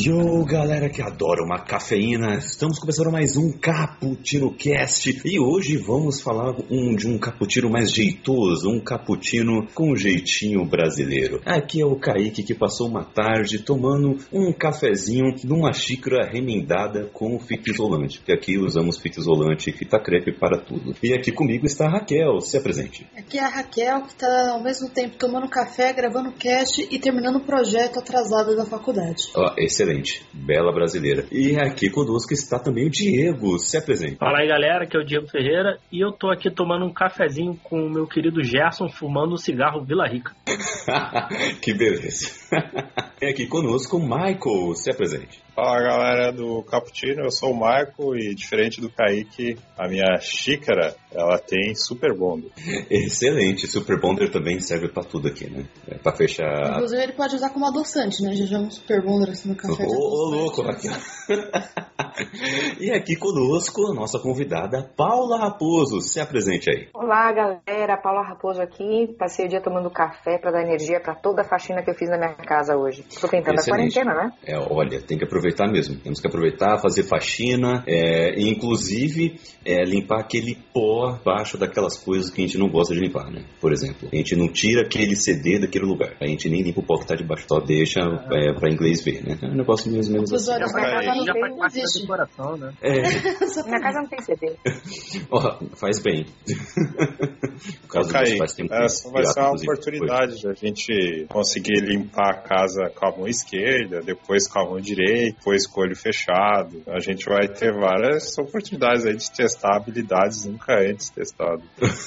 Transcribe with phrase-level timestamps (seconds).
[0.00, 6.20] Yo, galera que adora uma cafeína, estamos começando mais um Cappuccino Cast e hoje vamos
[6.20, 11.42] falar um, de um cappuccino mais jeitoso, um cappuccino com jeitinho brasileiro.
[11.44, 17.36] Aqui é o Kaique que passou uma tarde tomando um cafezinho numa xícara remendada com
[17.40, 20.94] fita isolante, porque aqui usamos fita isolante e fita crepe para tudo.
[21.02, 23.04] E aqui comigo está a Raquel, se apresente.
[23.16, 27.36] Aqui é a Raquel que está ao mesmo tempo tomando café, gravando cast e terminando
[27.38, 29.30] o projeto atrasado da faculdade.
[29.34, 29.54] Ó,
[29.88, 31.26] excelente, bela brasileira.
[31.32, 34.16] E aqui conosco está também o Diego, se apresente.
[34.16, 37.58] Fala aí galera, aqui é o Diego Ferreira e eu tô aqui tomando um cafezinho
[37.62, 40.32] com o meu querido Gerson fumando um cigarro Vila Rica.
[41.62, 42.30] que beleza.
[43.20, 45.40] E aqui conosco o Michael, se apresente.
[45.58, 50.94] Fala galera do Cappuccino, eu sou o Marco e diferente do Kaique, a minha xícara
[51.10, 52.52] ela tem Super Bonder.
[52.88, 55.66] Excelente, Super Bonder também serve pra tudo aqui, né?
[55.88, 56.74] É pra fechar.
[56.74, 58.36] Inclusive ele pode usar como adoçante, né?
[58.36, 59.82] Já já um super bonder assim no café.
[59.82, 60.92] Ô, ô, louco, Raquel.
[62.80, 66.88] e aqui conosco a nossa convidada Paula Raposo, se apresente aí.
[66.94, 67.96] Olá, galera.
[67.96, 69.14] Paula Raposo aqui.
[69.18, 72.08] Passei o dia tomando café para dar energia para toda a faxina que eu fiz
[72.08, 73.04] na minha casa hoje.
[73.20, 73.98] Tô tentando Excelente.
[73.98, 74.32] a quarentena, né?
[74.44, 75.96] É, olha, tem que aproveitar mesmo.
[75.96, 82.30] Temos que aproveitar, fazer faxina, é, e inclusive é, limpar aquele pó baixo daquelas coisas
[82.30, 83.44] que a gente não gosta de limpar, né?
[83.60, 86.14] Por exemplo, a gente não tira aquele CD daquele lugar.
[86.20, 88.00] A gente nem limpa o pó que tá debaixo, só deixa
[88.32, 89.38] é, pra inglês ver, né?
[89.42, 90.42] É um negócio menos menos assim.
[90.42, 91.34] Usuário Minha casa não Já
[92.08, 92.72] decoração, né?
[92.80, 93.02] É,
[93.68, 94.56] Minha casa não tem CD.
[95.30, 96.26] ó, faz bem.
[97.82, 101.80] Por causa Kaique, dos pais tem essa vai ser uma oportunidade de a gente conseguir
[101.80, 105.84] limpar a casa com a mão esquerda, depois com a mão direita, depois com o
[105.84, 106.82] olho fechado.
[106.86, 111.64] A gente vai ter várias oportunidades aí de testar habilidades nunca antes testadas.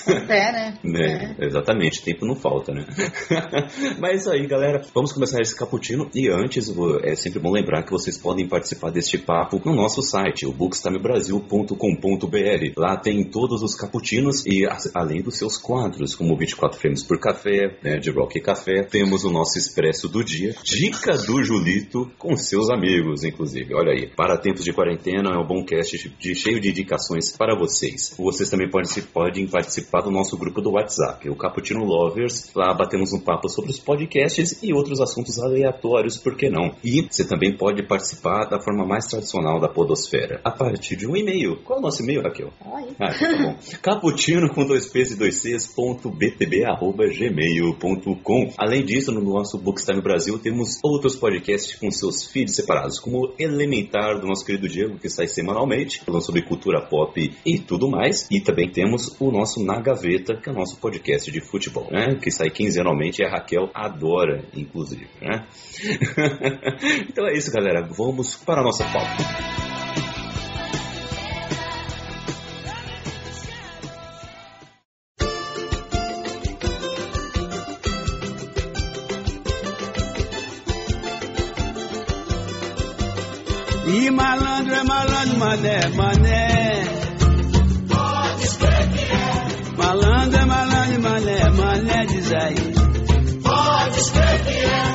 [0.08, 0.80] Até, né?
[0.84, 2.86] Né, exatamente, tempo não falta, né?
[4.00, 6.72] Mas aí, galera, vamos começar esse cappuccino e antes
[7.04, 12.74] é sempre bom lembrar que vocês podem participar deste papo no nosso site, o bookstimebrasil.com.br.
[12.78, 17.80] Lá tem todos os cappuccinos e além dos seus quadros, como 24 frames por café,
[17.84, 22.36] né, de rock e café, temos o nosso expresso do dia, dica do Julito com
[22.36, 23.74] seus amigos, inclusive.
[23.74, 27.58] Olha aí, para tempos de quarentena é um bom cast de, cheio de indicações para
[27.58, 28.14] vocês.
[28.18, 32.52] Vocês também podem, podem participar do nosso grupo do WhatsApp, o Cappuccino Lovers.
[32.56, 36.76] Lá batemos um papo sobre os podcasts e outros assuntos aleatórios, por que não?
[36.84, 41.16] E você também pode participar da forma mais tradicional da podosfera, a partir de um
[41.16, 41.58] e-mail.
[41.64, 42.52] Qual é o nosso e-mail, Raquel?
[42.74, 42.96] Aí.
[43.00, 43.58] Ah, tá bom.
[43.82, 48.54] Caputino com dois P's e dois C's, ponto btb, arroba gmail.com.
[48.58, 54.20] Além disso, no nosso Bookstime Brasil temos outros podcasts com seus feeds separados, como Elementar,
[54.20, 58.28] do nosso querido Diego, que sai semanalmente, falando sobre cultura pop e tudo mais.
[58.30, 62.16] E também temos o nosso Na Gaveta, que é o nosso podcast de futebol, né?
[62.22, 65.48] Que sai quinzenalmente e a Raquel adora, inclusive, né?
[67.10, 67.88] então é isso, galera.
[67.98, 69.61] Vamos para a nossa pauta.
[83.94, 86.51] E malandro é malandro, mané, mané.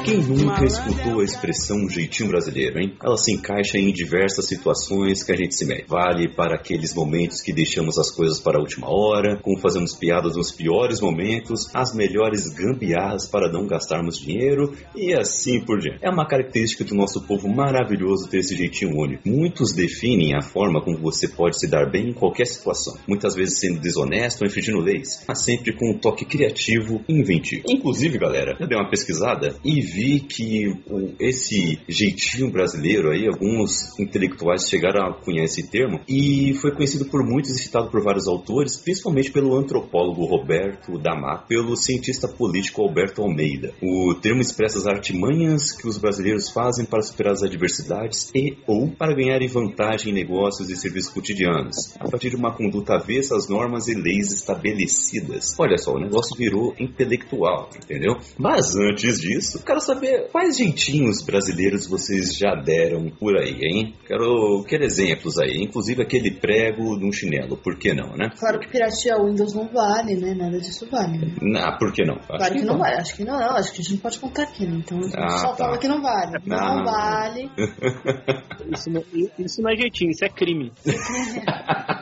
[0.07, 2.95] Quem nunca escutou a expressão jeitinho brasileiro, hein?
[3.03, 5.89] Ela se encaixa em diversas situações que a gente se mete.
[5.89, 10.37] Vale para aqueles momentos que deixamos as coisas para a última hora, como fazemos piadas
[10.37, 15.99] nos piores momentos, as melhores gambiarras para não gastarmos dinheiro e assim por diante.
[16.01, 19.29] É uma característica do nosso povo maravilhoso ter esse jeitinho único.
[19.29, 23.59] Muitos definem a forma como você pode se dar bem em qualquer situação, muitas vezes
[23.59, 27.65] sendo desonesto ou infringindo leis, mas sempre com um toque criativo e inventivo.
[27.69, 33.99] Inclusive, galera, eu dei uma pesquisada e vi que o- esse jeitinho brasileiro aí, alguns
[33.99, 38.29] intelectuais chegaram a cunhar esse termo e foi conhecido por muitos e citado por vários
[38.29, 43.73] autores, principalmente pelo antropólogo Roberto Damato, pelo cientista político Alberto Almeida.
[43.83, 48.89] O termo expressa as artimanhas que os brasileiros fazem para superar as adversidades e ou
[48.89, 53.49] para ganharem vantagem em negócios e serviços cotidianos, a partir de uma conduta avessa às
[53.49, 55.55] normas e leis estabelecidas.
[55.59, 58.17] Olha só, o negócio virou intelectual, entendeu?
[58.39, 59.65] Mas antes disso, isso.
[59.65, 63.95] Quero saber quais jeitinhos brasileiros vocês já deram por aí, hein?
[64.07, 68.31] Quero, quero exemplos aí, inclusive aquele prego de um chinelo, por que não, né?
[68.39, 70.35] Claro que piratear Windows não vale, né?
[70.35, 71.19] Nada disso vale.
[71.41, 71.61] Né?
[71.63, 72.17] Ah, por que não?
[72.17, 72.97] Acho claro que, não vale.
[72.97, 73.51] Acho que não, não.
[73.57, 74.77] Acho que a gente não pode contar aqui, né?
[74.85, 75.57] Então Ah, só tá.
[75.65, 76.39] fala que não vale.
[76.45, 76.83] Não, Ah.
[76.85, 77.51] vale.
[78.73, 79.05] Isso não,
[79.39, 80.73] isso não é jeitinho, isso é crime.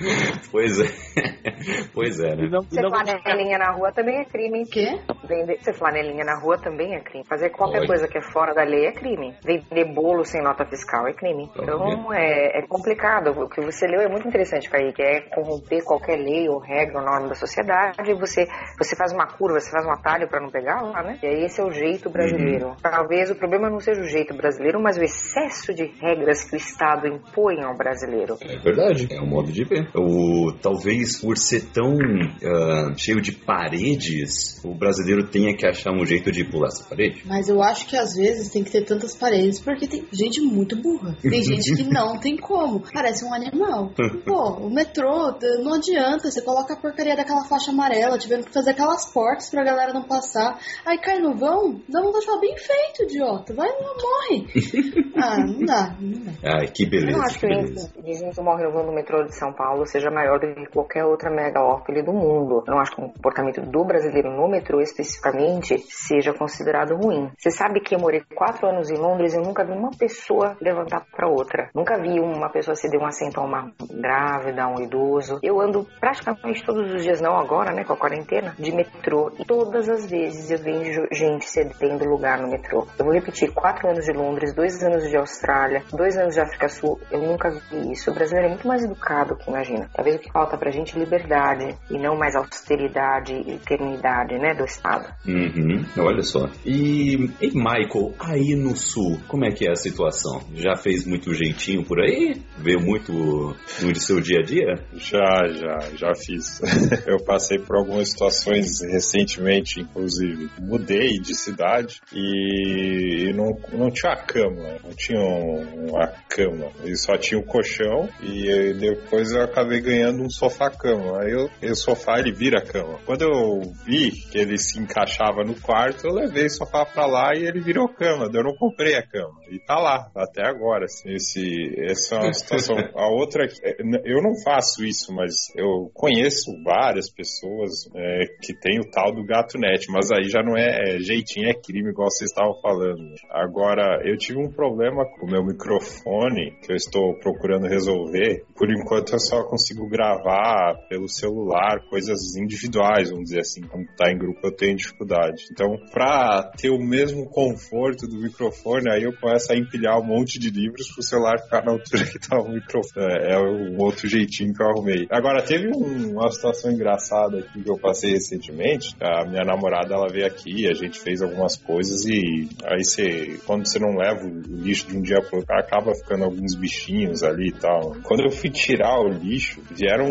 [0.50, 0.84] Pois é.
[1.92, 2.44] pois é, né?
[2.44, 4.64] E não- e Ser não- flanelinha na rua também é crime.
[4.66, 4.98] Quê?
[5.28, 7.24] Vender, ser flanelinha na rua também é crime.
[7.28, 7.86] Fazer qualquer Olha.
[7.86, 9.34] coisa que é fora da lei é crime.
[9.44, 11.50] Vender bolo sem nota fiscal é crime.
[11.56, 13.30] Então é, é complicado.
[13.30, 15.02] O que você leu é muito interessante, Kaique.
[15.02, 17.98] É corromper qualquer lei ou regra ou norma da sociedade.
[18.18, 18.46] Você,
[18.78, 21.18] você faz uma curva, você faz um atalho para não pegar lá, né?
[21.22, 22.74] E aí esse é o jeito brasileiro.
[22.82, 26.56] Talvez o problema não seja o jeito brasileiro, mas o excesso de regras que o
[26.56, 28.36] Estado impõe ao brasileiro.
[28.42, 29.87] É verdade, é um modo de ver.
[29.94, 31.96] O, talvez por ser tão
[32.44, 37.22] ah, cheio de paredes, o brasileiro tenha que achar um jeito de pular essa parede.
[37.26, 40.76] Mas eu acho que às vezes tem que ter tantas paredes porque tem gente muito
[40.76, 41.16] burra.
[41.22, 42.82] Tem gente que não tem como.
[42.92, 43.92] Parece um animal.
[44.24, 46.30] Pô, o metrô, não adianta.
[46.30, 50.02] Você coloca a porcaria daquela faixa amarela, tiveram que fazer aquelas portas pra galera não
[50.02, 50.58] passar.
[50.84, 53.54] Aí cai no vão, dá vontade de falar, bem feito, idiota.
[53.54, 54.46] Vai lá, morre.
[55.16, 56.32] ah, não dá, não dá.
[56.58, 57.92] Ai, que Eu beleza, não acho que beleza.
[58.04, 61.04] gente que morre no vão do metrô de São Paulo seja maior do que qualquer
[61.04, 62.64] outra megalópole do mundo.
[62.66, 67.30] Não acho que o comportamento do brasileiro no metrô especificamente seja considerado ruim.
[67.36, 71.04] Você sabe que eu morei quatro anos em Londres e nunca vi uma pessoa levantar
[71.10, 71.70] para outra.
[71.74, 75.38] Nunca vi uma pessoa ceder um assento a uma grávida, a um idoso.
[75.42, 79.32] Eu ando praticamente todos os dias, não agora, né, com a quarentena, de metrô.
[79.38, 82.86] E todas as vezes eu vejo gente cedendo lugar no metrô.
[82.98, 86.68] Eu vou repetir, quatro anos de Londres, dois anos de Austrália, dois anos de África
[86.68, 88.10] Sul, eu nunca vi isso.
[88.10, 89.88] O brasileiro é muito mais educado que imagina.
[89.94, 94.54] Talvez o que falta pra gente é liberdade e não mais austeridade e eternidade, né,
[94.54, 95.06] do Estado.
[95.26, 96.48] Uhum, olha só.
[96.64, 100.40] E, e Michael, aí no sul, como é que é a situação?
[100.54, 102.40] Já fez muito jeitinho por aí?
[102.58, 104.74] Veio muito no seu dia a dia?
[104.94, 106.60] Já, já, já fiz.
[107.06, 110.48] Eu passei por algumas situações recentemente, inclusive.
[110.60, 116.70] Mudei de cidade e não, não tinha cama, não tinha um- uma cama.
[116.84, 121.22] E só tinha o colchão e depois eu acabei ganhando um sofá-cama.
[121.22, 122.98] Aí eu, e o sofá ele vira cama.
[123.04, 127.34] Quando eu vi que ele se encaixava no quarto, eu levei o sofá pra lá
[127.34, 128.30] e ele virou cama.
[128.32, 129.40] Eu não comprei a cama.
[129.50, 130.84] E tá lá, até agora.
[130.84, 131.12] assim.
[131.12, 132.76] Esse, essa é uma situação.
[132.94, 138.78] A outra, é, eu não faço isso, mas eu conheço várias pessoas é, que tem
[138.78, 142.10] o tal do gato net, mas aí já não é, é jeitinho, é crime, igual
[142.10, 143.14] vocês estavam falando.
[143.30, 148.44] Agora, eu tive um problema com o meu microfone que eu estou procurando resolver.
[148.56, 153.62] Por enquanto, eu só consigo gravar pelo celular coisas individuais, vamos dizer assim.
[153.62, 155.46] Quando tá em grupo, eu tenho dificuldade.
[155.50, 160.38] Então, pra ter o mesmo conforto do microfone, aí eu começo a empilhar um monte
[160.38, 163.06] de livros pro celular ficar na altura que tá o microfone.
[163.20, 165.06] É, é um outro jeitinho que eu arrumei.
[165.10, 168.94] Agora, teve um- uma situação engraçada aqui que eu passei recentemente.
[169.00, 173.66] A minha namorada, ela veio aqui, a gente fez algumas coisas e aí você, quando
[173.66, 177.48] você não leva o lixo de um dia pro outro, acaba ficando alguns bichinhos ali
[177.48, 177.96] e tal.
[178.02, 179.37] Quando eu fui tirar o lixo,
[179.70, 180.08] vieram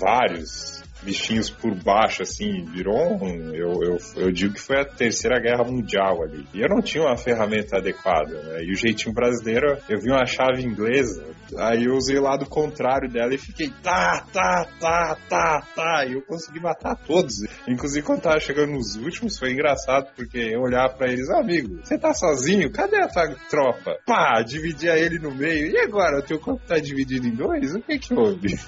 [0.00, 0.71] vários
[1.02, 3.54] bichinhos por baixo, assim, virou um.
[3.54, 6.46] Eu, eu, eu digo que foi a terceira guerra mundial ali.
[6.54, 8.62] E eu não tinha uma ferramenta adequada, né?
[8.62, 11.24] E o jeitinho brasileiro, eu vi uma chave inglesa,
[11.58, 16.04] aí eu usei o lado contrário dela e fiquei tá, tá, tá, tá, tá.
[16.06, 17.42] E eu consegui matar todos.
[17.68, 21.98] Inclusive, quando tava chegando nos últimos, foi engraçado, porque eu olhava pra eles, amigo, você
[21.98, 22.70] tá sozinho?
[22.70, 23.98] Cadê a tua tropa?
[24.06, 25.70] Pá, dividia ele no meio.
[25.70, 26.18] E agora?
[26.18, 27.74] O teu corpo tá dividido em dois?
[27.74, 28.52] O que que houve?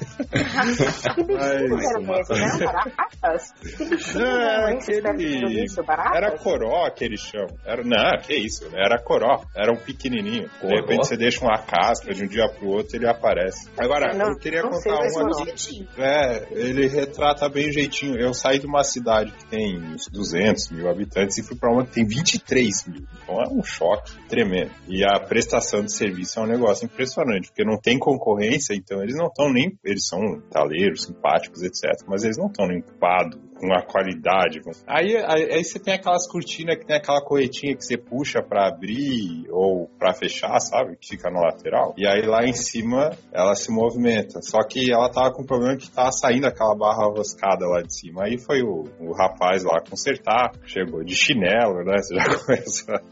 [1.14, 3.52] Que Eram baratas?
[3.74, 5.66] Que bichinhos eram É, aquele-?
[5.86, 6.16] Baratas?
[6.16, 7.56] Era coró que eles chamam.
[7.64, 8.80] Era, não, que isso, né?
[8.84, 9.42] era coró.
[9.56, 10.48] Era um pequenininho.
[10.48, 10.76] De Coró?
[10.76, 13.68] repente você deixa uma casca de um dia pro outro ele aparece.
[13.78, 15.42] Agora, Não, eu queria contar um não.
[15.42, 15.88] aqui.
[15.98, 18.16] É, ele retrata bem o jeitinho.
[18.18, 21.84] Eu saí de uma cidade que tem uns 200 mil habitantes e fui pra uma
[21.84, 23.04] que tem 23 mil.
[23.22, 24.70] Então é um choque tremendo.
[24.88, 29.16] E a prestação de serviço é um negócio impressionante, porque não tem concorrência, então eles
[29.16, 29.76] não estão nem.
[29.84, 32.06] Eles são taleiros, simpáticos, etc.
[32.14, 34.60] Mas eles não estão nem ocupados com a qualidade.
[34.86, 39.46] Aí, aí, você tem aquelas cortinas que tem aquela corretinha que você puxa pra abrir
[39.50, 40.96] ou pra fechar, sabe?
[40.96, 41.94] Que fica na lateral.
[41.96, 44.42] E aí lá em cima ela se movimenta.
[44.42, 47.94] Só que ela tava com um problema que tava saindo aquela barra roscada lá de
[47.94, 48.24] cima.
[48.24, 51.96] Aí foi o, o rapaz lá consertar, chegou de chinelo, né?
[51.96, 53.02] Você já começa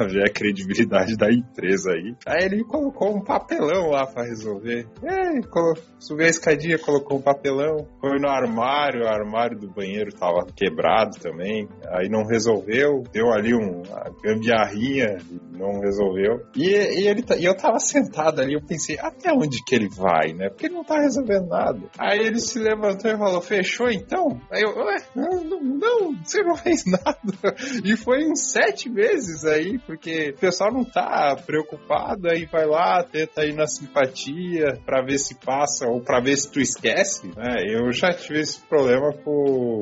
[0.00, 2.14] a ver a credibilidade da empresa aí.
[2.26, 4.88] Aí ele colocou um papelão lá pra resolver.
[5.04, 5.40] É,
[6.00, 10.46] subiu a escadinha, colocou um papelão, foi no armário, o armário do banheiro banheiro tava
[10.54, 11.68] quebrado também.
[11.88, 15.18] Aí não resolveu, deu ali um, uma gambiarrinha,
[15.52, 16.40] não resolveu.
[16.56, 19.88] E, e ele, tá- e eu tava sentado ali, eu pensei, até onde que ele
[19.88, 20.48] vai, né?
[20.48, 21.80] Porque ele não tá resolvendo nada.
[21.98, 24.40] Aí ele se levantou e falou, fechou então?
[24.50, 27.54] Aí eu, ué, não, não, você não fez nada.
[27.84, 33.02] E foi uns sete meses aí, porque o pessoal não tá preocupado, aí vai lá,
[33.02, 37.64] tenta ir na simpatia pra ver se passa ou pra ver se tu esquece, né?
[37.68, 39.79] Eu já tive esse problema com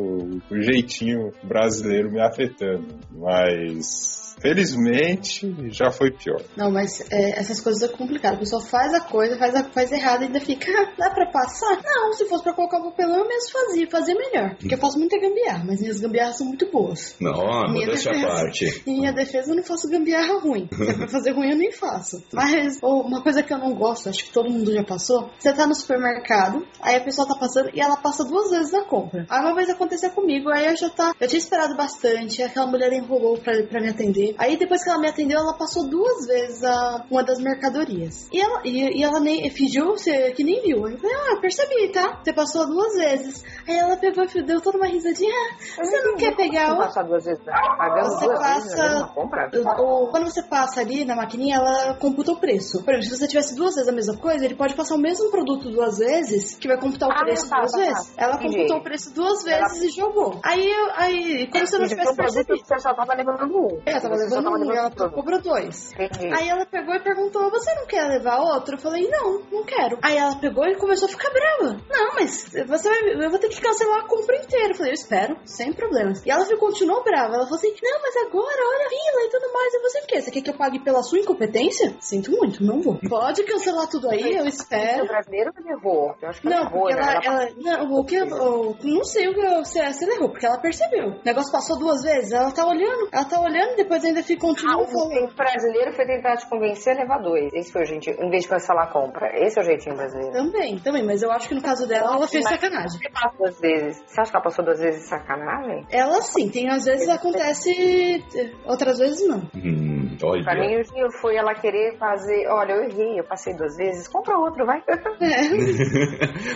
[0.51, 6.43] o jeitinho brasileiro me afetando, mas felizmente já foi pior.
[6.57, 8.35] Não, mas é, essas coisas é complicado.
[8.35, 11.27] A pessoa faz a coisa, faz, a, faz errado e ainda fica, ah, dá pra
[11.27, 11.81] passar?
[11.85, 14.57] Não, se fosse pra colocar o papelão, eu mesmo fazia, fazia melhor.
[14.57, 17.17] Porque eu faço muita gambiarra, mas minhas gambiarras são muito boas.
[17.21, 17.33] Não,
[17.71, 18.27] Minha à defesa.
[18.27, 18.83] parte.
[18.87, 20.69] Em minha defesa, eu não faço gambiarra ruim.
[20.75, 22.23] Se é pra fazer ruim, eu nem faço.
[22.33, 25.31] Mas ou, uma coisa que eu não gosto, acho que todo mundo já passou.
[25.39, 28.85] Você tá no supermercado, aí a pessoa tá passando e ela passa duas vezes na
[28.85, 29.27] compra.
[29.29, 31.13] Aí uma vez aconteceu comigo, aí eu já tá.
[31.21, 34.28] Eu tinha esperado bastante, aquela mulher enrolou pra, pra me atender.
[34.39, 38.29] Aí depois que ela me atendeu, ela passou duas vezes a, uma das mercadorias.
[38.33, 40.89] E ela, e, e ela nem fingiu ser, que nem viu.
[40.89, 42.21] Eu falei, ah, eu percebi, tá?
[42.23, 43.45] Você passou duas vezes.
[43.67, 45.33] Aí ela pegou e deu toda uma risadinha.
[45.79, 46.87] Ah, você não quer pegar Você outra?
[46.87, 49.51] passar duas vezes, pagando Você duas vezes na passa- compra?
[49.79, 52.83] O- quando você passa ali na maquininha, ela computa o preço.
[52.83, 55.31] Por exemplo, se você tivesse duas vezes a mesma coisa, ele pode passar o mesmo
[55.31, 57.85] produto duas vezes, que vai computar o Ah, preço tá, duas tá, tá.
[57.85, 58.13] vezes.
[58.17, 58.55] Ela Entendi.
[58.57, 60.41] computou o preço duas Ela- vezes e jogou.
[60.43, 62.59] Aí, aí como se eu não tivesse percebido.
[62.65, 63.81] você só tava levando um.
[63.87, 65.93] É, Ela tava Você só levando um, ela cobrou dois.
[65.93, 66.33] Entendi.
[66.35, 68.75] Aí ela pegou e perguntou: Você não quer levar outro?
[68.77, 69.99] Eu falei: Não, não quero.
[70.03, 71.81] Aí ela pegou e começou a ficar brava.
[71.89, 74.71] Não, mas você vai, eu vou ter que cancelar a compra inteira.
[74.71, 76.25] Eu falei: Eu espero, sem problemas.
[76.25, 77.35] E ela continuou brava.
[77.35, 79.75] Ela falou assim: Não, mas agora, olha a fila e tudo mais.
[79.75, 80.21] E você o quê?
[80.21, 81.97] Você quer que eu pague pela sua incompetência?
[82.01, 82.99] Sinto muito, não vou.
[83.09, 85.07] Pode cancelar tudo aí, eu O espero.
[85.07, 86.15] brasileiro que levou.
[86.21, 87.01] Eu acho que Não, ela errou, porque né?
[87.03, 90.05] ela, Ela ela, não, o que eu, eu não sei o que eu, se, se
[90.05, 91.09] ela errou, porque ela percebeu.
[91.09, 94.49] O negócio passou duas vezes, ela tá olhando, ela tá olhando, depois ainda fica Ah,
[94.49, 97.53] continua o brasileiro foi tentar te convencer a levar dois.
[97.53, 98.17] Esse foi o jeitinho.
[98.21, 99.31] Em vez de cancelar a compra.
[99.35, 100.33] Esse é o jeitinho brasileiro.
[100.33, 102.99] Também, também, mas eu acho que no caso dela, ela fez Mas sacanagem.
[103.01, 104.03] Você passa duas vezes.
[104.07, 105.87] Você acha que ela passou duas vezes de sacanagem?
[105.91, 108.25] Ela sim, tem às vezes acontece,
[108.65, 109.43] outras vezes não.
[109.55, 110.61] Hum, Pra olha.
[110.61, 112.47] mim, o jeitinho foi ela querer fazer.
[112.49, 114.09] Olha, eu errei, eu passei duas vezes.
[114.09, 114.79] Compra outro, vai.
[114.79, 115.49] É.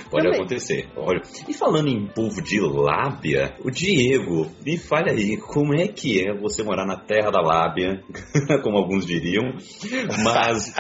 [0.11, 0.35] Pode Também.
[0.35, 0.89] acontecer.
[0.97, 6.27] Olha, e falando em povo de lábia, o Diego, me fale aí, como é que
[6.27, 8.03] é você morar na terra da lábia,
[8.63, 9.53] como alguns diriam,
[10.25, 10.75] mas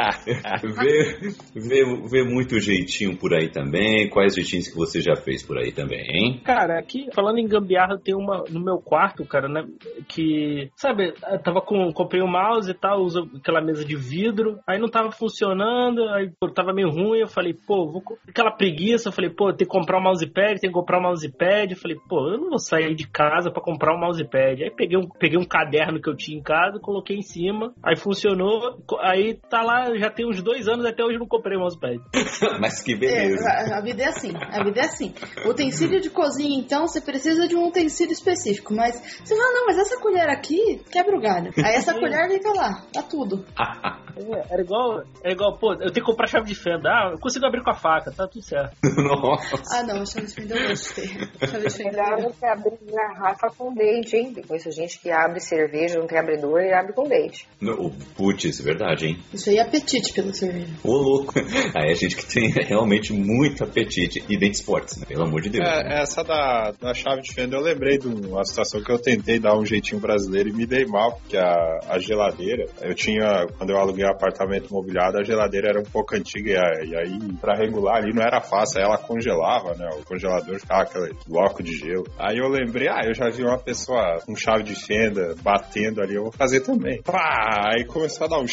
[0.63, 5.59] ver, ver, ver muito jeitinho por aí também, quais jeitinhos que você já fez por
[5.59, 6.41] aí também, hein?
[6.45, 9.65] Cara, aqui, falando em gambiarra, tem uma no meu quarto, cara, né?
[10.09, 11.93] Que, sabe, eu tava com.
[11.93, 16.31] Comprei um mouse e tal, uso aquela mesa de vidro, aí não tava funcionando, aí
[16.39, 18.03] pô, tava meio ruim, eu falei, pô, vou.
[18.29, 21.73] Aquela preguiça, eu falei, pô, tem que comprar um mousepad, tem que comprar um mousepad.
[21.73, 24.63] Eu falei, pô, eu não vou sair de casa pra comprar um mousepad.
[24.63, 27.97] Aí peguei um, peguei um caderno que eu tinha em casa, coloquei em cima, aí
[27.97, 32.01] funcionou, aí tá lá, já tem uns dois anos, até hoje não comprei o mousepad.
[32.61, 33.49] Mas que É, beleza.
[33.49, 35.15] a, a vida é assim, a vida é assim.
[35.47, 39.79] Utensílio de cozinha, então, você precisa de um utensílio específico, mas você fala, não, mas
[39.79, 41.53] essa colher aqui quebra o galho.
[41.59, 42.62] Aí essa colher fica lá,
[42.93, 43.45] tá tudo.
[44.15, 46.91] É, Era igual, é igual, pô, eu tenho que comprar chave de fenda.
[46.91, 48.77] Ah, eu consigo abrir com a faca, tá tudo certo.
[48.85, 49.57] Nossa.
[49.75, 51.49] Ah, não, a chave de fenda eu ter.
[51.49, 54.35] Chave de fenda Melhor eu do que abrir garrafa com dente, hein?
[54.37, 57.49] Eu Conheço gente que abre cerveja, não tem abridor e abre com dente.
[57.59, 59.19] No- Putz, verdade, hein?
[59.33, 60.69] Isso aí é apetite pela cerveja.
[60.85, 61.33] Ô, louco.
[61.75, 64.23] Aí a gente que tem realmente muito apetite.
[64.29, 65.07] E dentes fortes, né?
[65.07, 65.65] Pelo amor de Deus.
[65.67, 65.83] né?
[65.87, 69.39] É, essa da, da chave de fenda, eu lembrei de uma situação que eu tentei
[69.39, 73.71] dar um jeitinho brasileiro e me dei mal, porque a, a geladeira, eu tinha, quando
[73.71, 78.13] eu aluguei apartamento mobiliado, a geladeira era um pouco antiga e, aí, pra regular ali,
[78.13, 79.89] não era fácil, aí ela congelava, né?
[79.99, 82.07] O congelador ficava aquele bloco de gelo.
[82.19, 86.15] Aí eu lembrei, ah, eu já vi uma pessoa com chave de fenda batendo ali,
[86.15, 87.03] eu vou fazer também.
[87.03, 87.73] Pá!
[87.73, 88.47] Aí começou a dar um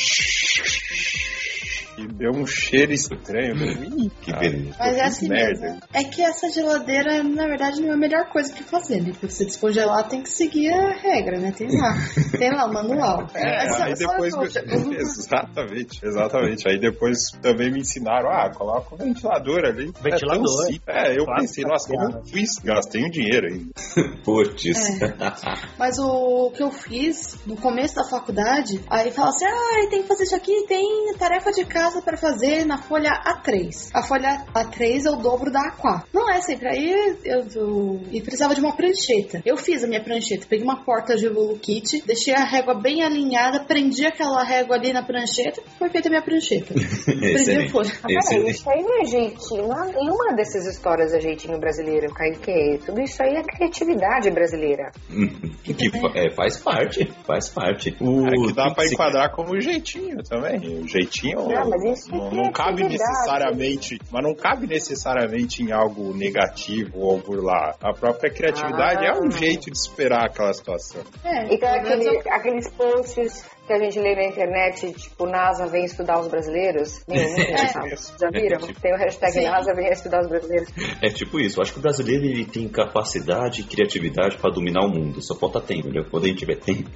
[2.04, 3.56] e deu um cheiro estranho.
[3.56, 4.76] Ih, Que beleza.
[4.80, 5.60] Mas é assim merda.
[5.62, 5.80] mesmo.
[5.94, 9.12] É que essa geladeira, na verdade, não é a melhor coisa pra fazer, né?
[9.20, 11.52] Pra você descongelar, tem que seguir a regra, né?
[11.52, 11.94] Tem lá.
[12.38, 13.28] Tem lá o manual.
[13.34, 14.36] É, Mas só- aí depois.
[14.36, 16.68] me- Exatamente, exatamente.
[16.70, 19.92] Aí depois também me ensinaram, ah, coloca o ventilador ali.
[20.02, 20.68] Ventilador.
[20.88, 22.58] É, é eu Claro, pensei, nossa, como eu fiz?
[22.64, 23.70] Gastei um dinheiro ainda.
[24.24, 24.66] Putz.
[25.02, 25.16] É.
[25.78, 30.08] Mas o que eu fiz no começo da faculdade, aí fala assim: ah, tem que
[30.08, 33.90] fazer isso aqui, tem tarefa de casa casa pra fazer na folha A3.
[33.94, 36.04] A folha A3 é o dobro da A4.
[36.14, 36.70] Não é sempre.
[36.70, 39.42] Aí eu, eu- e precisava de uma prancheta.
[39.46, 40.46] Eu fiz a minha prancheta.
[40.48, 44.94] Peguei uma porta de Lulu Kit, deixei a régua bem alinhada, prendi aquela régua ali
[44.94, 46.74] na prancheta, foi feita a minha prancheta.
[47.06, 47.90] Prendi folha.
[48.02, 48.52] Peraí, Excelente.
[48.52, 49.68] isso aí não é jeitinho.
[49.68, 52.80] Não, nenhuma dessas histórias é jeitinho brasileiro, Kaique.
[52.86, 54.92] Tudo isso aí é criatividade brasileira.
[55.64, 55.76] que
[56.16, 57.96] é, faz parte, faz parte.
[58.00, 60.60] O, É que dá pra enquadrar como jeitinho também.
[60.84, 63.12] O jeitinho Não, mas isso é não, não cabe criatividade.
[63.14, 67.76] necessariamente, mas não cabe necessariamente em algo negativo ou burlar.
[67.82, 69.10] A própria criatividade Ah.
[69.10, 71.02] é um jeito de esperar aquela situação.
[71.24, 75.68] É, Então, pelo menos aquele, aqueles posts que a gente lê na internet, tipo, NASA
[75.68, 77.04] vem estudar os brasileiros.
[77.08, 77.96] Nenhum, É.
[77.96, 78.60] Já viram?
[78.82, 79.44] Tem o hashtag Sim.
[79.44, 80.70] NASA vem estudar os brasileiros.
[81.02, 81.60] É tipo isso.
[81.60, 85.22] Eu acho que o brasileiro ele tem capacidade e criatividade pra dominar o mundo.
[85.22, 86.06] Só falta tempo, entendeu?
[86.10, 86.90] Quando a gente tiver tempo.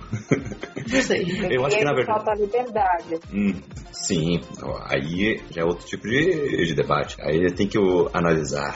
[0.92, 1.24] não sei.
[1.52, 2.24] Eu acho que na verdade.
[2.24, 3.20] falta liberdade.
[3.32, 3.62] Hum,
[3.92, 4.42] sim,
[4.90, 7.18] aí já é outro tipo de, de debate.
[7.22, 8.76] Aí tem que o, analisar,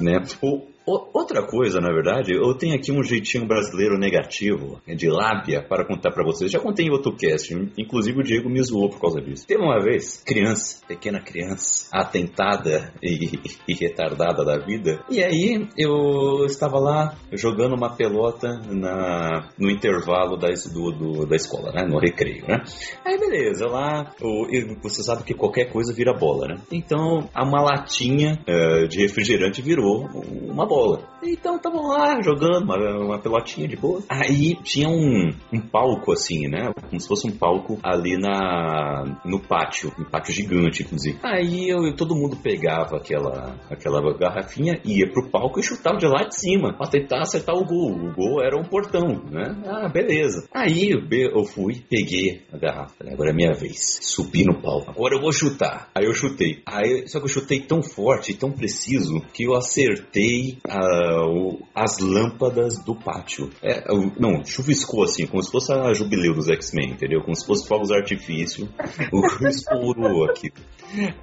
[0.00, 0.20] né?
[1.14, 6.10] Outra coisa, na verdade, eu tenho aqui um jeitinho brasileiro negativo, de lábia, para contar
[6.12, 6.50] pra vocês.
[6.50, 9.46] Já contei em outro cast, inclusive o Diego me zoou por causa disso.
[9.46, 16.44] Teve uma vez, criança, pequena criança, atentada e, e retardada da vida, e aí eu
[16.46, 21.84] estava lá jogando uma pelota na, no intervalo da, do, do- da escola, né?
[21.86, 22.62] No recreio, né?
[23.04, 24.46] Aí beleza, lá o,
[24.82, 26.54] você sabe que qualquer coisa vira bola, né?
[26.72, 30.06] Então uma latinha eh, de refrigerante virou
[30.48, 30.77] uma bola.
[31.22, 34.02] Então tava lá jogando uma, uma pelotinha de boa.
[34.08, 36.72] Aí tinha um, um palco assim, né?
[36.88, 41.18] Como se fosse um palco ali na no pátio, um pátio gigante, inclusive.
[41.22, 46.24] Aí eu, todo mundo pegava aquela, aquela garrafinha, ia pro palco e chutava de lá
[46.24, 47.92] de cima pra tentar acertar o gol.
[47.92, 49.56] O gol era um portão, né?
[49.66, 50.46] Ah, beleza.
[50.54, 52.94] Aí eu fui, peguei a garrafa.
[53.06, 53.98] Agora é minha vez.
[54.02, 54.90] Subi no palco.
[54.90, 55.88] Agora eu vou chutar.
[55.94, 56.62] Aí eu chutei.
[56.66, 61.58] Aí, só que eu chutei tão forte e tão preciso que eu acertei ah, o-
[61.74, 63.50] as lâmpadas do pátio.
[63.62, 67.20] É, o- não, chuviscou assim, como se fosse a jubileu dos X-Men, entendeu?
[67.22, 68.68] Como se fosse fogos artifício.
[69.12, 70.50] O- Estourou aqui.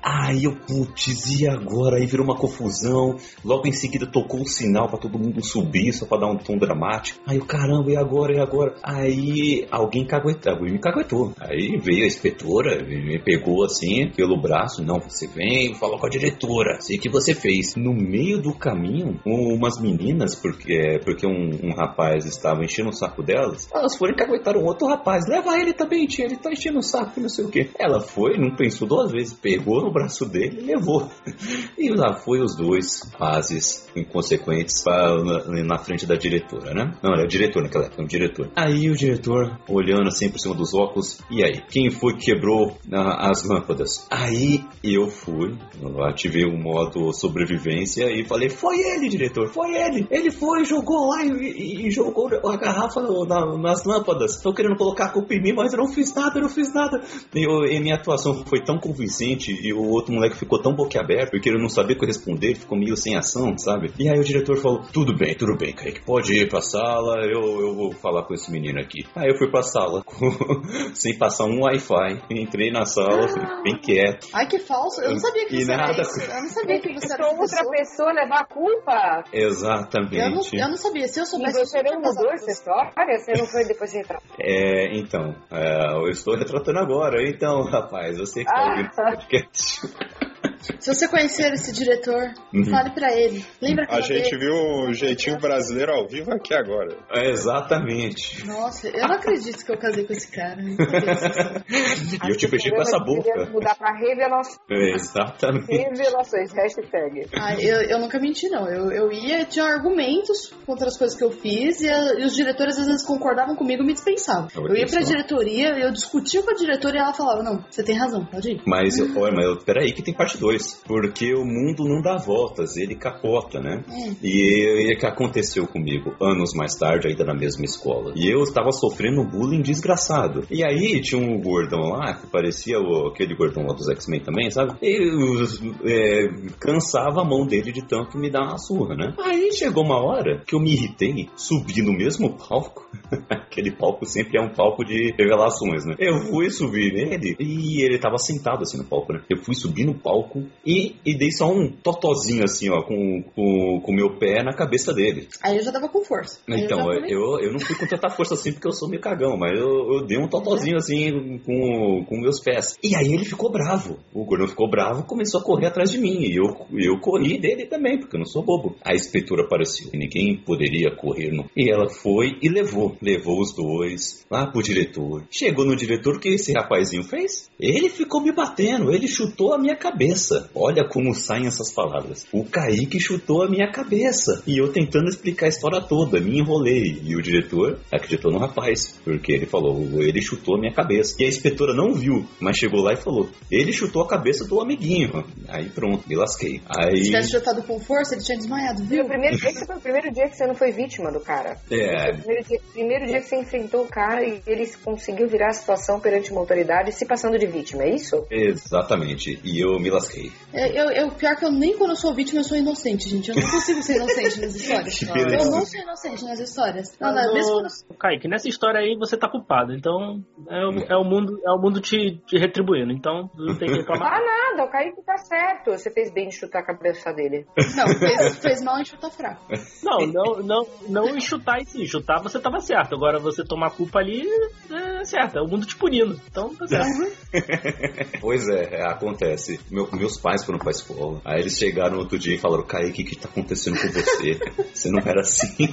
[0.04, 1.98] Aí eu, putz, e agora?
[1.98, 3.16] Aí virou uma confusão.
[3.44, 6.56] Logo em seguida tocou o sinal pra todo mundo subir, só pra dar um tom
[6.58, 7.20] dramático.
[7.26, 8.36] Aí eu, caramba, e agora?
[8.36, 8.76] E agora?
[8.84, 11.34] Aí alguém caguetou, alguém me caguetou.
[11.40, 14.84] Aí veio a inspetora, me pegou assim, pelo braço.
[14.84, 17.76] Não, você vem, fala com a diretora, sei o que você fez.
[17.76, 22.94] No meio do caminho, um- umas meninas, porque, porque um, um rapaz estava enchendo o
[22.94, 25.24] saco delas, elas foram e caguetaram outro rapaz.
[25.28, 27.70] Leva ele também, tia, ele tá enchendo o saco, não sei o que.
[27.80, 31.10] Ela foi, não pensou duas vezes, pegou no braço dele e levou.
[31.78, 36.94] E lá foi os dois rapazes inconsequentes pra- na, na frente da diretora, né?
[37.04, 38.50] Não, era diretor naquela época, um diretor.
[38.56, 41.62] Aí o diretor, olhando assim por cima dos óculos, e aí?
[41.70, 44.08] Quem foi que quebrou ah, as lâmpadas?
[44.10, 50.08] Aí eu fui, eu ativei o modo sobrevivência e falei, foi ele, diretor, foi ele.
[50.10, 54.36] Ele foi, jogou lá e, e- e jogou a garrafa no- na- nas lâmpadas.
[54.36, 56.74] Estão querendo colocar a culpa em mim, mas eu não fiz nada, eu não fiz
[56.74, 57.02] nada.
[57.34, 61.32] E, eu- e minha atuação foi tão convincente e o outro moleque ficou tão boquiaberto
[61.32, 63.92] porque ele não sabia corresponder, ele ficou meio sem ação, sabe?
[64.00, 67.42] E aí o diretor falou: Tudo bem, tudo bem, Kaique, pode ir pra sala, eu,
[67.62, 69.06] eu vou falar com esse menino aqui.
[69.16, 70.04] Aí eu fui pra sala,
[70.94, 73.28] sem passar um Wi-Fi, entrei na sala,
[73.64, 74.28] bem quieto.
[74.34, 75.02] Ai, que falso.
[75.02, 76.02] Eu não sabia que E você era nada.
[76.02, 76.20] isso.
[76.22, 77.72] Eu não sabia que você era outra pessoa.
[77.72, 78.94] pessoa levar a culpa.
[79.32, 80.16] Exatamente.
[80.18, 81.08] Eu não, eu não sabia.
[81.08, 81.60] Se eu soubesse...
[81.60, 82.52] eu você não mudou essa você.
[82.52, 82.92] história?
[83.20, 84.20] Você não foi depois de entrar?
[84.40, 87.22] É, então, é, eu estou retratando agora.
[87.28, 88.70] Então, rapaz, você que está Ah.
[88.72, 89.82] ouvindo o podcast.
[90.80, 92.66] Se você conhecer esse diretor, Uhum.
[92.66, 93.46] fale pra ele.
[93.62, 96.96] Lembra A aquela gente vez- viu o jeitinho brasileiro ao vivo aqui agora.
[97.12, 98.46] É, exatamente.
[98.46, 100.62] Nossa, eu não acredito que eu casei com esse cara.
[100.62, 100.76] Eu.
[102.26, 103.50] E eu te beijei com essa boca.
[103.52, 104.58] Mudar pra revelações.
[104.70, 105.68] É, exatamente.
[105.72, 107.28] Revelações, hashtag.
[107.38, 108.68] Ah, eu, eu nunca menti, não.
[108.70, 112.36] Eu, eu ia, tinha argumentos contra as coisas que eu fiz e, a- e os
[112.36, 114.48] diretores às vezes concordavam comigo e me dispensavam.
[114.58, 117.84] Olha Eu ia pra diretoria, eu discutia com a diretora e ela falava: Não, você
[117.84, 118.62] tem razão, pode ir.
[118.66, 120.84] Mas, olha, mas eu- peraí que tem parte 2.
[120.86, 123.84] Porque o mundo não dá voltas, ele capota, né?
[123.90, 124.16] Hum.
[124.24, 128.14] E, e o que aconteceu comigo anos mais tarde, ainda na mesma escola.
[128.16, 130.44] E eu estava sofrendo um bullying desgraçado.
[130.50, 134.50] E aí tinha um gordão lá, que parecia o- aquele gordão lá dos X-Men também,
[134.52, 134.74] sabe?
[134.82, 136.28] E os- é,
[136.60, 139.14] cansava a mão dele de tanto me dar uma surra, né?
[139.20, 142.90] Aí chegou uma hora que eu me irritei, subi no mesmo palco.
[143.30, 145.96] Aquele palco sempre é um palco de revelações, né?
[146.00, 149.22] Eu fui subir nele e ele tava sentado assim no palco, né?
[149.30, 153.24] Eu fui subir no palco bravo e, e dei só um totozinho assim, ó, com
[153.36, 155.28] o com, meu pé na cabeça dele.
[155.42, 156.40] Aí eu já tava com força.
[156.50, 159.02] Aí então, eu, eu, eu, não fui com tanta força assim porque eu sou meio
[159.02, 162.76] cagão, mas eu, eu dei um totozinho assim com, com meus pés.
[162.84, 164.00] E aí ele ficou bravo.
[164.14, 166.22] O gordão ficou bravo começou a correr atrás de mim.
[166.22, 166.46] E eu,
[166.78, 168.76] eu corri dele também, porque eu não sou bobo.
[168.84, 171.32] A inspetora apareceu e ninguém poderia correr.
[171.32, 171.46] No...
[171.56, 172.96] E ela foi e levou.
[173.02, 175.24] Levou os dois lá pro diretor.
[175.30, 177.50] Chegou no diretor, o que esse rapazinho fez?
[177.60, 180.05] Ele ficou me batendo, ele chutou a minha cabeça.
[180.54, 182.26] Olha como saem essas palavras.
[182.32, 184.44] O Kaique chutou a minha cabeça.
[184.46, 187.00] E eu tentando explicar a história toda, me enrolei.
[187.04, 191.16] E o diretor acreditou no rapaz, porque ele falou, ele chutou a minha cabeça.
[191.20, 194.62] E a inspetora não viu, mas chegou lá e falou, ele chutou a cabeça do
[194.62, 195.24] amiguinho.
[195.48, 196.62] Aí pronto, me lasquei.
[196.68, 196.98] Aí...
[196.98, 199.04] Se tivesse chutado com força, ele tinha desmaiado, viu?
[199.04, 201.58] O primeiro, esse foi o primeiro dia que você não foi vítima do cara.
[201.72, 202.12] É.
[202.12, 205.54] O primeiro dia, primeiro dia que você enfrentou o cara e ele conseguiu virar a
[205.54, 208.26] situação perante uma autoridade se passando de vítima, é isso?
[208.30, 209.40] Exatamente.
[209.44, 210.32] E eu me lasquei.
[210.54, 213.30] É, eu, eu, pior que eu nem quando eu sou vítima eu sou inocente, gente.
[213.30, 215.02] Eu não consigo ser inocente nas histórias.
[215.02, 216.98] eu não sou inocente nas histórias.
[217.00, 217.98] Não, não, mesmo quando...
[217.98, 219.74] Kaique, nessa história aí você tá culpado.
[219.74, 222.92] Então é o, é o mundo, é o mundo te, te retribuindo.
[222.92, 224.14] Então não tem que reclamar.
[224.14, 225.72] ah, nada, o Kaique tá certo.
[225.72, 227.46] Você fez bem de chutar a cabeça dele.
[227.76, 229.46] Não, fez, fez mal em chutar fraco.
[229.84, 231.88] Não, não, não, não em chutar em si.
[231.88, 232.96] Chutar você tava certo.
[232.96, 234.24] Agora você tomar culpa ali
[234.72, 235.38] é certo.
[235.38, 236.20] É o mundo te punindo.
[236.30, 237.16] Então tá certo.
[238.20, 239.60] pois é, é, acontece.
[239.72, 241.22] Meu, meus pais foram pra escola.
[241.26, 244.40] Aí eles chegaram outro dia e falaram: Kaique, o que tá acontecendo com você?
[244.74, 245.68] Você não era assim.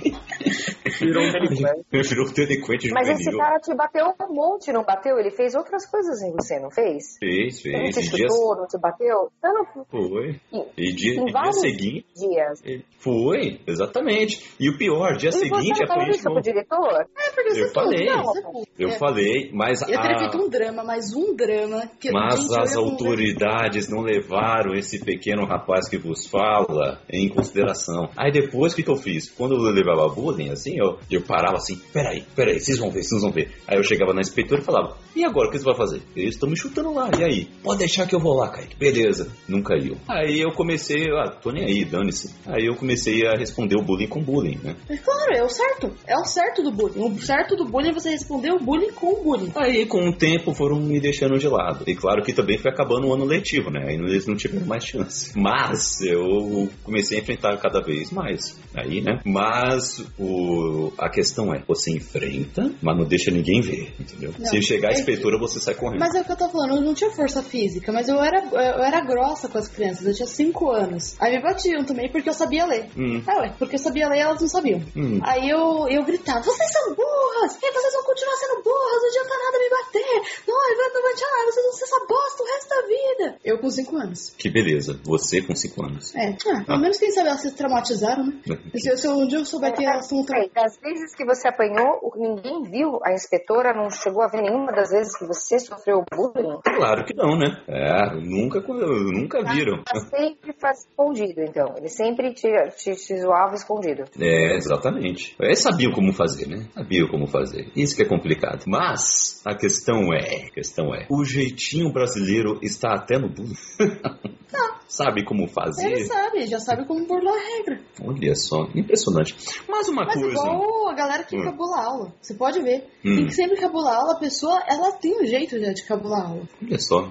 [1.01, 1.85] Virou um delinquente.
[1.91, 5.19] Virou um delinquente Mas esse cara te bateu um monte, não bateu?
[5.19, 7.17] Ele fez outras coisas em você, não fez?
[7.19, 7.75] Fez, fez.
[7.75, 8.59] Ele te chutou, dias...
[8.59, 9.33] não te bateu?
[9.43, 10.41] Não, foi.
[10.53, 12.07] E, e dia, e dia seguinte.
[12.15, 12.63] Dias.
[12.99, 14.55] Foi, exatamente.
[14.59, 17.07] E o pior, dia e seguinte você apanhei isso pro diretor?
[17.17, 18.07] É, porque eu você falei.
[18.07, 18.33] Não,
[18.79, 18.99] eu é.
[18.99, 19.83] falei, mas.
[19.83, 20.19] Eu teria a...
[20.19, 21.91] feito um drama, mas um drama.
[22.01, 28.11] Que mas gente, as autoridades não levaram esse pequeno rapaz que vos fala em consideração.
[28.17, 29.31] Aí depois, o que, que eu fiz?
[29.31, 33.23] Quando eu levava bullying, assim, eu, eu parava assim: peraí, peraí, vocês vão ver, vocês
[33.23, 33.53] vão ver.
[33.67, 36.03] Aí eu chegava na inspetora e falava: e agora, o que você vai fazer?
[36.17, 37.49] Eles estão me chutando lá, e aí?
[37.63, 38.77] Pode deixar que eu vou lá, Kaique.
[38.77, 39.97] Beleza, nunca iam.
[40.09, 42.35] Aí eu comecei, ah, tô nem aí, dane-se.
[42.47, 44.75] Aí eu comecei a responder o bullying com bullying, né?
[44.89, 45.93] É claro, é o certo.
[46.07, 47.01] É o certo do bullying.
[47.01, 49.53] O certo do bullying é você responder o bullying com o bullying.
[49.55, 51.85] Aí, com o tempo, foram me deixando de lado.
[51.87, 53.85] E claro que também foi acabando o ano letivo, né?
[53.87, 55.33] Aí eles não tiveram mais chance.
[55.37, 58.59] Mas eu comecei a enfrentar cada vez mais.
[58.75, 59.21] Aí, né?
[59.25, 64.33] Mas o, a questão é, você enfrenta, mas não deixa ninguém ver, entendeu?
[64.39, 66.01] Não, Se chegar a inspetora, você sai correndo.
[66.01, 68.43] Mas é o que eu tô falando, eu não tinha força física, mas eu era,
[68.45, 71.17] eu era grossa com as crianças, eu tinha 5 anos.
[71.21, 72.89] Aí me batiam também porque eu sabia ler.
[72.97, 73.23] Hum.
[73.27, 74.81] Ah, ué, porque eu sabia ler elas não sabiam.
[74.97, 75.21] Hum.
[75.23, 77.59] Aí eu, eu gritava, vocês são burras!
[77.63, 80.23] E vocês vão continuar sendo burras, não adianta nada me bater!
[80.47, 83.39] Não, não adianta nada, vocês vão ser essa bosta o resto da vida!
[83.45, 84.35] Eu com 5 anos.
[84.39, 86.15] Que beleza, você com 5 anos.
[86.15, 88.59] É, ah, pelo menos quem sabe elas se traumatizaram, né?
[88.77, 90.53] Se, se um dia eu souber que elas são traumadas.
[90.55, 94.91] Das vezes que você apanhou, ninguém viu, a inspetora não chegou a ver nenhuma das
[94.93, 96.61] vezes que você sofreu bullying?
[96.65, 97.61] Claro que não, né?
[97.67, 99.83] É, nunca, nunca viram.
[99.93, 101.75] Ela sempre faz escondido, então.
[101.77, 104.05] Ele sempre te, te, te zoava escondido.
[104.21, 105.35] É, exatamente.
[105.41, 106.69] Eles sabiam como fazer, né?
[106.75, 107.71] Sabiam como fazer.
[107.75, 108.65] Isso que é complicado.
[108.67, 113.57] Mas a questão é, a questão é, o jeitinho brasileiro está até no bullying.
[114.53, 114.82] Não.
[114.93, 115.87] Sabe como fazer?
[115.87, 117.81] Ele sabe, já sabe como burlar a regra.
[118.05, 119.35] Olha só, impressionante.
[119.67, 120.29] Mas uma Mas coisa.
[120.29, 121.45] igual a galera que Hum.
[121.45, 122.15] cabula a aula.
[122.21, 122.85] Você pode ver.
[123.03, 123.17] Hum.
[123.17, 126.27] Tem que sempre cabular a aula, a pessoa, ela tem um jeito já de cabular
[126.27, 126.43] aula.
[126.63, 127.11] Olha só.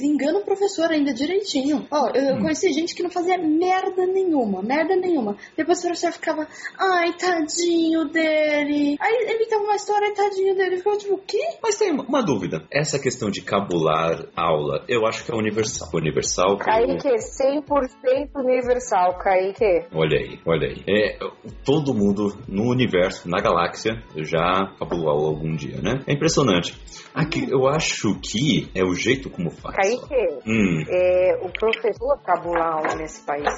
[0.00, 1.88] Engana o professor ainda direitinho.
[1.90, 2.42] Ó, eu Hum.
[2.42, 5.36] conheci gente que não fazia merda nenhuma, merda nenhuma.
[5.56, 6.46] Depois o professor ficava,
[6.78, 8.96] ai, tadinho dele.
[9.00, 10.76] Aí ele tava uma história, ai, tadinho dele.
[10.76, 11.38] Ficava tipo, o quê?
[11.60, 12.64] Mas tem uma- uma dúvida.
[12.70, 15.88] Essa questão de cabular aula, eu acho que é universal.
[15.92, 16.56] Universal.
[16.58, 19.86] que- Kaique, 100% universal, Kaique.
[19.94, 20.84] Olha aí, olha aí.
[20.86, 21.18] É,
[21.64, 26.00] todo mundo no universo, na galáxia, já cabulou aula algum dia, né?
[26.06, 26.76] É impressionante.
[27.14, 29.76] Aqui, eu acho que é o jeito como faz.
[29.76, 33.48] Kaique, Hum, é, o professor cabula aula nesse país.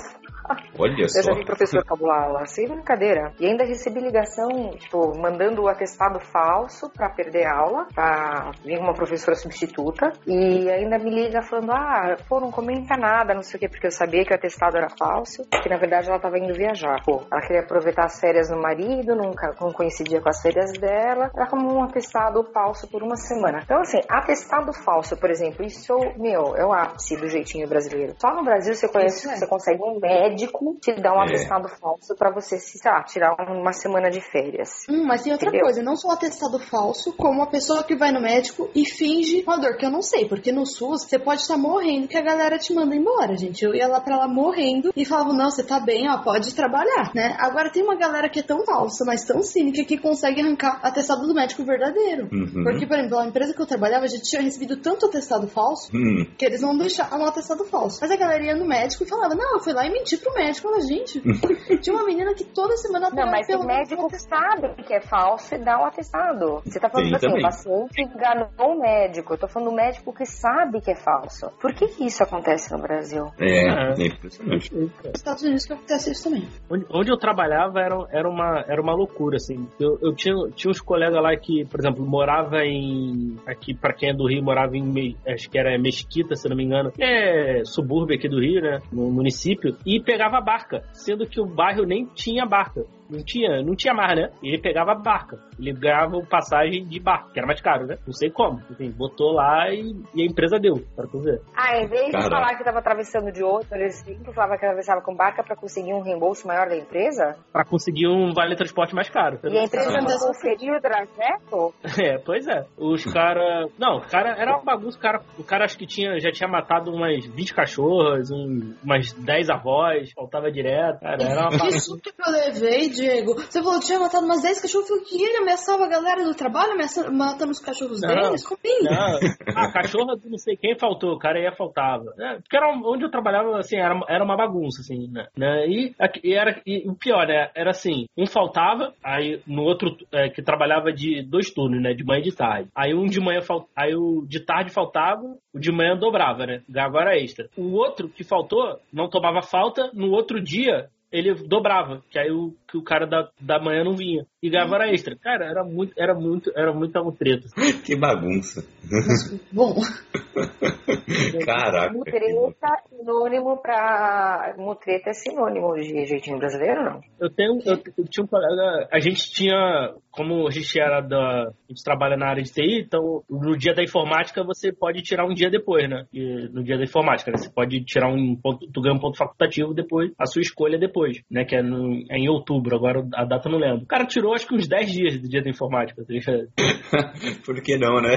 [0.79, 1.23] Olha Eu só.
[1.23, 3.33] já vi professor cabular aula, sem brincadeira.
[3.39, 8.95] E ainda recebi ligação, tipo, mandando o atestado falso pra perder aula, pra vir uma
[8.95, 10.13] professora substituta.
[10.27, 13.87] E ainda me liga falando, ah, pô, não comenta nada, não sei o quê, porque
[13.87, 17.03] eu sabia que o atestado era falso, que na verdade ela tava indo viajar.
[17.05, 21.31] Pô, ela queria aproveitar as férias do marido, nunca não coincidia com as férias dela.
[21.35, 23.61] Era como um atestado falso por uma semana.
[23.65, 28.15] Então, assim, atestado falso, por exemplo, isso, meu, é o ápice do jeitinho brasileiro.
[28.19, 29.37] Só no Brasil você conhece, é.
[29.37, 31.25] você consegue um médico médico te dá um É.
[31.25, 34.71] atestado falso pra você, se, sei lá, tirar uma semana de férias.
[34.89, 35.65] Hum, mas tem outra Entendeu?
[35.67, 39.43] coisa, não só o atestado falso, como a pessoa que vai no médico e finge
[39.47, 42.23] uma dor, que eu não sei, porque no SUS você pode estar morrendo que a
[42.23, 43.65] galera te manda embora, gente.
[43.65, 47.13] Eu ia lá pra lá morrendo e falava, não, você tá bem, ó, pode trabalhar,
[47.15, 47.37] né?
[47.39, 51.27] Agora tem uma galera que é tão falsa, mas tão cínica que consegue arrancar atestado
[51.27, 52.29] do médico verdadeiro.
[52.33, 52.65] Uhum.
[52.65, 55.91] Porque, por exemplo, a empresa que eu trabalhava, a gente tinha recebido tanto atestado falso
[55.95, 57.99] Hum, que eles não deixavam o atestado falso.
[58.01, 60.30] Mas a galera ia no médico e falava, não, eu fui lá e menti pro
[60.35, 60.69] médico.
[60.69, 61.21] Eu falava, gente,
[61.81, 65.01] tinha uma menina que toda semana Não, mas pelo o um médico sabe que é
[65.01, 66.61] falso e dá o atestado.
[66.65, 67.41] Você tá falando Tem assim, também.
[67.41, 69.35] o paciente enganou o médico.
[69.35, 71.51] Eu tô falando do médico que sabe que é falso.
[71.61, 73.27] Por que, que isso acontece no Brasil?
[73.39, 73.95] é, É.
[73.99, 74.75] é impressionante.
[74.75, 76.47] Nos Estados Unidos que acontece isso também.
[76.71, 79.67] Onde, onde eu trabalhava era, era, uma, era uma loucura, assim.
[79.79, 83.37] Eu, eu tinha, tinha uns colegas lá que, por exemplo, morava em.
[83.47, 85.17] Aqui, pra quem é do Rio, morava em.
[85.27, 86.93] Acho que era Mesquita, se não me engano.
[86.99, 88.79] É subúrbio aqui do Rio, né?
[88.93, 89.77] No município.
[89.87, 92.85] E pegava barca, sendo que o bairro nem tinha barca.
[93.11, 94.31] Não tinha, não tinha mar, né?
[94.43, 95.39] E ele pegava barca.
[95.59, 97.97] Ele ganhava passagem de barca, que era mais caro, né?
[98.07, 98.61] Não sei como.
[98.71, 101.41] Enfim, botou lá e, e a empresa deu, pra tu ver.
[101.57, 102.31] Ah, em vez de Caraca.
[102.31, 105.93] falar que tava atravessando de outro, eles sempre falavam que atravessava com barca pra conseguir
[105.93, 107.37] um reembolso maior da empresa?
[107.53, 109.39] Pra conseguir um vale transporte mais caro.
[109.45, 111.75] E a empresa não conferiu o trajeto?
[112.01, 112.65] É, pois é.
[112.79, 113.71] Os caras.
[113.79, 114.97] Não, o cara era uma bagunça.
[114.97, 119.13] O cara, o cara acho que tinha, já tinha matado umas 20 cachorras, um- umas
[119.13, 121.01] 10 avós, faltava direto.
[121.01, 121.79] Cara, era uma Que bagunça.
[121.81, 123.35] susto que eu levei, Diego.
[123.35, 124.89] Você falou que tinha matado umas 10 cachorros.
[125.09, 126.75] Que ele ameaçava a galera do trabalho,
[127.13, 128.09] matando os cachorros Não.
[128.09, 128.47] deles?
[128.47, 128.85] Como assim?
[128.85, 132.13] Não, a cachorra do não sei quem faltou, o cara ia faltava.
[132.19, 135.27] É, porque era onde eu trabalhava, assim, era, era uma bagunça, assim, né?
[135.37, 135.67] né?
[135.69, 137.51] E, e era, e o pior, né?
[137.55, 141.93] Era assim, um faltava, aí no outro, é, que trabalhava de dois turnos, né?
[141.95, 142.69] De manhã e de tarde.
[142.75, 146.63] Aí um de manhã, fal- aí o de tarde faltava, o de manhã dobrava, né?
[146.69, 147.49] Ganhava hora extra.
[147.57, 152.55] O outro que faltou, não tomava falta, no outro dia, ele dobrava, que aí o,
[152.69, 154.25] que o cara da, da manhã não vinha.
[154.43, 155.17] E ganhava hora extra.
[155.17, 157.49] Cara, era muito, era muito, era muita treta.
[157.85, 158.65] Que bagunça.
[159.53, 159.75] Bom,
[161.45, 161.93] Caraca.
[161.93, 164.55] Mutreta é sinônimo pra.
[164.59, 167.01] Mutreta é sinônimo de jeitinho brasileiro, não?
[167.19, 171.45] Eu tenho, eu, eu tinha um colega, a gente tinha, como a gente era da,
[171.45, 175.25] a gente trabalha na área de TI, então no dia da informática você pode tirar
[175.25, 176.05] um dia depois, né?
[176.13, 177.39] E no dia da informática, né?
[177.39, 181.21] Você pode tirar um ponto, tu ganha um ponto facultativo depois, a sua escolha depois,
[181.31, 181.45] né?
[181.45, 183.85] Que é, no, é em outubro, agora a data eu não lembro.
[183.85, 186.11] O cara tirou acho que uns 10 dias do dia da informática, tá?
[187.45, 188.17] Por que não, né?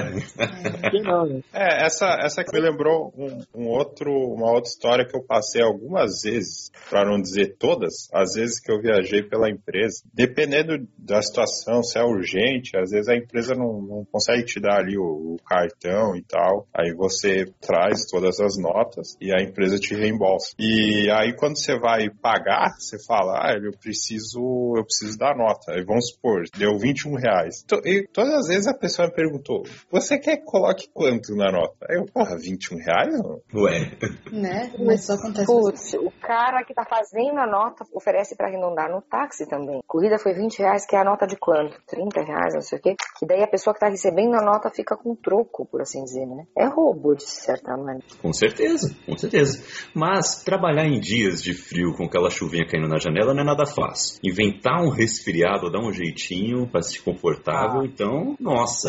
[0.80, 1.40] Por que não, né?
[1.52, 5.62] É, essa, essa que me lembrou um, um outro, uma outra história que eu passei
[5.62, 10.02] algumas vezes, para não dizer todas, às vezes que eu viajei pela empresa.
[10.12, 14.78] Dependendo da situação, se é urgente, às vezes a empresa não, não consegue te dar
[14.80, 16.66] ali o, o cartão e tal.
[16.74, 20.54] Aí você traz todas as notas e a empresa te reembolsa.
[20.58, 25.72] E aí quando você vai pagar, você fala, ah, eu preciso, eu preciso da nota.
[25.72, 27.62] Aí vamos supor, deu 21 reais.
[27.66, 31.50] To- E todas as vezes a pessoa me perguntou, você quer que coloque quanto na
[31.52, 31.86] nota?
[31.88, 33.14] Aí eu, porra, 21 reais?
[33.18, 33.40] Não.
[33.62, 33.92] Ué.
[34.32, 34.72] né?
[34.78, 35.46] Mas isso acontece.
[35.46, 39.80] Putz, o cara que tá fazendo a nota oferece pra arredondar no táxi também.
[39.86, 41.73] Corrida foi 20 reais, que é a nota de quanto?
[41.86, 42.94] 30 reais, não sei o quê.
[43.18, 46.26] Que daí a pessoa que tá recebendo a nota fica com troco, por assim dizer,
[46.26, 46.44] né?
[46.56, 48.02] É roubo, de certa maneira.
[48.20, 49.62] Com certeza, com certeza.
[49.94, 53.66] Mas trabalhar em dias de frio com aquela chuvinha caindo na janela não é nada
[53.66, 54.18] fácil.
[54.24, 57.84] Inventar um resfriado, dar um jeitinho pra se confortável, Ah.
[57.86, 58.88] então, nossa.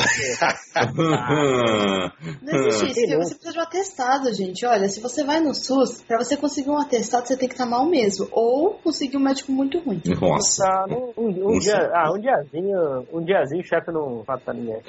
[2.42, 4.66] Não existe isso, você precisa de um atestado, gente.
[4.66, 7.66] Olha, se você vai no SUS, pra você conseguir um atestado, você tem que estar
[7.66, 8.28] mal mesmo.
[8.32, 10.02] Ou conseguir um médico muito ruim.
[10.20, 10.64] nossa.
[10.66, 12.75] Tá, um, um, um dia, ah, um diazinho,
[13.12, 14.82] um diazinho o chefe não mata ninguém.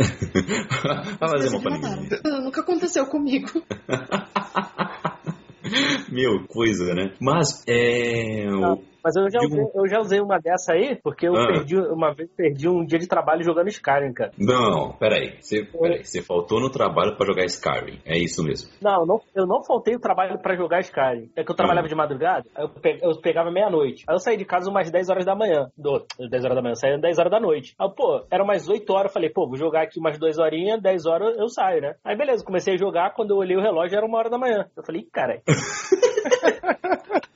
[1.18, 2.08] Vai fazer uma pra ninguém.
[2.44, 3.48] Nunca aconteceu comigo.
[6.10, 7.12] Meu, coisa, né?
[7.20, 8.46] Mas, é.
[8.48, 11.46] o- Mas eu já, usei, eu já usei uma dessa aí, porque eu Ah.
[11.46, 14.32] perdi uma vez perdi um dia de trabalho jogando Skyrim, cara.
[14.36, 15.36] Não, peraí.
[15.40, 16.02] Você, peraí.
[16.02, 18.00] Você faltou no trabalho pra jogar Skyrim.
[18.04, 18.68] É isso mesmo.
[18.82, 21.30] Não, não, eu não faltei o trabalho pra jogar Skyrim.
[21.36, 24.02] É que eu trabalhava de madrugada, eu, pe- eu pegava meia-noite.
[24.08, 25.68] Aí eu saí de casa umas 10 horas da manhã.
[25.78, 27.76] Do, 10 horas da manhã, eu saía 10 horas da noite.
[27.78, 30.82] Aí, pô, era umas 8 horas, eu falei, pô, vou jogar aqui umas 2 horinhas,
[30.82, 31.94] 10 horas eu saio, né?
[32.04, 34.66] Aí beleza, comecei a jogar, quando eu olhei o relógio era uma hora da manhã.
[34.76, 35.42] Eu falei, "Ih, caralho.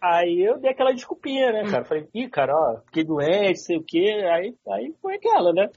[0.00, 1.84] Aí eu dei aquela desculpinha, né, cara?
[1.84, 4.22] Falei, ih, cara, ó, fiquei doente, sei o quê.
[4.32, 5.68] Aí, aí foi aquela, né?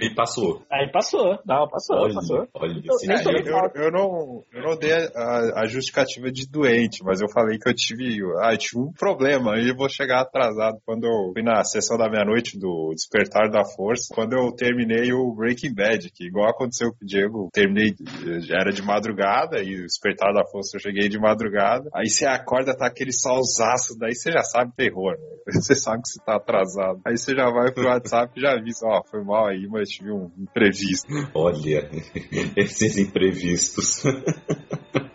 [0.00, 0.62] E passou.
[0.70, 1.38] Aí passou.
[1.46, 2.48] Não, passou, Olha, passou.
[2.54, 7.02] olha Eu- É, eu, eu- eu não, eu não dei a, a justificativa de doente,
[7.04, 10.20] mas eu falei que eu tive, ah, eu tive um problema e eu vou chegar
[10.22, 15.12] atrasado quando eu fui na sessão da meia-noite do Despertar da Força, quando eu terminei
[15.12, 17.94] o Breaking Bad, que igual aconteceu com o Diego, terminei,
[18.40, 22.26] já era de madrugada e o Despertar da Força eu cheguei de madrugada, aí você
[22.26, 25.34] acorda, tá aquele solzaço passa, daí você já sabe terror, né?
[25.60, 27.00] Você sabe que você tá atrasado.
[27.04, 30.10] Aí você já vai pro WhatsApp e já avisa, ó, foi mal aí, mas tive
[30.10, 31.06] um imprevisto.
[31.34, 31.90] Olha,
[32.56, 34.02] esses imprevistos.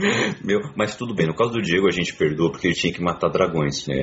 [0.44, 3.02] Meu, mas tudo bem, no caso do Diego a gente perdoa porque ele tinha que
[3.02, 3.86] matar dragões.
[3.86, 3.94] né?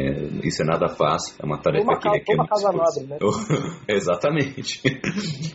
[0.43, 3.17] isso é nada fácil, é uma tarefa Uma que requer uma muito casa né?
[3.88, 4.81] Exatamente.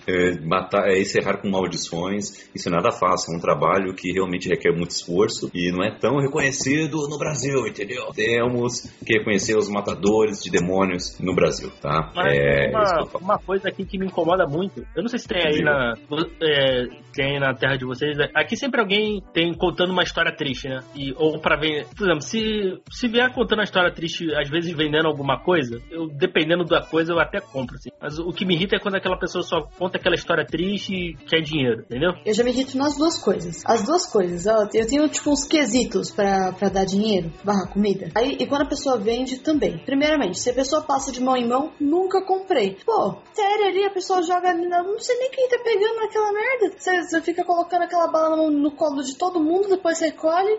[0.06, 4.48] É, matar, é encerrar com maldições, isso é nada fácil, é um trabalho que realmente
[4.48, 8.06] requer muito esforço e não é tão reconhecido no Brasil, entendeu?
[8.14, 12.10] Temos que reconhecer os matadores de demônios no Brasil, tá?
[12.14, 15.42] Mas é, uma, uma coisa aqui que me incomoda muito, eu não sei se tem
[15.42, 15.94] aí na,
[16.42, 20.68] é, tem aí na terra de vocês, aqui sempre alguém tem contando uma história triste,
[20.68, 20.80] né?
[20.94, 24.72] E, ou pra ver, por exemplo, se, se vier contando uma história triste, às vezes
[24.72, 27.90] vendendo alguma coisa, eu, dependendo da coisa, eu até compro, assim.
[28.00, 31.14] Mas o que me irrita é quando aquela pessoa só conta aquela história triste e
[31.26, 32.12] quer dinheiro, entendeu?
[32.24, 33.62] Eu já me irrito nas duas coisas.
[33.66, 38.10] As duas coisas, eu tenho tipo uns quesitos pra dar dinheiro, barra comida.
[38.14, 39.78] Aí, e quando a pessoa vende, também.
[39.78, 42.76] Primeiramente, se a pessoa passa de mão em mão, nunca comprei.
[42.84, 46.76] Pô, sério ali, a pessoa joga, não sei nem quem tá pegando aquela merda.
[46.78, 49.98] Você, você fica colocando aquela bala no, no colo de todo mundo, depois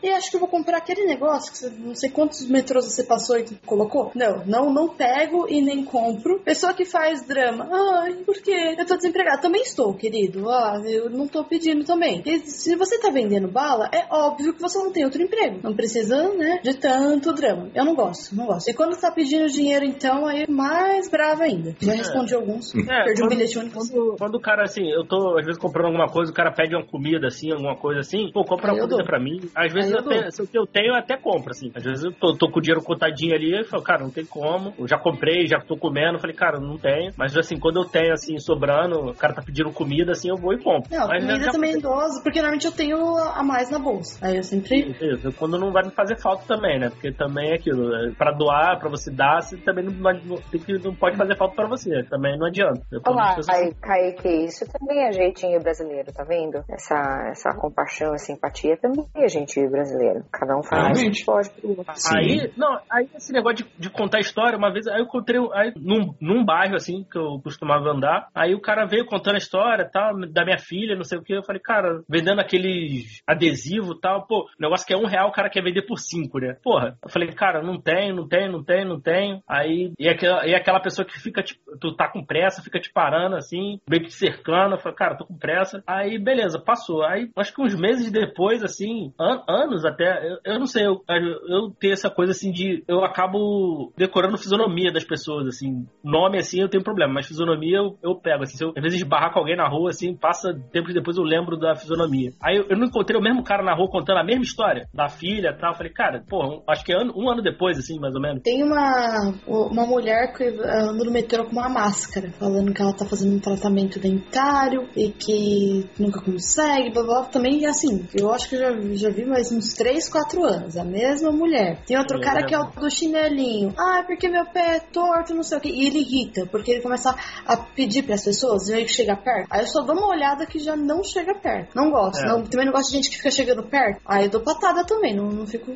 [0.02, 3.04] e acha que eu vou comprar aquele negócio que você, não sei quantos metrôs você
[3.04, 4.12] passou e colocou.
[4.16, 6.40] Não, não, não pego e nem compro.
[6.40, 7.68] Pessoa que faz drama.
[8.02, 8.76] Ai, por quê?
[8.78, 9.42] Eu tô desempregado.
[9.42, 10.50] Também estou, querido.
[10.50, 12.22] Ah, eu não tô pedindo também.
[12.26, 15.60] E se você tá vendendo bala, é óbvio que você não tem outro emprego.
[15.64, 17.70] Não precisa, né, de tanto drama.
[17.74, 18.70] Eu não gosto, não gosto.
[18.70, 21.76] E quando tá pedindo dinheiro, então, aí é mais brava ainda.
[21.80, 22.74] Já respondi alguns.
[22.76, 23.74] É, Perdi um quando- bilhete único.
[23.78, 26.76] Quando, quando o cara, assim, eu tô às vezes comprando alguma coisa, o cara pede
[26.76, 29.06] uma comida, assim, alguma coisa assim, pô, compra uma comida dou.
[29.06, 29.40] pra mim.
[29.56, 31.72] Às vezes eu tenho, se o que eu tenho, eu até compro, assim.
[31.76, 34.26] Às vezes eu tô, tô com o dinheiro contadinho ali, eu falo, cara, não tem
[34.26, 34.74] como.
[34.78, 37.12] Eu já comprei, já tô comendo, eu falei, cara, não tenho.
[37.18, 40.54] Mas assim, quando eu tenho, assim, sobrando, o cara tá pedindo comida, assim, eu vou
[40.54, 40.90] e compro.
[40.96, 44.20] Não, Mas comida já- também é idoso, porque normalmente eu tenho a mais na bolsa.
[44.26, 44.96] Aí eu sempre.
[45.02, 46.90] Isso, quando não vai me fazer falta também, né?
[46.90, 50.60] Porque também é aquilo, é, pra doar, pra você dar, você também não, não- tem
[50.62, 52.82] que- não pode fazer falta pra você, também não adianta.
[52.92, 56.64] Eu pessoas- aí, Kaique, isso também é jeitinho brasileiro, tá vendo?
[56.70, 60.24] Essa, essa compaixão, essa simpatia também é jeitinho brasileiro.
[60.32, 61.50] Cada um faz o que pode.
[61.50, 61.94] pro outro.
[61.96, 62.18] Sim.
[62.18, 65.74] Aí, não, aí esse negócio de, de contar história, uma vez, aí eu encontrei aí,
[65.76, 69.90] num, num bairro, assim, que eu costumava andar, aí o cara veio contando a história,
[69.92, 74.26] tal, da minha filha, não sei o que, eu falei, cara, vendendo aqueles adesivo tal,
[74.26, 76.56] pô, negócio que é um real, o cara quer vender por cinco, né?
[76.64, 80.46] Porra, eu falei, cara, não tem, não tem, não tem, não tem, aí, e aquela,
[80.46, 84.04] e aquela pessoa que fica, tipo, tu tá com pressa, fica te parando, assim, meio
[84.04, 87.62] que te cercando, eu falei, cara, tô com pressa, aí, beleza, passou, aí, acho que
[87.62, 92.10] uns meses depois, assim, an- anos até, eu, eu não sei, eu, eu tenho essa
[92.10, 97.14] coisa, assim, de, eu acabo decorando fisionomia das pessoas, assim, nome, assim, eu tenho problema,
[97.14, 99.90] mas fisionomia eu, eu pego, assim, se eu, às vezes, esbarrar com alguém na rua,
[99.90, 102.32] assim, passa tempos depois eu lembro da fisionomia.
[102.42, 105.08] Aí eu, eu não encontrei o mesmo cara na rua contando a mesma história, da
[105.10, 108.00] filha e tal, eu falei, cara, um- acho que é ano- um ano depois, assim,
[108.00, 108.42] mais ou menos.
[108.44, 113.06] Tem uma, uma mulher que anda no metrô com uma máscara, falando que ela tá
[113.06, 117.04] fazendo um tratamento dentário e que nunca consegue, blá.
[117.04, 117.26] blá.
[117.26, 120.84] Também, assim, eu acho que eu já, já vi mais uns 3, 4 anos, a
[120.84, 121.78] mesma mulher.
[121.86, 123.74] Tem outro Sim, cara é que é o do chinelinho.
[123.78, 125.70] Ah, porque meu pé é torto, não sei o que.
[125.70, 127.16] E ele irrita, porque ele começa
[127.48, 129.48] a pedir pras pessoas e aí chega perto.
[129.50, 131.76] Aí eu só dou uma olhada que já não chega perto.
[131.76, 132.24] Não gosto.
[132.24, 132.28] É.
[132.28, 134.02] Não, também não gosto de gente que fica chegando perto.
[134.06, 135.72] Aí eu dou patada também, não, não fico.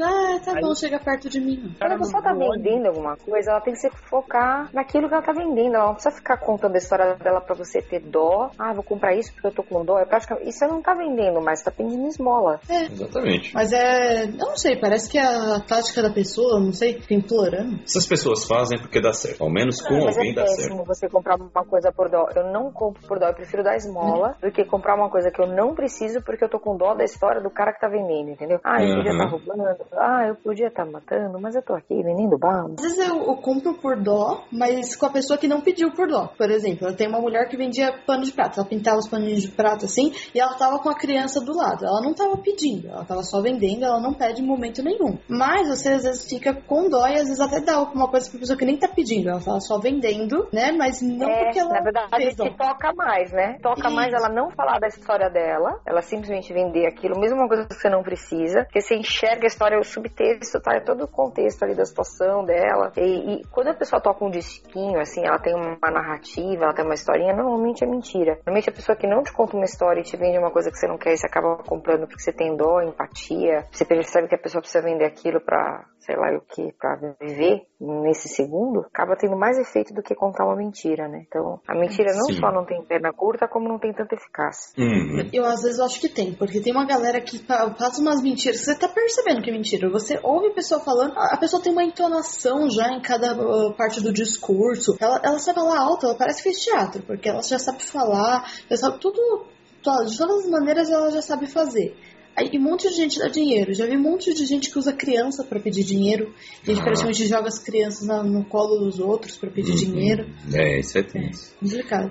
[0.00, 1.74] Ah, tá Aí- bom, chega perto de mim.
[1.78, 5.22] Quando a pessoa tá vendendo alguma coisa, ela tem que se focar naquilo que ela
[5.22, 5.74] tá vendendo.
[5.74, 8.50] Ela não precisa ficar contando a história dela pra você ter dó.
[8.58, 9.98] Ah, vou comprar isso porque eu tô com dó.
[9.98, 10.48] É praticamente...
[10.48, 12.60] Isso você não tá vendendo, mas tá pedindo esmola.
[12.90, 13.52] Exatamente.
[13.54, 14.24] Mas é.
[14.24, 17.80] Eu não sei, parece que a tática da pessoa, não sei, fica implorando.
[17.84, 19.42] Essas pessoas fazem porque dá certo.
[19.42, 20.56] Ao menos com Ah, mas alguém é dá certo.
[20.68, 22.26] péssimo você comprar uma coisa por dó.
[22.34, 25.40] Eu não compro por dó, eu prefiro dar esmola do que comprar uma coisa que
[25.40, 28.30] eu não preciso porque eu tô com dó da história do cara que tá vendendo,
[28.30, 28.60] entendeu?
[28.64, 29.18] Ah, eu podia Uhum.
[29.18, 29.76] estar roubando.
[29.92, 32.74] Ah, eu podia estar matando, mas eu tô aqui vendendo bala.
[32.78, 36.08] Às vezes eu, eu compro por dó, mas com a pessoa que não pediu por
[36.08, 36.28] dó.
[36.36, 38.60] Por exemplo, eu tenho uma mulher que vendia pano de prato.
[38.60, 41.84] Ela pintava os paninhos de prato assim, e ela tava com a criança do lado.
[41.84, 45.18] Ela não tava pedindo, ela tava só vendendo, ela não pede em momento nenhum.
[45.28, 48.40] Mas você às vezes fica com dó e às vezes até dá uma coisa pra
[48.40, 49.28] pessoa que nem tá pedindo.
[49.28, 50.72] Ela tava só vendendo, né?
[50.72, 53.58] Mas não É, porque ela na verdade, te toca mais, né?
[53.62, 53.96] Toca Isso.
[53.96, 57.74] mais ela não falar da história dela, ela simplesmente vender aquilo, mesmo uma coisa que
[57.74, 60.76] você não precisa, porque você enxerga a história, o subtexto, tá?
[60.76, 62.92] É todo o contexto ali da situação dela.
[62.96, 66.84] E, e quando a pessoa toca um disquinho, assim, ela tem uma narrativa, ela tem
[66.84, 68.34] uma historinha, normalmente é mentira.
[68.46, 70.76] Normalmente a pessoa que não te conta uma história e te vende uma coisa que
[70.76, 74.34] você não quer e você acaba comprando porque você tem dó, empatia, você percebe que
[74.34, 79.16] a pessoa precisa vender aquilo pra sei lá o que, pra viver nesse segundo, acaba
[79.16, 81.24] tendo mais efeito do que contar uma mentira, né?
[81.28, 82.38] Então, a mentira não Sim.
[82.40, 84.72] só não tem perna curta, como não tem tanta eficácia.
[84.82, 85.28] Uhum.
[85.32, 88.64] Eu às vezes acho que tem, porque tem uma galera que pa- passa umas mentiras,
[88.64, 89.90] você tá percebendo que é mentira.
[89.90, 94.02] Você ouve a pessoa falando, a pessoa tem uma entonação já em cada uh, parte
[94.02, 94.96] do discurso.
[94.98, 98.50] Ela, ela sabe falar alto, ela parece que fez teatro, porque ela já sabe falar,
[98.70, 99.44] já sabe tudo,
[99.82, 101.94] to- de todas as maneiras ela já sabe fazer.
[102.38, 103.74] E um monte de gente dá dinheiro.
[103.74, 106.32] Já vi um monte de gente que usa criança pra pedir dinheiro.
[106.64, 106.84] Gente Ah.
[106.84, 109.76] praticamente joga as crianças na- no colo dos outros pra pedir Uhum.
[109.76, 110.26] dinheiro.
[110.52, 111.52] É, isso é tenso.
[111.60, 112.10] Complicado.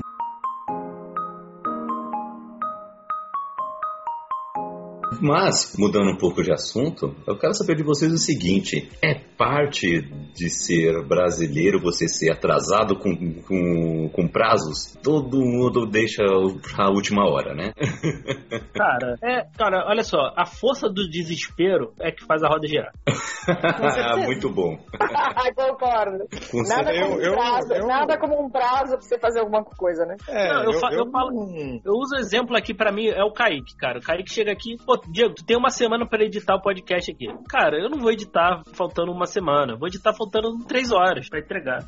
[5.22, 10.02] Mas, mudando um pouco de assunto, eu quero saber de vocês o seguinte: é parte
[10.34, 14.94] de ser brasileiro você ser atrasado com, com, com prazos?
[15.04, 17.74] Todo mundo deixa a última hora, né?
[18.74, 22.92] Cara, é, cara, olha só, a força do desespero é que faz a roda girar.
[24.26, 24.78] Muito bom.
[25.56, 26.26] Concordo.
[26.52, 27.02] Com Nada certeza.
[27.06, 30.16] como, um eu- prazo, eu- nada como um prazo pra você fazer alguma coisa, né?
[30.30, 30.80] É, Não, eu eu
[31.12, 34.00] falo- Eu uso exemplo aqui pra mim, é o Kaique, cara.
[34.00, 37.28] O Kaique chega aqui, pô, Diego, tu tem uma semana pra editar o podcast aqui.
[37.48, 41.88] Cara, eu não vou editar faltando uma semana, vou editar faltando três horas pra entregar.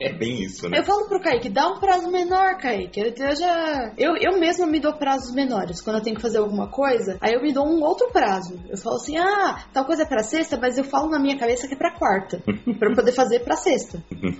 [0.00, 0.78] É bem isso, né?
[0.78, 3.00] Eu falo pro Kaique, dá um prazo menor, Kaique.
[3.00, 3.92] Eu, já.
[3.96, 5.80] Eu, eu mesma me dou prazos menores.
[5.80, 8.58] Quando eu tenho que fazer alguma coisa, aí eu me dou um outro prazo.
[8.68, 11.68] Eu falo assim, ah, tal coisa é pra sexta, mas eu falo na minha cabeça
[11.68, 12.42] que é pra quarta.
[12.78, 14.02] pra eu poder fazer pra sexta.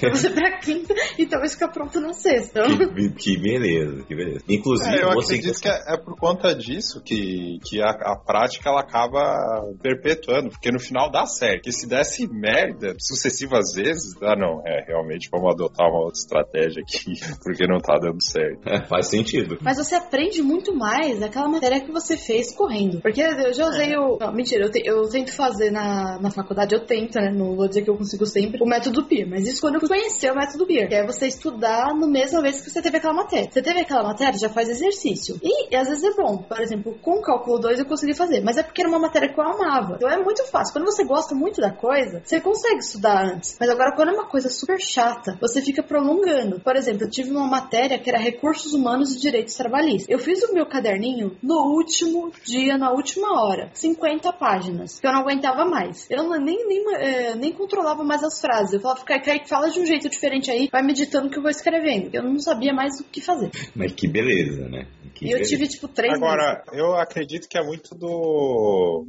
[0.00, 2.62] Fazer pra quinta e talvez ficar pronto na sexta.
[2.62, 4.44] Que, que beleza, que beleza.
[4.48, 8.16] Inclusive, É, eu você acredito que é, é por conta disso que, que a, a
[8.16, 9.20] prática ela acaba
[9.82, 11.58] perpetuando, porque no final dá certo.
[11.58, 16.82] Porque se desse merda sucessivas vezes, ah não, é realmente vamos adotar uma outra estratégia
[16.82, 18.60] aqui, porque não tá dando certo.
[18.88, 19.58] faz sentido.
[19.60, 23.00] Mas você aprende muito mais daquela matéria que você fez correndo.
[23.00, 24.18] Porque eu já usei o.
[24.20, 27.30] Não, mentira, eu, te- eu tento fazer na, na faculdade, eu tento, né?
[27.30, 30.30] Não vou dizer que eu consigo sempre o método PIR, mas isso quando eu conhecer
[30.30, 33.50] o método PIR, que é você estudar no mesma vez que você teve aquela matéria.
[33.50, 35.38] Você teve aquela matéria, já faz exercício.
[35.42, 36.38] E, às vezes é bom.
[36.38, 39.38] Por exemplo, com cálculo 2 eu consegui fazer, mas é porque era uma matéria que
[39.38, 39.94] eu amava.
[39.94, 40.72] Então é muito fácil.
[40.72, 43.56] Quando você gosta muito da coisa, você consegue estudar antes.
[43.60, 46.58] Mas agora, quando é uma coisa super chata, você fica prolongando.
[46.60, 50.08] Por exemplo, eu tive uma matéria que era recursos humanos e direitos trabalhistas.
[50.08, 53.70] Eu fiz o meu caderninho no último dia, na última hora.
[53.72, 54.98] 50 páginas.
[54.98, 56.06] Que eu não aguentava mais.
[56.10, 58.72] Eu não- nem, nem, eh, nem controlava mais as frases.
[58.74, 62.10] Eu falava, Kaique, fala de um jeito diferente aí, vai meditando que eu vou escrevendo.
[62.12, 63.50] Eu não sabia mais o que fazer.
[63.74, 64.86] Mas que beleza, né?
[65.14, 65.50] Que E eu beleza.
[65.50, 69.06] tive, tipo, três Agora, eu acredito que é muito do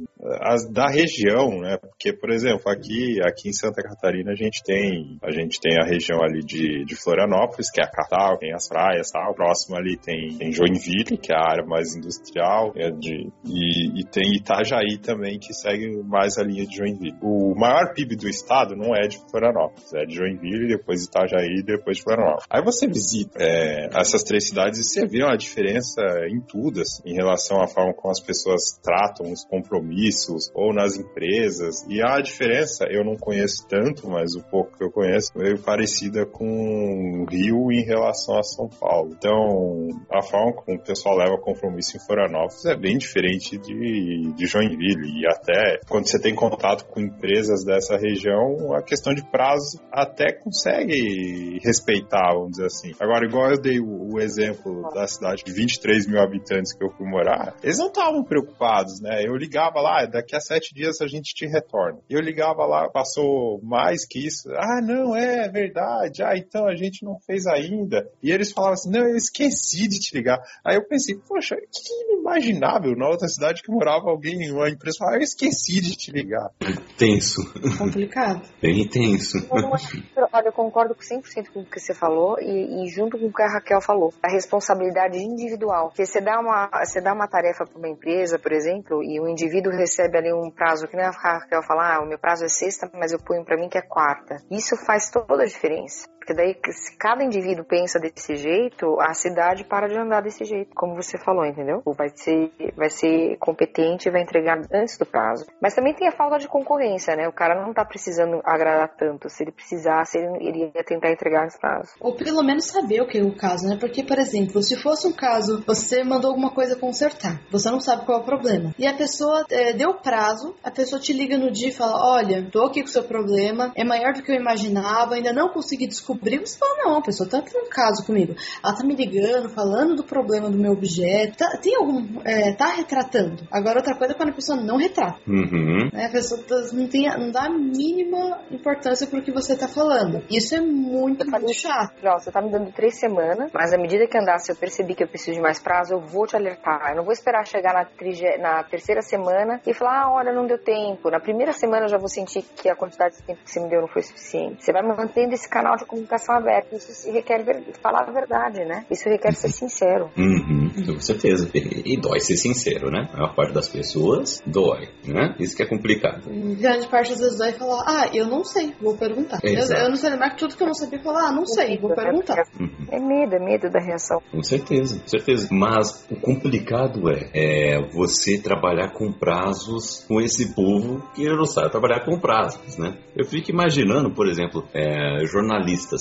[0.70, 1.78] da região, né?
[1.78, 5.86] Porque, por exemplo, aqui, aqui em Santa Catarina a gente tem a gente tem a
[5.86, 9.34] região ali de, de Florianópolis, que é a capital, tem as praias, tal.
[9.34, 14.04] Próximo ali tem, tem Joinville, que é a área mais industrial, é de, e, e
[14.04, 17.16] tem Itajaí também, que segue mais a linha de Joinville.
[17.22, 21.96] O maior PIB do estado não é de Florianópolis, é de Joinville, depois Itajaí, depois
[21.96, 22.46] de Florianópolis.
[22.50, 27.02] Aí você visita é, essas três cidades e você vê uma diferença em tudo, assim,
[27.06, 31.84] em relação à forma como as pessoas tratam os compromissos ou nas empresas.
[31.88, 36.26] E a diferença, eu não conheço tanto, mas o pouco que eu conheço, é parecida
[36.26, 39.14] com o Rio em relação a São Paulo.
[39.16, 44.46] Então, a forma como o pessoal leva compromisso em Florianópolis é bem diferente de, de
[44.46, 45.20] Joinville.
[45.20, 50.32] E até quando você tem contato com empresas dessa região, a questão de prazo até
[50.32, 52.92] consegue respeitar, vamos dizer assim.
[53.00, 56.90] Agora, igual eu dei o, o exemplo da cidade de 23 mil habitantes que eu
[56.90, 59.22] fui morar, eles não estavam preocupados, né?
[59.26, 61.98] Eu ligava lá, daqui a sete dias a gente te retorna.
[62.08, 64.50] Eu ligava lá, passou mais que isso.
[64.52, 66.22] Ah, não, é verdade.
[66.22, 68.08] Ah, então a gente não fez ainda.
[68.22, 70.40] E eles falavam assim, não, eu esqueci de te ligar.
[70.64, 72.96] Aí eu pensei, poxa, que inimaginável.
[72.96, 76.50] Na outra cidade que morava, alguém, uma empresa falava, eu esqueci de te ligar.
[76.96, 77.42] Tenso.
[77.76, 78.42] Complicado.
[78.62, 79.46] Bem tenso.
[79.50, 83.32] Olha, eu concordo com 100% com o que você falou e, e junto com o
[83.32, 85.88] que a Raquel falou, a responsabilidade individual.
[85.88, 89.28] Porque você dá uma, você dá uma tarefa para uma empresa, por exemplo, e o
[89.28, 92.48] indivíduo recebe ali um prazo, que nem a Raquel fala, ah, o meu prazo é
[92.48, 94.36] sexta, mas eu ponho para mim que é quarta.
[94.50, 96.08] Isso faz toda a diferença.
[96.20, 100.70] Porque daí, se cada indivíduo pensa desse jeito, a cidade para de andar desse jeito,
[100.76, 101.80] como você falou, entendeu?
[101.84, 105.46] Ou vai ser, vai ser competente e vai entregar antes do prazo.
[105.60, 107.26] Mas também tem a falta de concorrência, né?
[107.26, 109.30] O cara não tá precisando agradar tanto.
[109.30, 111.94] Se ele precisasse, ele iria tentar entregar antes do prazo.
[111.98, 113.78] Ou pelo menos saber o que é o caso, né?
[113.80, 118.04] Porque, por exemplo, se fosse um caso, você mandou alguma coisa consertar, você não sabe
[118.04, 118.74] qual é o problema.
[118.78, 122.46] E a pessoa é, deu prazo, a pessoa te liga no dia e fala: Olha,
[122.52, 125.86] tô aqui com o seu problema, é maior do que eu imaginava, ainda não consegui
[125.86, 128.34] descobrir descobrir, você fala, não, a pessoa tá tendo um caso comigo.
[128.62, 131.36] Ela tá me ligando, falando do problema do meu objeto.
[131.38, 132.20] Tá, tem algum.
[132.24, 133.42] É, tá retratando.
[133.50, 135.18] Agora, outra coisa é quando a pessoa não retrata.
[135.26, 135.88] Uhum.
[135.92, 136.06] Né?
[136.06, 140.22] A pessoa tá- não, tem, não dá a mínima importância pro que você tá falando.
[140.30, 141.94] Isso é muito, muito chato.
[142.04, 144.94] Ó, você tá me dando três semanas, mas à medida que andar, se eu perceber
[144.94, 146.90] que eu preciso de mais prazo, eu vou te alertar.
[146.90, 150.46] Eu não vou esperar chegar na, trige- na terceira semana e falar, ah, olha, não
[150.46, 151.10] deu tempo.
[151.10, 153.68] Na primeira semana eu já vou sentir que a quantidade de tempo que você me
[153.68, 154.64] deu não foi suficiente.
[154.64, 156.74] Você vai mantendo esse canal de comunicação aberto.
[156.74, 158.84] Isso se requer ver- falar a verdade, né?
[158.90, 160.10] Isso requer ser sincero.
[160.16, 161.50] Uhum, com certeza.
[161.54, 163.08] E, e dói ser sincero, né?
[163.12, 165.34] A maior parte das pessoas dói, né?
[165.38, 166.22] Isso que é complicado.
[166.58, 169.38] Grande parte das vezes vai falar, ah, eu não sei, vou perguntar.
[169.42, 171.78] Eu, eu não sei lembrar que tudo que eu não sabia falar, ah, não sei,
[171.78, 172.44] vou perguntar.
[172.58, 172.70] Uhum.
[172.90, 174.20] É medo, é medo da reação.
[174.30, 175.48] Com certeza, com certeza.
[175.50, 181.70] Mas o complicado é, é você trabalhar com prazos com esse povo que não sabe
[181.70, 182.96] trabalhar com prazos, né?
[183.16, 185.24] Eu fico imaginando, por exemplo, é,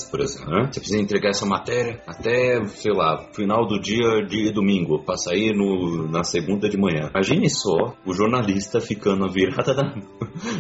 [0.10, 0.70] por exemplo, né?
[0.72, 5.54] Você precisa entregar essa matéria até, sei lá, final do dia de domingo, para sair
[5.56, 7.10] no, na segunda de manhã.
[7.14, 9.94] Imagine só o jornalista ficando a virada da-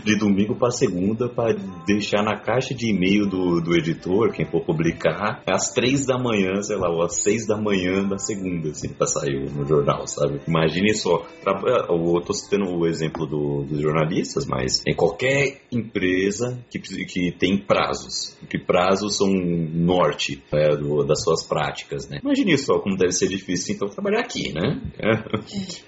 [0.03, 1.55] de domingo para segunda para
[1.85, 6.61] deixar na caixa de e-mail do, do editor, quem for publicar, às três da manhã,
[6.61, 10.39] sei lá, ou às seis da manhã da segunda, assim, pra sair no jornal, sabe?
[10.47, 11.19] Imagine só.
[11.41, 11.59] Tra-
[11.89, 17.57] Eu tô citando o exemplo do- dos jornalistas, mas em qualquer empresa que, que tem
[17.57, 22.19] prazos, que prazos são norte é, do- das suas práticas, né?
[22.23, 24.81] Imagine só como deve ser difícil, então, trabalhar aqui, né?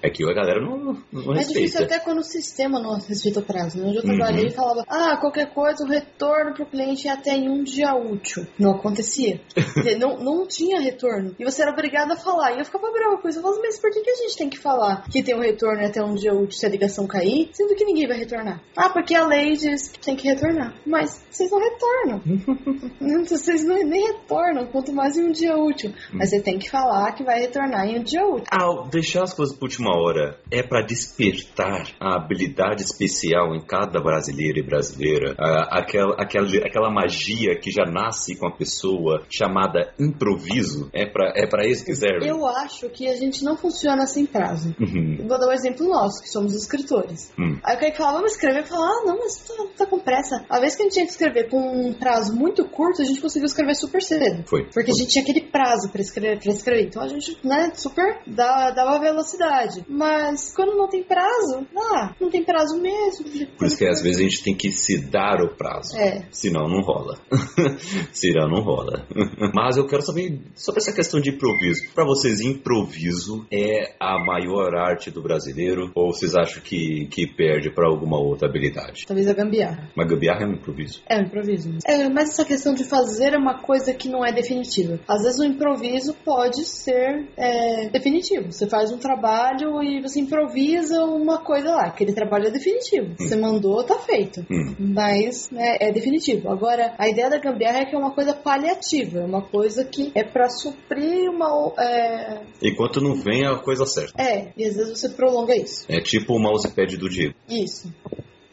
[0.02, 1.84] É, que a galera não, não É difícil respeita.
[1.84, 3.78] até quando o sistema não respeita o prazo.
[3.78, 3.84] Né?
[3.88, 4.16] Onde eu Uhum.
[4.16, 7.94] trabalhei e falava, ah, qualquer coisa, o retorno pro cliente é até em um dia
[7.94, 8.46] útil.
[8.58, 9.40] Não acontecia.
[9.76, 11.34] Dizer, não, não tinha retorno.
[11.38, 12.54] E você era obrigado a falar.
[12.54, 13.38] E eu ficava brava com isso.
[13.38, 15.84] Eu falava, mas por que, que a gente tem que falar que tem um retorno
[15.84, 18.60] até um dia útil se a ligação cair, sendo que ninguém vai retornar?
[18.76, 20.74] Ah, porque a lei diz que tem que retornar.
[20.86, 22.20] Mas vocês não retornam.
[23.22, 25.92] Não, vocês não, nem retornam, quanto mais em um dia útil.
[26.12, 28.44] Mas você tem que falar que vai retornar em um dia útil.
[28.50, 34.00] Ao deixar as coisas para última hora, é para despertar a habilidade especial em cada
[34.00, 39.92] brasileiro e brasileira, a- aquela, aquela, aquela magia que já nasce com a pessoa, chamada
[39.98, 42.26] improviso, é para é pra isso que serve.
[42.28, 44.74] Eu acho que a gente não funciona sem prazo.
[44.80, 45.18] Uhum.
[45.28, 47.32] Vou dar um exemplo nosso, que somos escritores.
[47.38, 47.58] Hum.
[47.64, 48.60] Aí o Kaique falava, vamos escrever.
[48.60, 50.44] Eu falava, ah, não, mas tá, tá com pressa.
[50.48, 53.11] A vez que a gente tinha que escrever com um prazo muito curto, a gente
[53.20, 54.44] conseguiu escrever super cedo.
[54.46, 54.64] Foi.
[54.72, 56.86] Porque a gente tinha aquele prazo pra escrever, pra escrever.
[56.86, 59.84] Então a gente, né, super dá, dava velocidade.
[59.88, 63.24] Mas quando não tem prazo, ah, não tem prazo mesmo.
[63.56, 65.96] Por isso que às vezes a gente tem que se dar o prazo.
[65.96, 66.26] É.
[66.30, 67.18] Senão não rola.
[68.12, 69.06] Senão não rola.
[69.54, 71.82] Mas eu quero saber sobre essa questão de improviso.
[71.94, 75.90] Para vocês, improviso é a maior arte do brasileiro?
[75.94, 79.04] Ou vocês acham que, que perde para alguma outra habilidade?
[79.06, 79.90] Talvez a gambiarra.
[79.96, 81.02] Mas gambiarra é um improviso.
[81.08, 81.70] É um improviso.
[81.86, 84.98] É, mas essa questão de fazer é uma coisa que não é definitiva.
[85.06, 88.52] Às vezes o improviso pode ser é, definitivo.
[88.52, 91.84] Você faz um trabalho e você improvisa uma coisa lá.
[91.86, 93.14] Aquele trabalho é definitivo.
[93.18, 94.44] Você mandou, tá feito.
[94.50, 94.74] Hum.
[94.78, 96.50] Mas né, é definitivo.
[96.50, 99.20] Agora, a ideia da gambiarra é que é uma coisa paliativa.
[99.20, 101.72] É uma coisa que é pra suprir uma.
[101.78, 104.20] É, Enquanto não vem a coisa certa.
[104.22, 105.84] é, e às vezes você prolonga isso.
[105.88, 107.34] É tipo o mousepad do Diego.
[107.48, 107.92] Isso.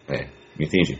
[0.07, 0.27] É,
[0.59, 0.99] entendi.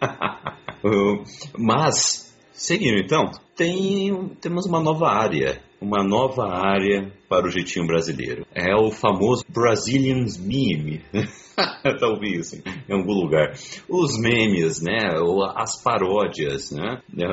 [1.58, 2.23] Mas,
[2.54, 5.60] seguindo então, tem, temos uma nova área.
[5.80, 8.46] Uma nova área para o jeitinho brasileiro.
[8.54, 11.02] É o famoso Brazilian Meme.
[12.00, 13.52] Talvez isso em algum lugar.
[13.88, 15.18] Os memes, né?
[15.20, 17.00] ou As paródias, né?
[17.18, 17.26] é,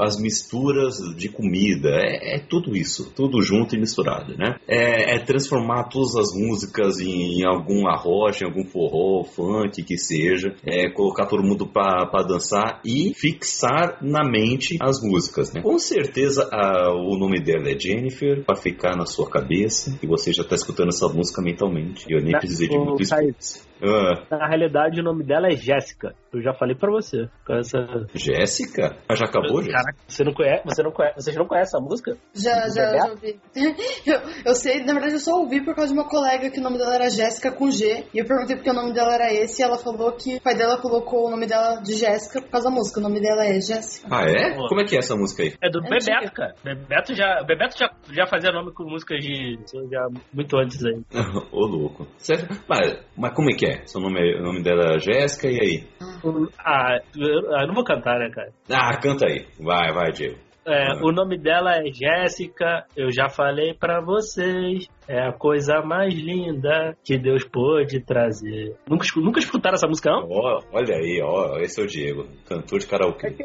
[0.00, 1.90] As misturas de comida.
[1.90, 3.12] É, é tudo isso.
[3.14, 4.56] Tudo junto e misturado, né?
[4.66, 9.98] É, é transformar todas as músicas em, em algum arrocha, em algum forró, funk, que
[9.98, 10.54] seja.
[10.64, 15.60] É colocar todo mundo pra dançar e fixar na mente as músicas, né?
[15.66, 19.98] Com certeza a- o nome dela é Jennifer, pra ficar na sua cabeça.
[20.02, 22.04] E você já tá escutando essa música mentalmente.
[22.08, 23.66] E eu nem precisei de muito esforço.
[23.82, 26.14] Ah, Na realidade, o nome dela é Jéssica.
[26.32, 27.28] Eu já falei pra você.
[27.46, 27.76] Com essa...
[28.14, 28.96] Jéssica?
[29.14, 29.72] Já acabou, Jéssica?
[29.82, 32.16] Caraca, você não conhece, você não conhece, vocês não conhecem a música?
[32.34, 33.38] Já, já, já ouvi.
[34.06, 36.62] Eu, eu sei, na verdade eu só ouvi por causa de uma colega que o
[36.62, 38.04] nome dela era Jéssica com G.
[38.14, 40.54] E eu perguntei porque o nome dela era esse e ela falou que o pai
[40.54, 43.00] dela colocou o nome dela de Jéssica por causa da música.
[43.00, 44.06] O nome dela é Jéssica.
[44.10, 44.54] Ah, é?
[44.68, 45.54] Como é que é essa música aí?
[45.60, 46.30] É do É Bebeto, antiga.
[46.32, 46.54] cara.
[46.64, 49.58] Bebeto já, Bebeto já, já fazia nome com músicas de.
[49.90, 51.00] já muito antes aí.
[51.52, 52.06] Ô, louco.
[52.18, 52.46] Certo?
[52.68, 53.86] Mas, mas como é que é?
[53.86, 55.86] Seu nome, o nome dela é Jéssica, e aí?
[56.58, 58.50] Ah, eu, ah, eu não vou cantar, né, cara?
[58.70, 59.46] Ah, canta aí.
[59.60, 60.36] Vai, vai, Diego.
[60.66, 61.00] É, Ah.
[61.04, 64.88] O nome dela é Jéssica, eu já falei pra vocês.
[65.08, 68.74] É a coisa mais linda que Deus pôde trazer.
[68.88, 70.28] Nunca, nunca escutaram essa música, não?
[70.28, 73.30] Ó, olha aí, ó, esse é o Diego, cantor de É karaokê.
[73.30, 73.44] que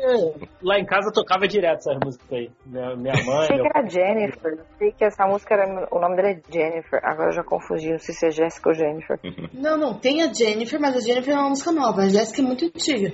[0.63, 2.49] lá em casa tocava direto essas músicas aí.
[2.65, 4.59] Minha, minha mãe, Sei meu que era Jennifer.
[4.77, 5.87] Sei que essa música era.
[5.91, 6.99] O nome dela é Jennifer.
[7.03, 7.91] Agora eu já confundi.
[7.91, 9.19] Não sei se é Jéssica ou Jennifer.
[9.53, 12.01] Não, não, tem a Jennifer, mas a Jennifer é uma música nova.
[12.01, 13.13] A Jéssica é muito antiga.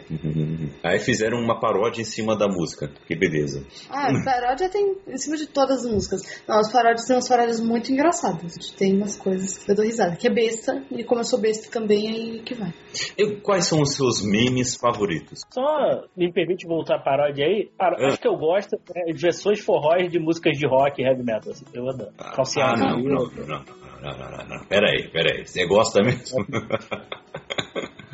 [0.83, 2.89] Aí fizeram uma paródia em cima da música.
[3.05, 3.65] Que beleza.
[3.89, 6.21] Ah, paródia tem em cima de todas as músicas.
[6.47, 8.36] Não, as paródias são umas paródias muito engraçadas.
[8.77, 10.15] Tem umas coisas que eu dou risada.
[10.15, 12.73] Que é besta, e como eu sou besta também, aí que vai.
[13.17, 15.41] E quais são os seus memes favoritos?
[15.51, 17.69] Só me permite voltar à paródia aí.
[17.77, 18.07] Paró- Ah.
[18.09, 21.51] Acho que eu gosto é, de versões forróis de músicas de rock e heavy metal.
[21.51, 22.11] Assim, eu adoro.
[22.35, 23.45] Calcinha ah, não, não, não, não,
[24.01, 24.65] não, não, não, não.
[24.67, 25.45] Peraí, peraí.
[25.45, 26.45] Você gosta mesmo?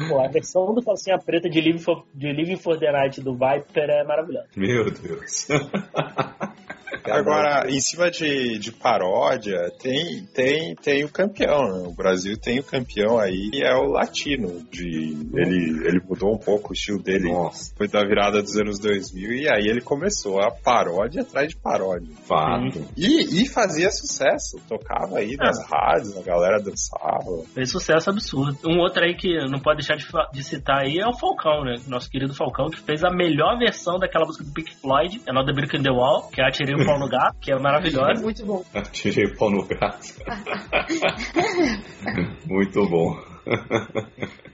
[0.09, 3.33] Pô, a versão do calcinha preta de Living for, de Living for the Night do
[3.33, 4.47] Viper é maravilhosa.
[4.55, 5.47] Meu Deus.
[7.05, 11.87] Agora, em cima de, de paródia, tem, tem, tem o campeão, né?
[11.87, 14.63] O Brasil tem o campeão aí, que é o latino.
[14.71, 17.31] De, ele, ele mudou um pouco o estilo dele.
[17.31, 17.73] Nossa.
[17.75, 22.09] Foi da virada dos anos 2000 e aí ele começou a paródia atrás de paródia.
[22.25, 22.85] Fato.
[22.95, 24.57] E, e fazia sucesso.
[24.67, 27.43] Tocava aí nas rádios, a galera dançava.
[27.53, 28.57] Fez sucesso absurdo.
[28.67, 31.75] Um outro aí que não pode deixar de, de citar aí é o Falcão, né?
[31.87, 35.77] Nosso querido Falcão, que fez a melhor versão daquela música do Pink Floyd, Another Brick
[35.77, 38.21] in the Wall, que é Atirei o Pau no Gato, que é maravilhosa.
[38.21, 38.63] Muito bom.
[38.91, 40.07] Tirei o pau no gato.
[42.45, 43.17] Muito bom.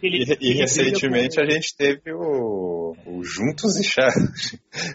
[0.01, 4.27] E, e recentemente a gente teve o, o Juntos e Shallow.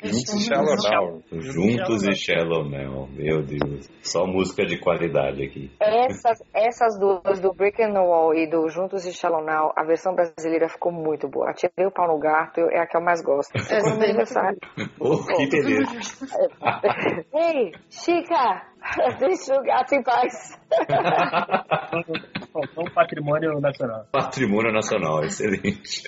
[0.03, 1.23] Juntos e Shallow Now.
[1.33, 3.09] Juntos e Shallow Now.
[3.09, 3.89] Meu Deus.
[4.03, 5.71] Só música de qualidade aqui.
[5.81, 9.85] Essas, essas duas, do Brick and the Wall e do Juntos e Shallow Now, a
[9.85, 11.51] versão brasileira ficou muito boa.
[11.51, 13.53] Atirei o pau no gato, é a que eu mais gosto.
[13.55, 14.59] Daí é aniversário.
[15.01, 16.27] Oh, que beleza.
[17.35, 18.74] Ei, Chica!
[19.19, 20.59] Deixa o gato em paz.
[22.53, 24.05] Falcão Patrimônio Nacional.
[24.13, 26.03] Patrimônio Nacional, excelente.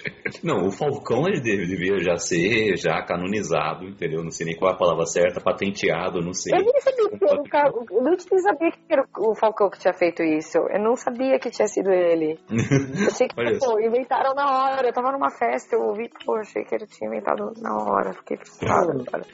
[0.44, 4.22] Não, o Falcão ele deve- devia já ser já canonizado, entendeu?
[4.22, 6.52] Não sei nem qual é a palavra certa, patenteado, não sei.
[6.58, 7.72] Eu nem sabia que era o cara.
[7.90, 10.58] Eu não sabia que era o Falcão que tinha feito isso.
[10.58, 12.38] Eu não sabia que tinha sido ele.
[12.50, 14.86] Eu achei que, pô, inventaram na hora.
[14.88, 18.12] Eu tava numa festa, eu ouvi, pô, achei que ele tinha inventado na hora.
[18.12, 18.92] Fiquei frustrada.
[19.04, 19.24] cara.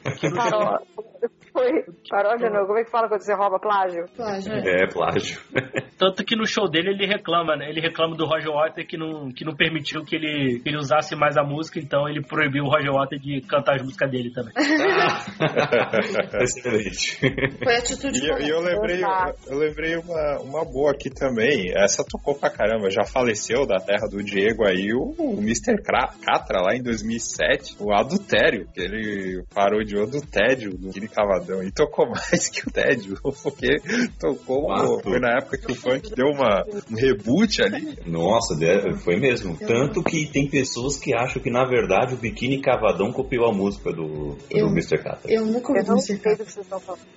[1.53, 1.69] Foi
[2.09, 2.65] paródia, não.
[2.65, 4.05] Como é que fala quando você rouba plágio?
[4.15, 4.83] Plágio, é.
[4.83, 5.39] É, plágio.
[5.99, 7.69] Tanto que no show dele ele reclama, né?
[7.69, 11.15] Ele reclama do Roger Waters que não, que não permitiu que ele, que ele usasse
[11.15, 14.51] mais a música, então ele proibiu o Roger Waters de cantar as músicas dele também.
[16.41, 17.19] excelente.
[17.63, 19.01] Foi a atitude E eu, e eu lembrei,
[19.47, 21.71] eu lembrei uma, uma boa aqui também.
[21.75, 22.89] Essa tocou pra caramba.
[22.89, 25.79] Já faleceu da terra do Diego aí o, o Mr.
[25.83, 27.75] Catra lá em 2007.
[27.79, 31.09] O adultério, que ele parodiou do tédio do Guilherme
[31.45, 31.63] Cavadão.
[31.63, 33.17] E tocou mais que o tédio.
[33.43, 33.77] Porque
[34.19, 34.67] tocou.
[34.67, 35.01] Fato.
[35.03, 37.97] Foi na época que o funk deu uma, um reboot ali.
[38.05, 38.55] Nossa,
[39.03, 39.57] foi mesmo.
[39.57, 43.91] Tanto que tem pessoas que acham que, na verdade, o Biquíni Cavadão copiou a música
[43.91, 44.97] do, Eu- do Mr.
[45.03, 45.31] Catra.
[45.31, 46.01] Eu nunca ouvi falando.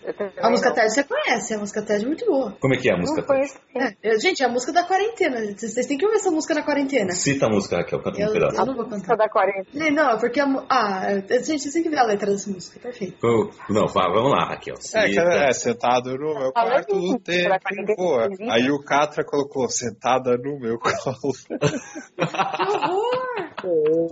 [0.04, 0.72] Eu também A música.
[0.72, 2.56] TED você conhece, a música TED é muito boa.
[2.60, 3.22] Como é que é a música?
[3.22, 3.54] Conheço.
[4.02, 5.40] É, gente, é a música da quarentena.
[5.56, 7.12] Vocês têm que ouvir essa música na quarentena.
[7.12, 8.56] Cita a música, Raquel, canta um Eu, pedaço.
[8.60, 9.16] eu não vou Música cantar.
[9.16, 9.68] da 40.
[9.74, 10.46] Nem, Não, é porque a.
[10.68, 13.16] Ah, é- gente, vocês têm que ver a letra dessa música, perfeito.
[13.68, 14.74] Não, vá, vamos lá, Raquel.
[14.94, 15.22] É, que Cita.
[15.22, 18.50] é, sentado no meu quarto em do tempo inclusive.
[18.50, 21.34] Aí o Catra colocou sentada no meu colo.
[22.16, 23.45] Que horror!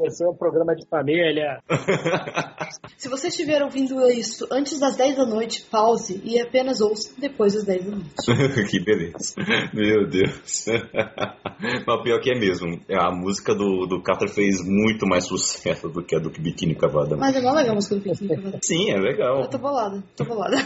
[0.06, 1.58] Esse é um programa de família.
[2.98, 7.54] Se você estiver ouvindo isso antes das 10 da noite, pause e apenas ouça depois
[7.54, 8.64] das 10 da noite.
[8.70, 9.34] que beleza.
[9.72, 10.66] Meu Deus.
[11.86, 12.80] Mas o pior que é mesmo.
[12.90, 17.18] A música do, do Catra fez muito mais sucesso do que a do Biquíni Cavadão.
[17.18, 18.34] Mas é mó legal a música do Piquinho.
[18.36, 18.60] Cavadão.
[18.62, 19.42] Sim, é legal.
[19.42, 20.56] Eu tô bolada, tô bolada.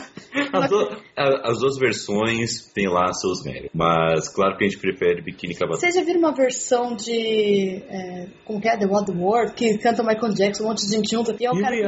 [0.52, 0.72] As,
[1.16, 3.70] a- as duas versões têm lá seus méritos.
[3.74, 5.80] Mas claro que a gente prefere Biquíni Cavadão.
[5.80, 7.82] Vocês já viram uma versão de.
[7.88, 8.76] é, como que é?
[8.78, 9.52] The Wild World?
[9.54, 11.34] Que canta Michael Jackson, um monte de gente junta.
[11.38, 11.76] E é um cara.
[11.76, 11.82] que-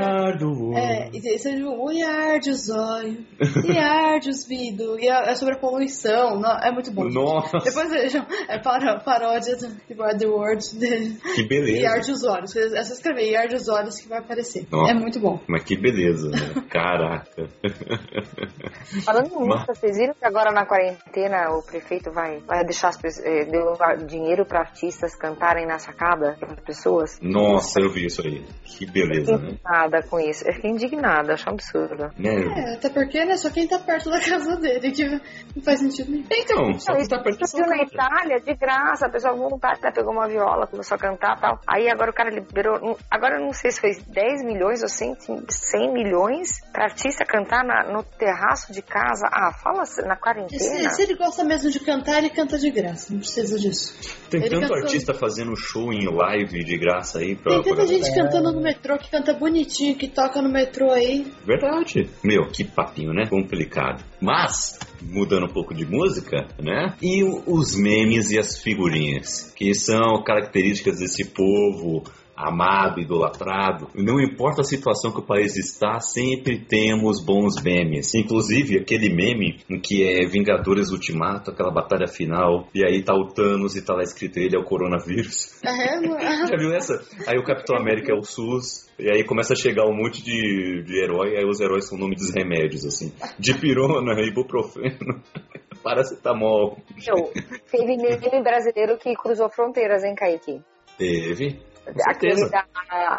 [0.77, 3.19] É, e você viu, o arde os olhos,
[3.65, 6.41] e arde os vidros, e é é sobre a poluição.
[6.41, 7.05] Não, é muito bom.
[7.05, 7.15] gente.
[7.15, 9.67] Nossa, Depois vejam, é para, paródia do
[10.03, 11.17] Wild World dele.
[11.35, 11.89] que E beleza.
[11.91, 12.57] arde os olhos.
[12.57, 14.67] É só escrever e arde os olhos que vai aparecer.
[14.71, 14.91] Nossa.
[14.91, 15.39] É muito bom.
[15.47, 16.63] Mas que beleza, né?
[16.71, 17.49] Caraca.
[19.05, 22.97] Falando em música, vocês viram que agora na quarentena o prefeito vai, vai deixar as
[23.01, 23.75] pessoas, eh, deu
[24.07, 27.19] dinheiro para artistas cantarem na sacada, para pessoas.
[27.23, 28.43] Nossa, eu vi isso aí.
[28.65, 29.51] Que beleza, né?
[29.51, 30.47] Indignada com isso.
[30.49, 32.11] Eu fiquei indignada, acho um absurdo.
[32.19, 32.31] Né?
[32.57, 35.21] É, até porque, né, só quem tá perto da casa dele, que não
[35.63, 36.25] faz sentido nenhum.
[36.33, 37.83] Então, só que Isso tá perto da aconteceu na casa.
[37.93, 41.61] Itália, de graça, a pessoa voluntária pegou uma viola, começou a cantar e tal.
[41.67, 45.17] Aí agora o cara liberou, agora eu não sei se foi 10 milhões ou 100,
[45.49, 49.27] 100 milhões pra artista cantar na- no terraço de casa.
[49.33, 50.59] Ah, fala na quarentena.
[50.61, 53.13] Se, se ele gosta mesmo de cantar, ele canta de graça.
[53.13, 53.95] Não precisa disso.
[54.31, 57.63] Tem Ele tanto cantou- artista fazendo show em live de graça aí pra.
[57.63, 61.27] Tem tanta gente cantando no metrô que canta bonitinho, que toca no metrô aí.
[61.45, 62.09] Verdade.
[62.25, 63.27] Meu, que papinho, né?
[63.29, 64.05] Complicado.
[64.21, 66.95] Mas, mudando um pouco de música, né?
[67.03, 72.05] E os memes e as figurinhas, que são características desse povo
[72.49, 73.89] amado, idolatrado.
[73.95, 78.15] Não importa a situação que o país está, sempre temos bons memes.
[78.15, 83.29] Inclusive aquele meme em que é Vingadores Ultimato, aquela batalha final, e aí tá o
[83.29, 85.61] Thanos e tá lá escrito ele é o coronavírus.
[85.65, 86.47] É.
[86.47, 87.03] Já viu essa?
[87.27, 90.83] Aí o Capitão América é o SUS, e aí começa a chegar um monte de,
[90.83, 93.13] de herói, aí os heróis são o nome dos remédios, assim.
[93.39, 95.23] Dipirona, ibuprofeno,
[95.83, 96.79] paracetamol.
[97.07, 97.33] Meu,
[97.71, 100.63] teve meme brasileiro que cruzou fronteiras, hein, Kaique?
[100.99, 101.70] Teve.
[102.07, 102.65] Aquele da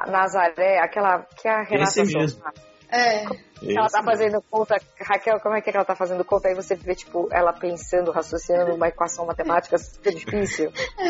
[0.07, 2.39] Nazaré, aquela que a Renata Esse mesmo.
[2.39, 2.53] Sorra.
[3.63, 3.73] É.
[3.73, 4.11] Ela tá mesmo.
[4.11, 6.47] fazendo conta, Raquel, como é que ela tá fazendo conta?
[6.49, 10.71] Aí você vê, tipo, ela pensando, raciocinando uma equação matemática super difícil.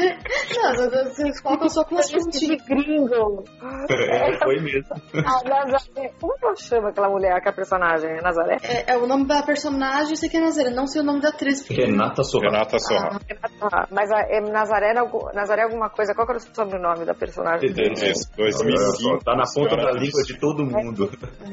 [0.55, 2.65] Não, vocês colocam só com umas de pontinhas.
[2.65, 3.43] gringo.
[3.89, 4.89] É, foi mesmo.
[5.15, 6.11] A Nazaré.
[6.19, 8.09] Como que ela chama aquela mulher, aquela personagem?
[8.11, 8.57] É Nazaré?
[8.63, 11.21] É, é o nome da personagem, eu sei que é Nazaré, não sei o nome
[11.21, 11.61] da atriz.
[11.65, 12.45] porque- Renata Sorra.
[12.51, 13.19] Renata Sorra.
[13.61, 16.13] Ah, mas a, é Nazaré, algum- Nazaré é alguma coisa.
[16.13, 17.69] Qual que era o sobrenome da personagem?
[17.71, 19.23] Isso, só, 2005.
[19.23, 21.09] Tá na ponta da língua de todo mundo.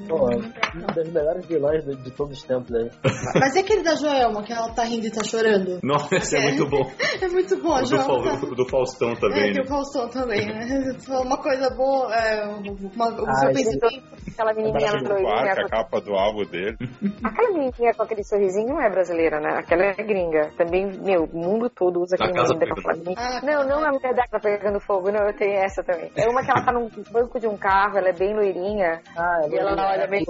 [0.08, 0.28] Pô,
[0.94, 2.90] dos melhores vilões de, de todos os tempos aí.
[3.40, 5.78] Mas e aquele da Joelma, que ela tá rindo e tá chorando?
[5.82, 6.82] Nossa, esse é muito bom.
[7.20, 8.46] É muito bom, a O do, Joelma tá...
[8.46, 9.50] Do Faustão É, também.
[9.50, 9.64] o né?
[9.66, 10.96] Faustão também, né?
[11.08, 14.18] Uma coisa boa, é, uma, o Ah, pensamento.
[14.32, 15.24] Aquela menininha O loirinha.
[15.24, 16.76] Quark, a capa do álbum dele.
[17.24, 19.56] Aquela menininha com aquele sorrisinho não é brasileira, né?
[19.58, 20.50] Aquela é gringa.
[20.56, 23.14] Também, meu, o mundo todo usa aquele meme daquela.
[23.16, 26.10] Ah, Não, não é a mulher dela pegando fogo, não, eu tenho essa também.
[26.16, 29.00] É uma que ela tá num banco de um carro, ela é bem loirinha.
[29.16, 30.24] Ah, E ela olha meio.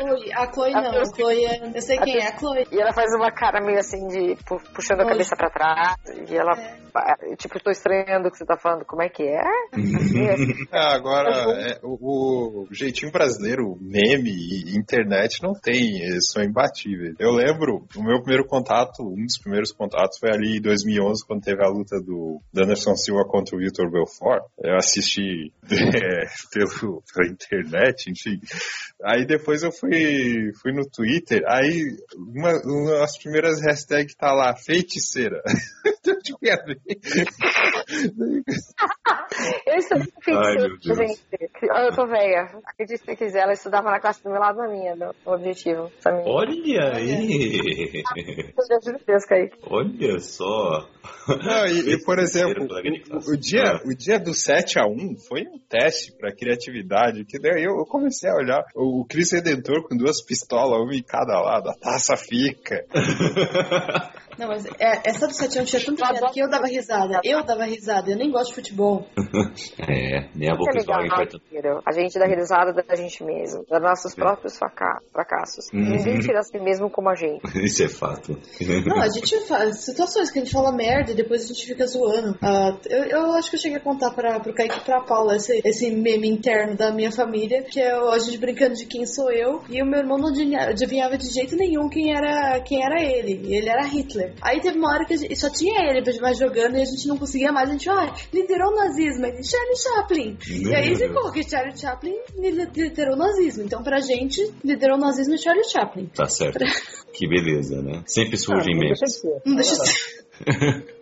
[0.00, 2.66] A Chloe, a Chloe não, a Chloe é, eu sei quem é, a Chloe.
[2.72, 5.96] E ela faz uma cara meio assim de pu- puxando a cabeça pra trás.
[6.30, 6.52] E ela,
[7.36, 8.84] tipo, tô estranhando o que você tá falando.
[8.86, 9.40] Como é que é?
[10.72, 17.14] É, agora, é, o, o jeitinho brasileiro, meme e internet não tem, eles são imbatíveis.
[17.18, 21.42] Eu lembro, o meu primeiro contato, um dos primeiros contatos foi ali em 2011, quando
[21.42, 24.42] teve a luta do do Anderson Silva contra o Vitor Belfort.
[24.62, 28.40] Eu assisti é, pelo, pela internet, enfim.
[29.04, 34.54] Aí depois eu fui, fui no Twitter, aí uma, uma das primeiras hashtags tá lá,
[34.54, 35.42] feiticeira.
[39.66, 40.06] Eu estudei
[40.82, 40.98] Deus.
[40.98, 41.20] gente.
[41.62, 42.50] Eu tô velha.
[42.64, 45.90] Acredite se quiser, ela estudava na classe do meu lado da minha, do objetivo.
[46.06, 46.24] Menina.
[46.26, 48.02] Olha aí!
[49.06, 49.56] Deus, Kaique.
[49.68, 50.88] Olha só!
[51.28, 53.80] Não, e, e, por exemplo, o, o dia, Ah.
[53.84, 57.86] o dia do 7 a 1 foi um teste para criatividade, que daí eu, eu
[57.86, 61.74] comecei a olhar o, o Cris Redentor com duas pistolas, uma em cada lado, a
[61.74, 62.84] taça fica.
[64.40, 67.20] Não, mas é, essa do 7 tinha tanta piada que eu dava risada.
[67.22, 69.06] Eu dava risada, eu nem gosto de futebol.
[69.78, 71.36] É, nem a Isso é legal, tanto.
[71.50, 71.80] entendeu?
[71.86, 75.66] A gente dá risada da gente mesmo, dos nossos próprios fraca- fracassos.
[75.72, 75.80] Uhum.
[75.80, 77.40] Ninguém tira a si mesmo como a gente.
[77.64, 78.38] Isso é fato.
[78.86, 81.86] Não, a gente faz situações que a gente fala merda e depois a gente fica
[81.86, 82.36] zoando.
[82.42, 85.36] Ah, eu, eu acho que eu cheguei a contar pra, pro Kaique e pra Paula
[85.36, 89.30] esse, esse meme interno da minha família, que é a gente brincando de quem sou
[89.32, 93.02] eu, e o meu irmão não adivinha- adivinhava de jeito nenhum quem era, quem era
[93.02, 93.54] ele.
[93.54, 94.29] Ele era Hitler.
[94.42, 96.82] Aí teve uma hora que a gente, só tinha ele pra gente mais jogando e
[96.82, 97.68] a gente não conseguia mais.
[97.68, 99.26] A gente, ah, liderou o nazismo.
[99.26, 100.38] Ele, Charlie Chaplin.
[100.48, 103.62] E aí ficou que Charlie Chaplin liderou o nazismo.
[103.64, 106.06] Então pra gente, liderou o nazismo e Charlie Chaplin.
[106.14, 106.58] Tá certo.
[107.12, 108.02] Que beleza, né?
[108.06, 108.98] Sempre surgem Ah, memes.
[109.00, 109.42] deixa de ser.
[109.44, 110.86] Não deixa de ser.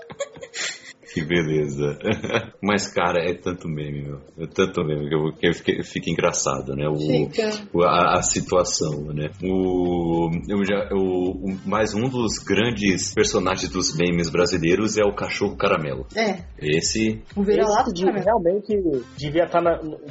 [1.15, 1.99] Que beleza.
[2.63, 4.21] Mas, cara, é tanto meme, meu.
[4.39, 6.87] É tanto meme que, eu, que fiquei- fica engraçado, né?
[6.89, 7.51] O, Fica.
[7.73, 9.31] o- a, a situação, né?
[9.43, 15.15] O, eu já, o, o- mais um dos grandes personagens dos memes brasileiros é o
[15.15, 16.07] cachorro caramelo.
[16.15, 18.77] É, Esse, o vira-lata de de- realmente
[19.17, 19.61] devia estar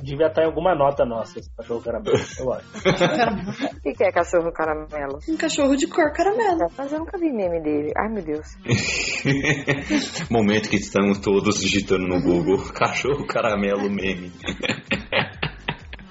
[0.03, 2.67] devia estar em alguma nota nossa, esse cachorro caramelo, eu acho.
[3.77, 5.19] O que que é cachorro caramelo?
[5.29, 6.67] Um cachorro de cor caramelo.
[6.77, 7.91] Mas eu nunca vi meme dele.
[7.95, 8.47] Ai, meu Deus.
[10.29, 14.31] momento que estamos todos digitando no Google cachorro caramelo meme.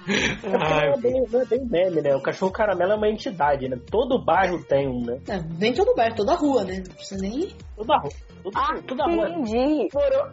[0.09, 2.15] Ai, é, bem, é bem meme, né?
[2.15, 3.77] O cachorro caramelo é uma entidade, né?
[3.91, 5.19] Todo bairro tem um, né?
[5.29, 6.83] É, vem todo bairro, toda rua, né?
[6.87, 7.49] Não precisa nem.
[7.75, 8.13] Toda rua.
[8.45, 9.29] Toda, Ah, toda rua.
[9.31, 9.89] entendi.
[9.93, 10.27] Morou.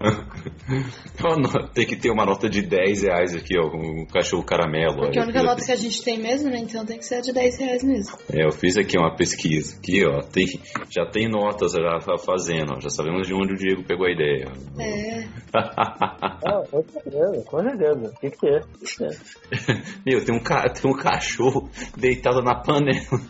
[1.74, 4.96] Tem que ter uma nota de 10 reais aqui, ó, com um cachorro caramelo.
[5.02, 6.58] Porque a única nota que a gente tem mesmo, né?
[6.58, 8.16] Então tem que ser a de 10 reais mesmo.
[8.32, 9.76] É, eu fiz aqui uma pesquisa.
[9.76, 10.46] Aqui, ó, tem,
[10.90, 14.44] já tem notas já fazendo, ó, já sabemos de onde o Diego pegou a ideia.
[14.78, 15.24] É.
[16.48, 18.12] Ah, com certeza, com certeza.
[18.20, 18.64] Tem que que ter.
[20.06, 23.20] Meu, tem um, ca- tem um cachorro deitado na panela.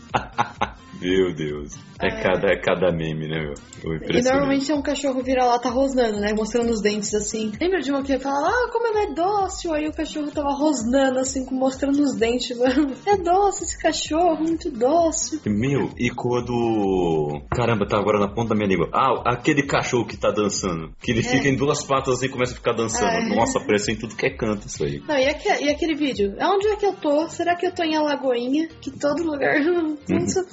[1.01, 1.75] Meu Deus.
[2.03, 2.23] É, É.
[2.23, 3.55] Cada, é cada meme, né, meu?
[3.85, 6.33] O E normalmente é um cachorro vira-lata rosnando, né?
[6.33, 7.28] Mostrando os dentes assim.
[7.61, 9.73] Lembra de uma que falava, ah, como ela é dócil?
[9.75, 12.57] Aí o cachorro tava rosnando assim, com- mostrando os dentes.
[12.57, 12.95] Mano.
[13.07, 15.41] É dócil esse cachorro, muito dócil.
[15.47, 17.41] Meu, e quando.
[17.51, 18.89] Caramba, tá agora na ponta da minha língua.
[18.93, 20.93] Ah, aquele cachorro que tá dançando.
[21.01, 21.23] Que ele É.
[21.25, 23.07] fica em duas patas assim e começa a ficar dançando.
[23.11, 23.35] É.
[23.37, 25.03] Nossa, parece em tudo que é canto isso aí.
[25.07, 26.35] Não, e, aque- e aquele vídeo?
[26.41, 27.29] Onde é que eu tô?
[27.29, 28.69] Será que eu tô em Alagoinha?
[28.81, 29.61] Que todo lugar.
[30.09, 30.45] Nossa.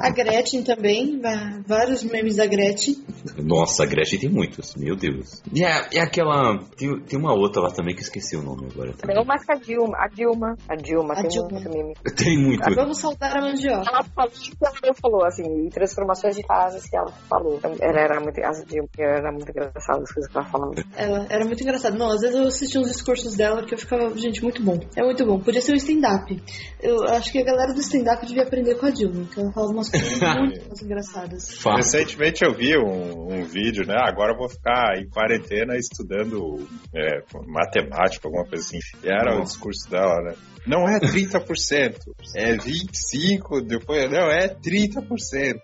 [0.00, 1.20] A Gretchen também,
[1.66, 2.96] vários memes da Gretchen.
[3.38, 5.42] Nossa, a Gretchen tem muitos, meu Deus.
[5.52, 6.58] E, a, e aquela.
[6.76, 8.92] Tem, tem uma outra lá também que eu esqueci o nome agora.
[8.92, 9.16] Também.
[9.16, 9.96] Não mais que a Dilma.
[9.98, 10.56] A Dilma.
[10.68, 11.48] A Dilma, A tem Dilma.
[11.50, 11.94] muito meme.
[12.16, 12.74] Tem muito.
[12.74, 13.90] Vamos saudar a mandioca.
[13.90, 17.58] Ela falou, ela falou, assim, em transformações de frases que ela falou.
[17.62, 20.74] Ela era muito, a Dilma era muito engraçada as coisas que ela falava.
[20.96, 21.96] Ela era muito engraçada.
[21.96, 24.78] Não, às vezes eu assistia uns discursos dela que eu ficava, gente, muito bom.
[24.96, 25.40] É muito bom.
[25.40, 26.42] Podia ser um stand-up.
[26.80, 29.70] Eu acho que a galera do stand-up devia aprender com a Dilma, que ela fala
[29.70, 31.62] umas coisas muito engraçadas.
[31.64, 33.96] Recentemente eu vi um, um vídeo, né?
[33.98, 38.78] Agora eu vou ficar em quarentena estudando é, matemática, alguma coisa assim.
[39.04, 40.34] E era o discurso dela, né?
[40.66, 41.96] Não é 30%,
[42.36, 45.60] é 25%, depois, não, é 30%.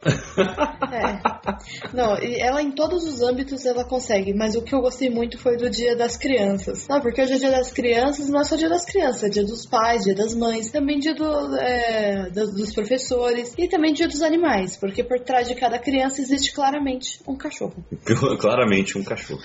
[0.91, 1.95] É.
[1.95, 5.39] Não, e ela em todos os âmbitos ela consegue, mas o que eu gostei muito
[5.39, 6.87] foi do Dia das Crianças.
[6.89, 9.45] Não, porque hoje é Dia das Crianças, não é só Dia das Crianças, é Dia
[9.45, 14.09] dos Pais, Dia das Mães, também Dia do, é, dos, dos professores e também Dia
[14.09, 17.85] dos Animais, porque por trás de cada criança existe claramente um cachorro.
[18.41, 19.43] Claramente um cachorro.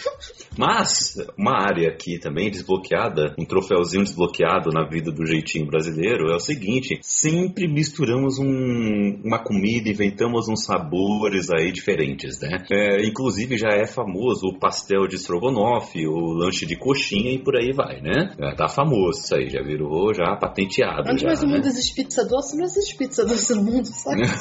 [0.58, 6.36] Mas, uma área aqui também desbloqueada, um troféuzinho desbloqueado na vida do jeitinho brasileiro é
[6.36, 12.66] o seguinte: sempre misturamos um- uma comida, inventamos uns sabores aí diferentes, né?
[12.72, 17.56] É, inclusive já é famoso o pastel de estrogonofe, o lanche de coxinha e por
[17.56, 18.34] aí vai, né?
[18.40, 21.10] Já tá famoso isso aí, já virou já patenteado.
[21.12, 21.56] Onde já, mais no né?
[21.56, 22.58] mundo existe pizza doce?
[22.58, 24.24] Não existe pizza doce no mundo, sabe?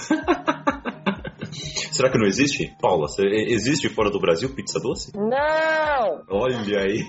[1.93, 2.75] Será que não existe?
[2.81, 5.13] Paula, existe fora do Brasil pizza doce?
[5.15, 6.23] Não!
[6.29, 7.05] Olha aí.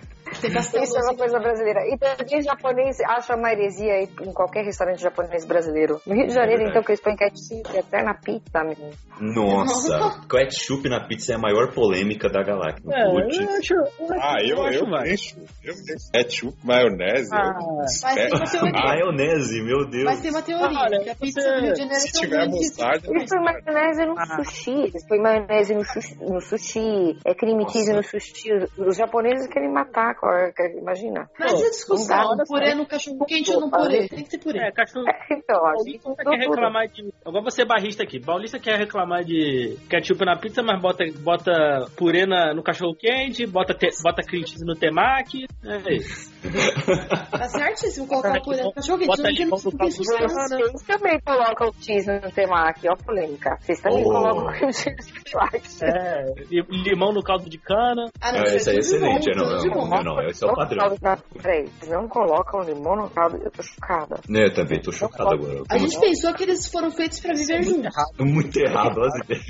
[0.46, 1.80] Tem pastel Isso é uma coisa brasileira.
[1.88, 6.00] E também japonês acha uma heresia aí em qualquer restaurante japonês brasileiro.
[6.06, 6.70] No Rio de Janeiro, verdade.
[6.70, 8.90] então, que eles põem ketchup até na pizza, menino.
[9.20, 12.82] Nossa, ketchup na pizza é a maior polêmica da galáxia.
[12.92, 13.74] É, eu acho, eu acho,
[14.20, 15.04] Ah, eu, acho eu mais.
[15.08, 15.36] deixo.
[15.64, 16.10] Eu deixo.
[16.12, 17.30] Ketchup, maionese.
[17.32, 18.72] Ah, eu- Mas tem uma teoria.
[18.86, 20.04] Maionese, meu Deus.
[20.04, 22.12] Mas tem uma teoria, Olha, que a pizza você- do Rio de Janeiro Se é
[22.12, 24.36] tão tiver mostarda, Eles põem maionese no Ah.
[24.44, 28.52] sushi, eles põem maionese no sushi, no sushi é creme cheese no sushi.
[28.52, 30.14] Os- Os japoneses querem matar,
[30.52, 31.28] cara, imagina.
[31.38, 34.08] Mas Pô, a discussão, purê no cachorro quente ou no purê?
[34.08, 34.58] Tem que ter purê.
[34.60, 35.04] é, cachorro.
[35.30, 37.12] Então, a gente Paulista quer reclamar de.
[37.24, 38.20] Agora você é barrista aqui.
[38.20, 43.46] Paulista quer reclamar de ketchup na pizza, mas bota, bota purê na- no cachorro quente,
[43.46, 45.46] bota, te, bota cream cheese no temaki.
[45.64, 46.32] É isso.
[47.36, 49.08] Tá certíssimo colocar Bota purê no limão- cachorro quente.
[49.08, 50.58] Não tem limão não.
[50.72, 53.56] Vocês também colocam cheese no temaki, ó, polêmica.
[53.60, 54.10] Vocês também Oh.
[54.10, 55.60] colocam cheese no temaki.
[55.82, 56.34] É,
[56.70, 58.10] limão no caldo de cana.
[58.20, 59.30] Ah, não, É, é bom, excelente.
[59.30, 59.88] é, tudo Não, não, bom.
[59.88, 60.96] não, não, esse é o padrão.
[61.42, 64.20] Peraí, vocês não colocam limão no caldo, eu tô chocada.
[64.34, 65.62] É, Eu também tô chocado agora.
[65.68, 67.92] A gente pensou que eles foram feitos pra viver juntos.
[68.18, 69.44] Muito errado, as ideias.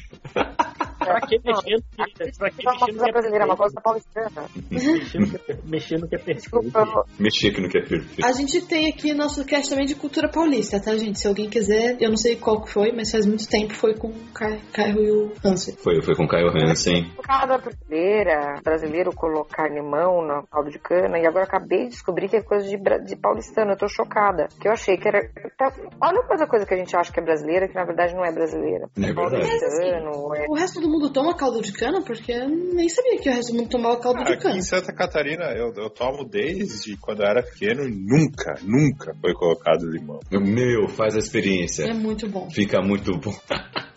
[0.98, 3.46] Pra que mexendo que, pra que Não é uma mexendo coisa que é brasileira, é
[3.46, 3.56] uma perfeito?
[3.56, 4.48] coisa paulistana.
[4.70, 6.40] Mexendo que é- Mexendo que é perfeito.
[6.40, 8.24] Desculpa, eu- Mexer que não quer perfeito.
[8.24, 11.18] A gente tem aqui nosso cast também de cultura paulista, tá, gente?
[11.18, 14.08] Se alguém quiser, eu não sei qual que foi, mas faz muito tempo foi com
[14.08, 15.74] o Ca- Caio e o Hansen.
[15.76, 17.10] Foi, foi com o Caio Hansen.
[17.22, 22.36] cada brasileira, brasileiro colocar limão no caldo de cana, e agora acabei de descobrir que
[22.36, 23.72] é coisa de, de paulistano.
[23.72, 24.48] Eu tô chocada.
[24.60, 25.20] Que eu achei que era.
[25.56, 28.24] Tá, olha quanta coisa que a gente acha que é brasileira, que na verdade não
[28.24, 28.88] é brasileira.
[28.96, 29.14] É verdade.
[29.46, 30.46] Paulistano, é.
[30.48, 32.02] O resto do mundo toma caldo de cana?
[32.02, 34.56] Porque eu nem sabia que o resto do mundo tomava caldo Ah, de aqui cana.
[34.56, 39.32] em Santa Catarina eu, eu tomo desde quando eu era pequeno e nunca, nunca foi
[39.34, 40.20] colocado limão.
[40.30, 41.84] Meu, faz a experiência.
[41.84, 42.48] É muito bom.
[42.50, 43.32] Fica muito bom.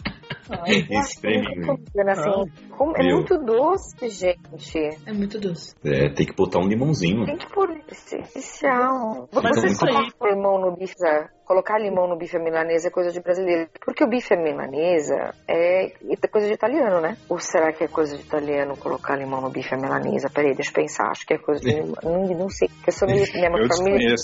[0.68, 1.66] Espreme.
[1.66, 4.80] Combina, assim, como- é muito doce, gente.
[5.06, 5.76] É muito doce.
[5.84, 7.26] É, tem que botar um limãozinho.
[7.26, 9.30] Tem que pôr esse especial.
[9.32, 10.96] É muito colocam limão no bife?
[11.50, 13.68] Colocar limão no bife à milanesa é coisa de brasileiro.
[13.84, 17.18] Porque o bife à milanesa é, é coisa de italiano, né?
[17.28, 20.30] Ou será que é coisa de italiano colocar limão no bife à milanesa?
[20.30, 21.10] Peraí, deixa eu pensar.
[21.10, 21.74] Acho que é coisa de.
[22.06, 22.68] não, não sei.
[22.68, 23.26] Porque eu sou meio.
[23.34, 24.16] Minha Eu família.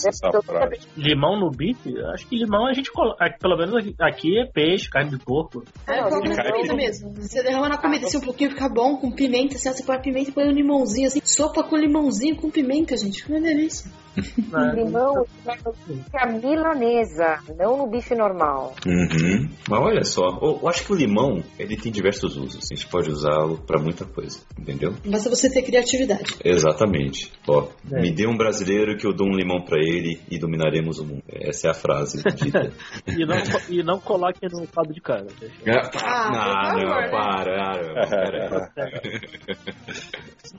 [0.44, 0.88] frase.
[0.96, 2.00] Limão no bife?
[2.14, 3.26] Acho que limão a gente coloca.
[3.40, 5.64] Pelo menos aqui, é peixe, carne de porco.
[5.88, 7.12] É, Não, coloca na comida mesmo.
[7.16, 10.00] Você derrama na comida assim um pouquinho, fica bom, com pimenta, assim, você põe a
[10.00, 11.22] pimenta e põe um limãozinho, assim.
[11.24, 13.26] Sopa com limãozinho com pimenta, gente.
[13.26, 13.90] Que uma delícia.
[14.74, 16.16] Limão é no bife
[17.57, 18.76] não no bife normal.
[18.86, 19.49] Uhum.
[19.70, 22.70] Mas olha só, eu, eu acho que o limão, ele tem diversos usos.
[22.72, 24.93] A gente pode usá-lo pra muita coisa, entendeu?
[25.05, 26.36] Basta você ter criatividade.
[26.43, 27.32] Exatamente.
[27.47, 28.01] Ó, É.
[28.01, 31.24] me dê um brasileiro que eu dou um limão pra ele e dominaremos o mundo.
[31.30, 32.72] Essa é a frase dita.
[33.07, 33.36] E não,
[33.70, 35.28] e não coloque no caldo de cana.
[35.39, 35.55] deixa.
[36.03, 37.09] Ah, não, não, né?
[37.09, 38.07] para.
[38.07, 38.72] para.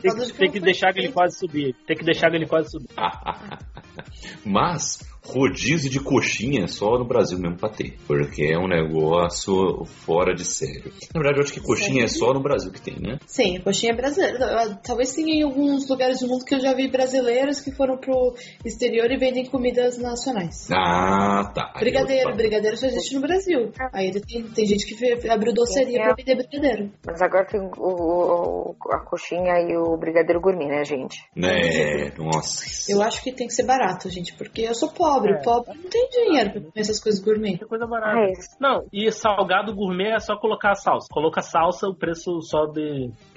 [0.00, 1.74] Tem, tem que deixar ele quase subir.
[1.86, 2.88] Tem que deixar ele quase subir.
[4.44, 7.96] Mas rodízio de coxinha só no Brasil mesmo pra ter.
[8.06, 10.92] Porque é um negócio fora de sério.
[11.14, 13.18] Na verdade, eu acho que coxinha é só no Brasil que tem, né?
[13.26, 14.78] Sim, coxinha é brasileira.
[14.84, 18.34] Talvez tenha em alguns lugares do mundo que eu já vi brasileiros que foram pro
[18.64, 20.68] exterior e vendem comidas nacionais.
[20.72, 21.72] Ah, tá.
[21.74, 23.72] Aí Brigadeiro, eu- brigadeiro só existe no Brasil.
[23.92, 26.90] Aí tem, tem gente que abriu doceria pra vender brigadeiro.
[27.06, 31.18] Mas agora tem o, o- a coxinha e o brigadeiro gourmet, né, gente?
[31.34, 32.64] Né, nossa.
[32.90, 35.15] Eu acho que tem que ser barato, gente, porque eu sou pobre.
[35.24, 35.38] É.
[35.38, 37.58] O pobre não tem dinheiro pra comer essas coisas gourmet.
[37.58, 38.18] Que coisa barata.
[38.20, 38.32] É.
[38.60, 41.06] Não, e salgado gourmet é só colocar a salsa.
[41.10, 43.12] Coloca a salsa, o preço sobe.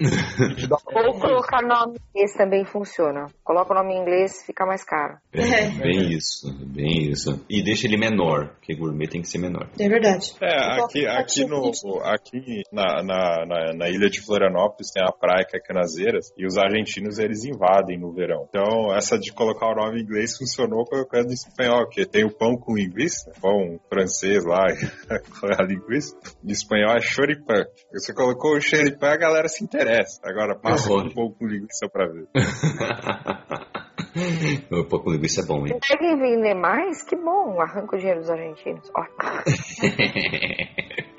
[0.94, 3.26] Ou colocar nome em inglês também funciona.
[3.44, 5.18] Coloca o nome em inglês, fica mais caro.
[5.32, 5.70] É, É.
[5.70, 7.44] bem isso, bem isso.
[7.48, 9.68] E deixa ele menor, porque gourmet tem que ser menor.
[9.78, 10.34] É verdade.
[10.40, 11.70] É, Eu aqui, aqui, no,
[12.04, 16.46] aqui na, na, na, na ilha de Florianópolis tem a praia que é Canaseiras e
[16.46, 18.46] os argentinos eles invadem no verão.
[18.48, 22.30] Então essa de colocar o nome em inglês funcionou colocando em espanhol, que tem o
[22.30, 24.66] pão com linguiça, pão francês lá
[25.40, 26.16] com a linguiça.
[26.44, 27.64] Em espanhol é choripan.
[27.92, 30.20] Você colocou o choripan, a galera se interessa.
[30.24, 31.06] Agora passa Horror.
[31.06, 32.28] um pão com linguiça pra ver.
[34.70, 35.78] o pão com linguiça é bom, hein?
[35.80, 37.02] Conseguem vender mais?
[37.02, 38.88] Que bom, arranca o dinheiro dos argentinos.
[38.94, 39.04] Ó.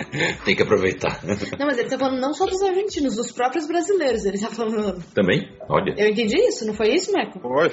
[0.45, 1.19] tem que aproveitar.
[1.57, 4.25] Não, mas ele tá falando não só dos argentinos, dos próprios brasileiros.
[4.25, 5.03] Ele tá falando.
[5.13, 5.49] Também?
[5.69, 5.93] Olha.
[5.97, 7.39] Eu entendi isso, não foi isso, Marco?
[7.39, 7.69] Foi,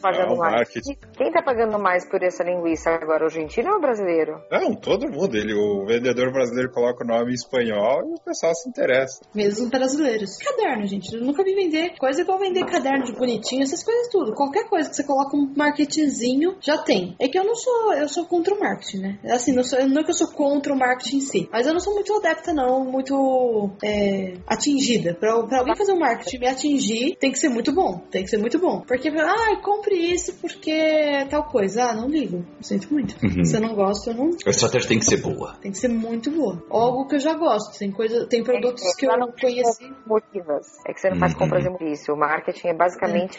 [0.00, 0.68] pagando É mais?
[0.70, 4.40] Quem tá pagando mais por essa linguiça agora, o argentino ou o brasileiro?
[4.50, 5.36] Não, todo mundo.
[5.36, 9.20] Ele, o vendedor brasileiro coloca o nome em espanhol e o pessoal se interessa.
[9.34, 10.36] Mesmo brasileiros.
[10.36, 11.14] Caderno, gente.
[11.14, 14.34] Eu nunca vi vender coisa igual vender caderno de bonitinho, essas coisas tudo.
[14.34, 17.14] Qualquer coisa que você coloca um marketingzinho, já tem.
[17.18, 19.18] É que eu não sou, eu sou contra o marketing, né?
[19.24, 21.72] Assim, não, sou, não é que eu sou contra o marketing em si, mas eu
[21.72, 25.14] não sou muito adepta, não, muito é, atingida.
[25.14, 27.98] Pra, pra alguém fazer um marketing e me atingir, tem que ser muito bom.
[28.10, 28.80] Tem que ser muito bom.
[28.86, 31.84] Porque, ah, compre isso porque é tal coisa.
[31.90, 32.44] Ah, não ligo.
[32.60, 33.16] Sinto muito.
[33.24, 33.44] Uhum.
[33.44, 34.30] Se eu não gosto, eu não.
[34.46, 35.56] A estratégia tem que ser boa.
[35.60, 36.62] Tem que ser muito boa.
[36.68, 37.78] Ou algo que eu já gosto.
[37.78, 39.90] Tem coisa, tem produtos que eu não conheci.
[40.06, 40.66] Motivas.
[40.86, 41.38] É que você não faz Uhum.
[41.38, 42.08] compras emotivas.
[42.08, 43.38] O marketing é basicamente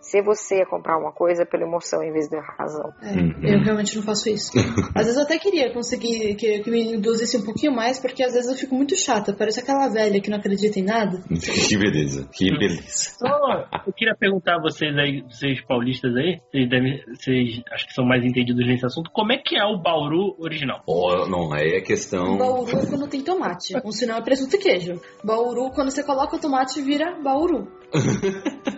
[0.00, 2.92] se você comprar uma coisa pela emoção em vez da razão.
[3.02, 3.32] É, Uhum.
[3.42, 4.52] eu realmente não faço isso.
[4.94, 8.32] Às vezes eu até queria conseguir que, que me induzisse um pouquinho mais, porque às
[8.32, 9.32] vezes eu fico muito chata.
[9.32, 11.22] Parece aquela velha que não acredita em nada.
[11.28, 13.16] que beleza, que beleza.
[13.16, 17.94] Então, eu queria perguntar a vocês aí, vocês paulistas aí, vocês devem, vocês acho que
[17.94, 20.82] são mais entendidos nesse assunto, como é que é o Bauru original?
[20.86, 22.36] Oh, não, aí é questão.
[22.36, 23.74] Bauru é quando tem tomate.
[23.84, 25.00] Ou senão é presunto e queijo.
[25.24, 27.68] Bauru, quando você coloca o tomate, vira bauru.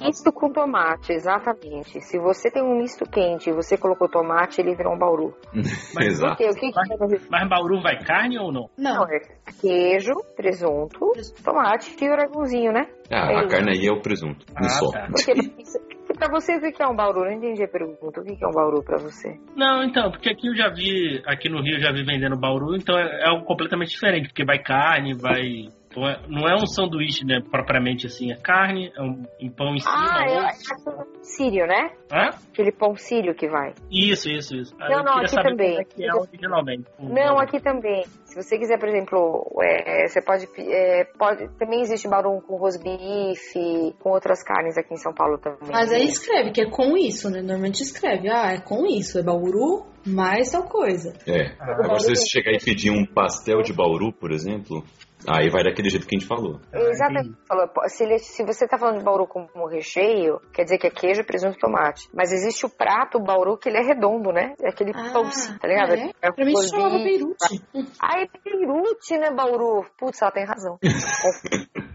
[0.00, 2.00] Misto com tomate, exatamente.
[2.00, 5.34] Se você tem um misto quente e você colocou tomate, ele virou um bauru.
[6.00, 6.36] Exato.
[6.36, 8.68] Porque o que, que tem Mas Bauru vai carne ou não?
[8.78, 8.94] Não.
[8.94, 9.18] Não, é
[9.60, 11.00] queijo, presunto,
[11.42, 12.86] tomate e orégãozinho, né?
[13.10, 14.46] Ah, a carne aí é o presunto.
[14.54, 14.90] Ah, só.
[14.90, 15.08] tá.
[16.16, 17.24] Pra você, o que que é um bauru?
[17.24, 18.20] Eu Não entendi a pergunta.
[18.20, 19.36] O que que é um bauru pra você?
[19.56, 22.76] Não, então, porque aqui eu já vi, aqui no Rio eu já vi vendendo Bauru,
[22.76, 25.68] então é, é algo completamente diferente, porque vai carne, vai.
[25.94, 29.74] Então é- Não é um sanduíche, né, propriamente assim, é carne, é um, um pão
[29.74, 31.06] em cima, Ah, é ovo.
[31.22, 31.90] sírio, né?
[32.12, 32.30] Hã?
[32.52, 33.72] Aquele pão sírio que vai.
[33.90, 34.74] Isso, isso, isso.
[34.80, 35.78] Aí Não, eu não, aqui também.
[35.78, 36.84] é que é originalmente.
[36.98, 38.02] Não, aqui também.
[38.24, 41.48] Se você quiser, por exemplo, é, você pode, é, pode.
[41.58, 45.70] Também existe bauru com rosbife, com outras carnes aqui em São Paulo também.
[45.70, 47.40] Mas aí escreve que é com isso, né?
[47.40, 51.12] Normalmente escreve, ah, é com isso, é bauru mais tal coisa.
[51.26, 51.52] É.
[51.60, 54.84] Agora, se você chegar e pedir um pastel de bauru, por exemplo,
[55.28, 56.60] aí vai daquele jeito que a gente falou.
[56.72, 57.34] Exatamente.
[57.46, 60.90] Falou, Se, ele- se você tá falando de bauru como recheio, quer dizer que é
[60.90, 62.08] queijo, presunto e tomate.
[62.14, 64.54] Mas existe o prato bauru que ele é redondo, né?
[64.62, 65.24] É aquele pão,
[65.60, 65.94] tá ligado?
[65.94, 66.12] é?
[66.32, 67.62] Pra mim isso chamava beirute.
[68.00, 69.84] Ah, é Beirute, né, Bauru?
[69.98, 70.78] Putz, ela tem razão.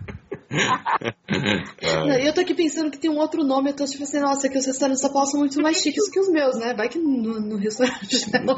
[2.22, 4.58] Eu tô aqui pensando que tem um outro nome, eu tô tipo assim, nossa, que
[4.58, 6.74] os restaurantes de São Paulo são muito mais chiques que os meus, né?
[6.74, 8.56] Vai que no, no restaurante dela.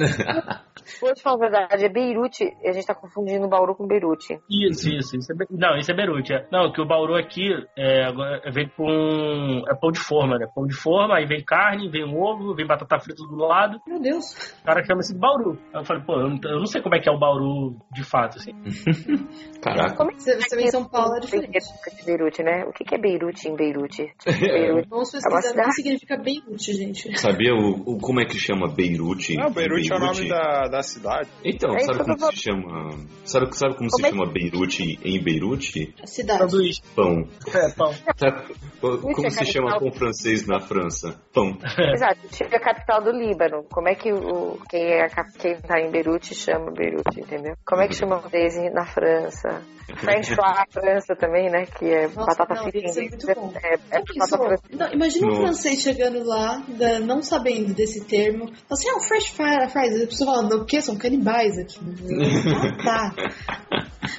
[1.00, 4.40] Vou te falar a verdade, é Beirute, a gente tá confundindo Bauru com Beirute.
[4.50, 5.18] Isso, isso.
[5.18, 6.34] isso é Be- não, isso é Beirute.
[6.34, 6.48] É.
[6.52, 9.64] Não, que o Bauru aqui é, agora vem com.
[9.70, 10.48] É pão de forma, né?
[10.54, 13.80] Pão de forma, aí vem carne, vem ovo, vem batata frita do lado.
[13.88, 14.54] Meu Deus.
[14.62, 15.58] O cara chama-se Bauru.
[15.74, 17.76] Aí eu falei, pô, eu não, eu não sei como é que é o Bauru
[17.94, 18.52] de fato, assim.
[19.62, 19.96] Caraca.
[19.96, 21.58] Como é que Você, você vem em São Paulo é diferente.
[21.90, 22.64] De Beirute, né?
[22.68, 24.14] O que que é Beirute em Beirute?
[24.26, 24.88] Beirute.
[24.90, 25.74] Vamos É uma pesquisar o que cidade.
[25.76, 27.20] significa Beirute, gente.
[27.20, 29.36] Sabia o, o- como é que chama Beirute?
[29.36, 31.30] Não, Beirute é o nome da, da cidade.
[31.44, 32.90] Então, É sabe como eu se chama?
[33.26, 35.96] Sabe, sabe como, se Como é- chama Beirute em Beirute?
[36.04, 36.40] A cidade.
[36.40, 36.82] Sanduíche.
[36.96, 37.28] Pão.
[37.54, 37.94] É, pão.
[38.16, 41.20] Sabe como é se chama pão francês na França?
[41.34, 41.58] Pão.
[41.94, 43.64] Exato, tive a capital do Líbano.
[43.72, 47.56] Como é que o, quem, é a, cap- quem tá em Beirute chama Beirute, entendeu?
[47.66, 49.62] Como é que chama francês na França?
[49.98, 51.66] French fry na França também, né?
[51.80, 53.38] Que é Nossa, batata não, frita deve ser em muito inglês.
[53.38, 53.54] bom.
[53.64, 54.86] É, é Isso, batata frita.
[54.86, 55.42] não, imagina um Nossa.
[55.42, 58.52] francês chegando lá, da- não sabendo desse termo.
[58.70, 60.02] Assim, ah, o fresh fries.
[60.04, 60.82] A pessoa falando, o quê?
[60.82, 61.80] São canibais aqui.
[62.88, 63.16] ah, tá.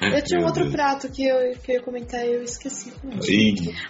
[0.01, 0.75] Eu tinha um outro Deus.
[0.75, 2.93] prato que eu, que eu ia comentar e eu esqueci.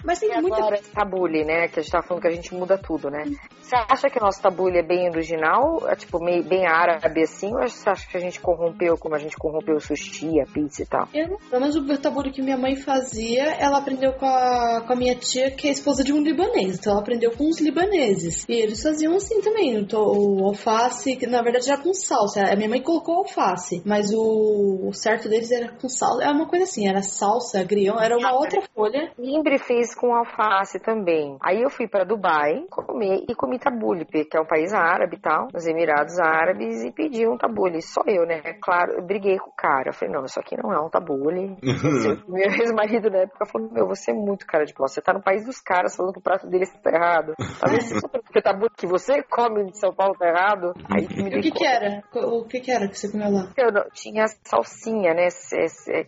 [0.04, 1.68] Mas tem E muita agora, esse tabule, né?
[1.68, 3.24] Que a gente tava falando que a gente muda tudo, né?
[3.60, 5.88] Você acha que o nosso tabule é bem original?
[5.88, 7.54] É tipo meio, bem árabe assim?
[7.54, 10.82] Ou você acha que a gente corrompeu como a gente corrompeu o sushi, a pizza
[10.82, 11.08] e tal?
[11.14, 14.96] Eu, pelo menos o tabule que minha mãe fazia, ela aprendeu com a, com a
[14.96, 16.78] minha tia, que é esposa de um libanês.
[16.78, 18.44] Então ela aprendeu com os libaneses.
[18.48, 19.76] E eles faziam assim também.
[19.78, 22.42] O, to- o alface, que na verdade era com salsa.
[22.52, 26.24] A minha mãe colocou alface, mas o, o certo deles era com salsa.
[26.24, 29.12] É uma coisa assim, era salsa, agrião, era uma outra folha.
[29.18, 31.36] Limbre fez com alface também.
[31.42, 35.20] Aí eu fui pra Dubai comer e comi tabule, que é um país árabe e
[35.20, 37.80] tal, nos Emirados Árabes, e pedi um tabule.
[37.82, 38.40] Só eu, né?
[38.62, 39.90] Claro, eu briguei com o cara.
[39.90, 41.56] Eu falei, não, isso aqui não é um tabule.
[42.28, 44.86] Meu ex-marido na época falou, meu, você é muito cara de pau.
[44.88, 47.34] Você tá no país dos caras falando que o prato deles tá errado.
[47.60, 50.72] Talvez isso porque o tabule que você come de São Paulo tá errado.
[50.90, 52.02] Aí me E o que que era?
[52.14, 53.48] O que que era que você comeu lá?
[53.56, 55.28] Eu não- tinha salsinha, né?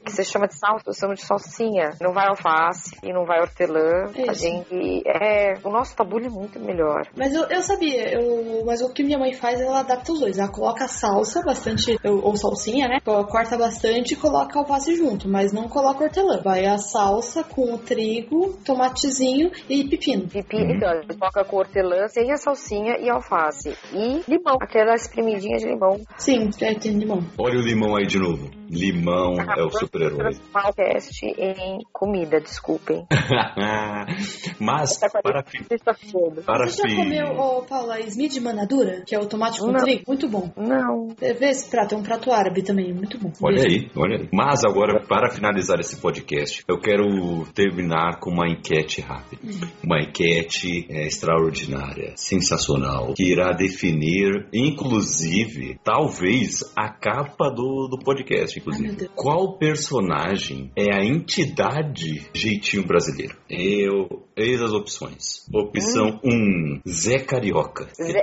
[0.05, 1.91] que você chama de salsa, eu chamo de salsinha.
[2.01, 4.11] Não vai alface e não vai hortelã.
[4.15, 4.43] É a isso.
[4.43, 5.03] gente.
[5.07, 7.07] É, o nosso tabule é muito melhor.
[7.17, 10.39] Mas eu, eu sabia, eu, mas o que minha mãe faz, ela adapta os dois.
[10.39, 12.99] Ela coloca salsa, bastante, ou, ou salsinha, né?
[13.05, 16.41] Corta bastante e coloca alface junto, mas não coloca hortelã.
[16.43, 20.29] Vai a salsa com o trigo, tomatezinho e pepino.
[20.29, 23.77] Pipi, então, a gente coloca com hortelã, sem a salsinha e alface.
[23.93, 26.01] E limão, aquela espremidinha de limão.
[26.19, 27.25] Sim, é, tem limão.
[27.39, 28.51] olha o limão aí de novo.
[28.75, 30.35] Limão é o super-herói.
[30.75, 33.07] Teste em comida, desculpem.
[34.61, 36.43] Mas, para, fi- Sexta-feira.
[36.45, 39.03] para Você já comeu, Paula, Smith de manadura?
[39.07, 39.81] Que é o tomate com Não.
[39.83, 40.03] trigo?
[40.07, 40.51] Muito bom.
[40.57, 41.09] Não.
[41.19, 43.33] Vê esse prato, é um prato árabe também, muito bom.
[43.43, 44.29] Olha aí, olha aí.
[44.33, 49.43] Mas agora, para finalizar esse podcast, eu quero terminar com uma enquete rápida.
[49.85, 58.59] Uma enquete é, extraordinária, sensacional, que irá definir, inclusive, talvez, a capa do, do podcast,
[58.65, 59.11] inclusive.
[59.15, 63.37] Qual personagem é a entidade jeitinho brasileiro?
[63.49, 64.24] Eu.
[64.37, 65.47] Eis as opções.
[65.53, 67.87] Opção 1, Zé Carioca.
[67.95, 68.23] Zé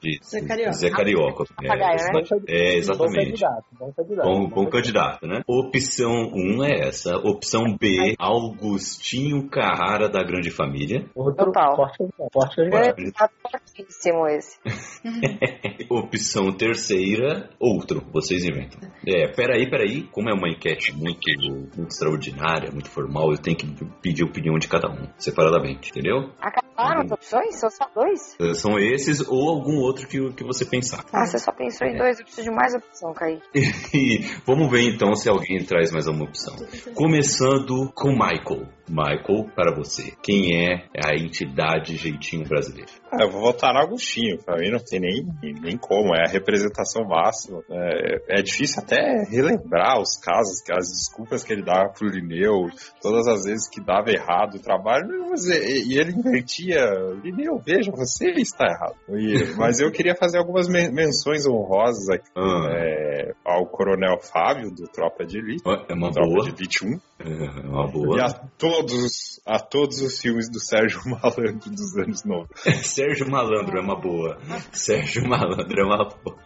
[0.00, 0.72] de- Zé Carioca.
[0.72, 1.44] Zé Carioca.
[1.54, 2.22] Papagaio, né?
[2.48, 3.14] É, exatamente.
[3.14, 4.26] Bom candidato, bom candidato.
[4.26, 5.42] Bom, bom candidato, né?
[5.46, 7.16] Opção 1 é essa.
[7.18, 11.04] Opção B, Augustinho Carrara da Grande Família.
[11.14, 11.76] Outro Total.
[11.76, 12.30] forte candidato.
[12.32, 13.00] Forte candidato.
[13.00, 14.58] É, tá fortíssimo esse.
[15.90, 18.02] Opção terceira, outro.
[18.12, 18.80] Vocês inventam.
[19.06, 20.02] É, peraí, peraí.
[20.10, 23.66] Como é uma enquete muito, muito extraordinária, muito formal, eu tenho que
[24.02, 25.06] pedir a opinião de cada um,
[25.58, 26.30] entendeu?
[26.40, 27.58] Acabaram as opções?
[27.58, 28.36] São só dois?
[28.40, 31.04] Eh, São esses ou algum outro que, que você pensar.
[31.12, 33.42] Ah, você só pensou em dois, eu preciso de mais opção, Kaique.
[33.94, 36.54] E vamos ver então se alguém traz mais uma opção.
[36.94, 38.68] Começando com Michael.
[38.90, 42.90] Michael, para você, quem é a entidade jeitinho brasileiro?
[43.12, 45.26] Ah, eu vou votar no Agostinho, pra mim não tem nem,
[45.60, 47.62] nem como, é a representação máxima.
[47.70, 52.66] É, é difícil até relembrar os casos, as desculpas que ele dava pro Lineu,
[53.00, 56.78] todas as vezes que dava errado o trabalho, mas, e, ele invertia,
[57.22, 58.96] Lineu, veja, você está errado.
[59.10, 64.70] E- mas eu queria fazer algumas men- menções honrosas aqui Ah, é, ao Coronel Fábio,
[64.70, 66.44] do Tropa de Elite, é uma Tropa boa.
[66.44, 68.24] de Elite 1, É uma e boa.
[68.24, 72.48] a todos, a todos os filmes do Sérgio Malandro dos anos 90.
[72.82, 74.38] Sérgio Malandro é uma boa.
[74.72, 76.36] Sérgio Malandro é uma boa.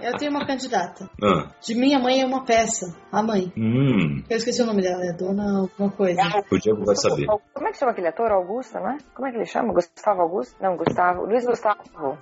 [0.00, 1.08] Eu tenho uma candidata.
[1.22, 2.96] Ah, De minha mãe é uma peça.
[3.12, 3.52] A mãe.
[3.56, 5.04] hum, Eu esqueci o nome dela.
[5.04, 6.20] É Dona alguma coisa.
[6.50, 7.26] o Diego vai saber.
[7.54, 8.30] Como é que chama aquele ator?
[8.32, 8.98] Augusto, não é?
[9.14, 9.72] Como é que ele chama?
[9.72, 10.54] Gustavo Augusto?
[10.60, 11.26] Não, Gustavo.
[11.26, 11.78] Luiz Gustavo.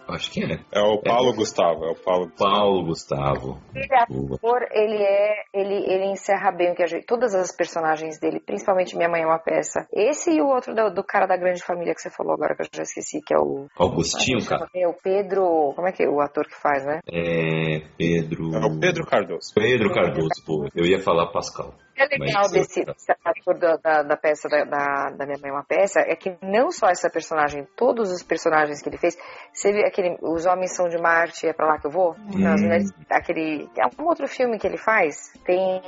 [0.09, 0.59] Acho que é.
[0.72, 2.30] É o Paulo Gustavo, é o Paulo.
[2.38, 3.59] Paulo Gustavo.
[3.74, 5.34] Ele é ator, ele é.
[5.53, 7.05] Ele, ele encerra bem o que a gente.
[7.07, 7.86] Todas as personagens
[8.20, 9.87] dele, principalmente Minha Mãe é uma peça.
[9.93, 12.62] Esse e o outro do, do cara da grande família que você falou agora, que
[12.62, 13.66] eu já esqueci, que é o.
[13.76, 14.66] Augustinho, cara.
[14.74, 15.72] É o Pedro.
[15.74, 17.01] Como é que é o ator que faz, né?
[17.11, 17.82] É.
[17.97, 18.55] Pedro.
[18.55, 19.53] É o Pedro Cardoso.
[19.55, 20.68] Pedro Cardoso, pô.
[20.74, 21.74] Eu ia falar Pascal.
[21.97, 22.84] O que é legal desse,
[23.24, 26.36] ator da, da, da peça da, da, da Minha Mãe é uma Peça é que
[26.42, 29.16] não só essa personagem, todos os personagens que ele fez,
[29.51, 32.11] você viu aquele Os Homens São de Marte, é pra lá que eu vou?
[32.11, 32.64] As Hum.
[32.64, 35.80] mulheres, aquele, é um outro filme que ele faz, tem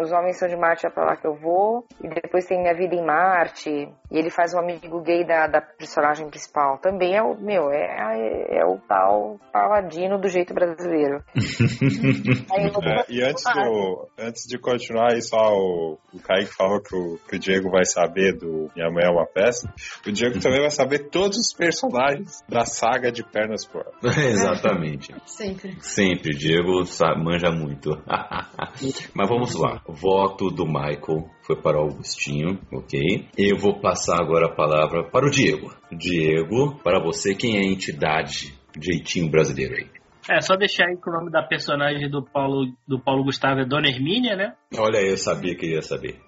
[0.00, 2.74] Os Homens São de Marte, é pra lá que eu vou, e depois tem Minha
[2.74, 6.78] Vida em Marte, e ele faz um amigo gay da, da personagem principal.
[6.78, 11.24] Também é o, meu, é, é o tal paladino do jeito brasileiro.
[12.54, 16.80] Aí eu- É, e antes, do, antes de continuar aí, só o, o Kaique falou
[16.80, 19.72] que o, que o Diego vai saber do Minha Mãe é uma Peça.
[20.06, 23.84] O Diego também vai saber todos os personagens da saga de Pernas por.
[24.04, 25.14] Exatamente.
[25.26, 25.76] Sempre.
[25.80, 27.90] Sempre, Diego sa- manja muito.
[29.14, 29.82] Mas vamos lá.
[29.88, 33.28] Voto do Michael foi para o Augustinho, ok?
[33.36, 35.72] Eu vou passar agora a palavra para o Diego.
[35.92, 39.95] Diego, para você, quem é a entidade jeitinho brasileiro aí?
[40.28, 43.64] É, só deixar aí que o nome da personagem do Paulo, do Paulo Gustavo é
[43.64, 44.54] Dona Hermínia, né?
[44.76, 46.18] Olha, eu sabia que ia saber.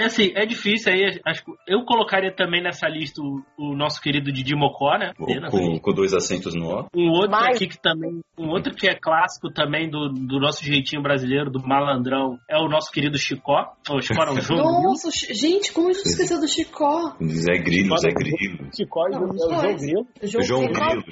[0.00, 1.20] É assim, é difícil aí.
[1.26, 5.12] Acho que eu colocaria também nessa lista o, o nosso querido Didi Mocó, né?
[5.18, 5.80] Com, lista.
[5.82, 6.86] com dois acentos no O.
[6.94, 8.20] Um outro Mas- aqui que também.
[8.38, 12.68] Um outro que é clássico também do, do nosso jeitinho brasileiro, do malandrão, é o
[12.68, 13.74] nosso querido Chicó.
[13.90, 14.82] Ou Chicó não, João Grilo.
[14.84, 17.16] Nossa, o gente, como a gente esqueceu do Chicó?
[17.22, 18.70] Zé Grilo, Zé Grilo.
[18.74, 19.76] Chicó e o João.
[19.76, 20.06] Grilo.
[20.22, 21.04] João Grilo.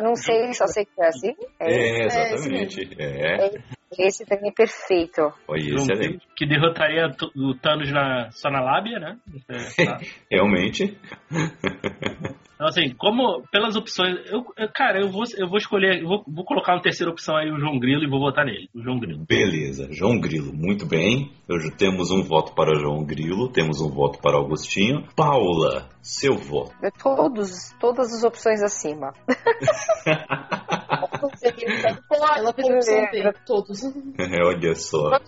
[0.00, 1.34] Não sei, só sei que é assim.
[1.60, 2.88] É, esse exatamente.
[2.98, 3.79] É.
[3.98, 5.32] Esse também é perfeito.
[5.48, 6.26] Olha, João excelente.
[6.36, 9.18] Que derrotaria o Thanos na, só na lábia, né?
[10.30, 10.96] Realmente.
[12.60, 14.18] Então, assim, como pelas opções.
[14.30, 16.02] Eu, eu- cara, eu vou, eu vou escolher.
[16.02, 18.68] Eu vou, vou colocar uma terceira opção aí, o João Grilo, e vou votar nele.
[18.74, 19.24] O João Grilo.
[19.26, 21.32] Beleza, João Grilo, muito bem.
[21.48, 25.08] Hoje temos um voto para João Grilo, temos um voto para Augustinho.
[25.16, 26.70] Paula, seu voto.
[26.82, 29.14] De Todos, todas as opções acima.
[32.36, 33.80] Ela fez opção B, todos.
[34.44, 35.18] Olha só.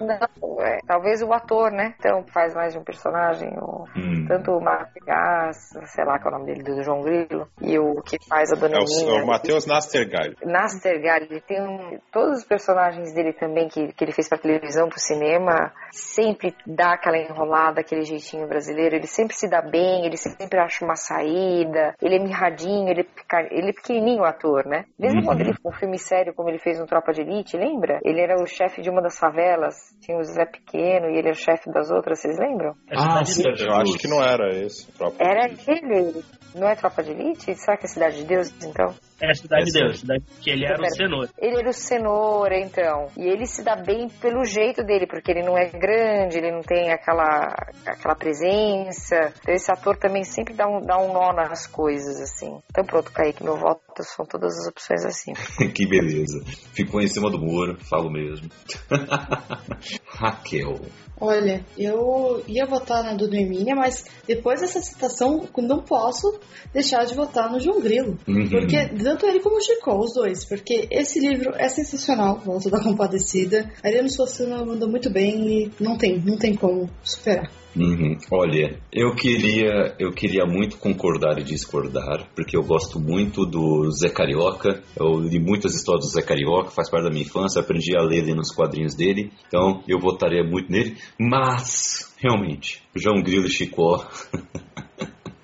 [0.00, 1.94] Não, é, talvez o ator, né?
[1.98, 3.48] Então faz mais de um personagem.
[3.58, 4.24] O, Hum.
[4.28, 7.78] tanto o Marco Gás, sei lá qual é o nome dele, do João Grilo, e
[7.78, 9.24] o que faz a Dona É o, é Minha.
[9.24, 10.36] o Matheus Nastergalli.
[10.44, 14.88] Nastergalli, ele tem um, todos os personagens dele também que, que ele fez pra televisão,
[14.88, 20.16] pro cinema, sempre dá aquela enrolada, aquele jeitinho brasileiro, ele sempre se dá bem, ele
[20.16, 24.66] sempre acha uma saída, ele é mirradinho, ele é, pica- ele é pequenininho o ator,
[24.66, 24.84] né?
[24.98, 25.26] Mesmo Uhum.
[25.26, 28.00] quando ele fez um filme sério como ele fez no Tropa de Elite, lembra?
[28.04, 31.32] Ele era o chefe de uma das favelas, tinha o Zé Pequeno e ele era
[31.32, 32.72] o chefe das outras, vocês lembram?
[32.90, 33.42] É Ah, sim.
[33.46, 34.88] Eu acho que não era esse.
[34.88, 35.26] o próprio.
[35.26, 36.22] Era ele,
[36.54, 37.54] não é Tropa de Elite?
[37.54, 38.94] Será que é Cidade de Deus, então?
[39.20, 40.00] É Cidade de Essa- Deus.
[40.00, 41.28] Cidade, que ele era o cenoura.
[41.38, 43.08] Ele era o cenoura, então.
[43.16, 46.62] E ele se dá bem pelo jeito dele, porque ele não é grande, ele não
[46.62, 47.54] tem aquela,
[47.86, 49.32] aquela presença.
[49.42, 52.58] Então esse ator também sempre dá um, dá um nó nas coisas, assim.
[52.70, 55.32] Então pronto, Kaique, meu voto são todas as opções assim.
[55.74, 56.42] que beleza.
[56.72, 58.48] Ficou em cima do muro, falo mesmo.
[60.06, 60.80] Raquel.
[61.20, 66.40] Olha, eu ia votar na Dona Hermínia, mas depois dessa citação, não posso
[66.72, 68.18] deixar de votar no João Grilo.
[68.26, 68.48] Uhum.
[68.48, 70.44] Porque tanto ele como o Chico, os dois.
[70.46, 73.70] Porque esse livro é sensacional, Volta da Compadecida.
[73.84, 77.59] A Ariano Suassuna mandou muito bem e não tem, não tem como superar.
[77.76, 78.18] Uhum.
[78.30, 84.08] Olha, eu queria, eu queria muito concordar e discordar, porque eu gosto muito do Zé
[84.08, 84.82] Carioca.
[84.98, 88.24] Eu li muitas histórias do Zé Carioca, faz parte da minha infância, aprendi a ler
[88.24, 90.96] lendo os quadrinhos dele, então eu votaria muito nele.
[91.18, 94.04] Mas, realmente, João Grilo e Chicó.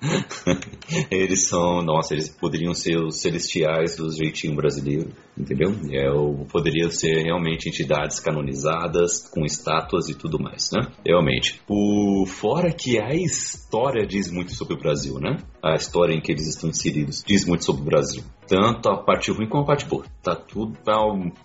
[1.09, 5.71] eles são, nossa, eles poderiam ser os celestiais do jeitinho brasileiro, entendeu?
[5.91, 10.87] É, o- poderiam ser realmente entidades canonizadas, com estátuas e tudo mais, né?
[11.05, 11.61] Realmente.
[11.67, 15.37] O, fora que a história diz muito sobre o Brasil, né?
[15.61, 18.23] A história em que eles estão inseridos diz muito sobre o Brasil.
[18.47, 20.05] Tanto a parte ruim como a parte boa.
[20.23, 20.93] Tá tudo, tá,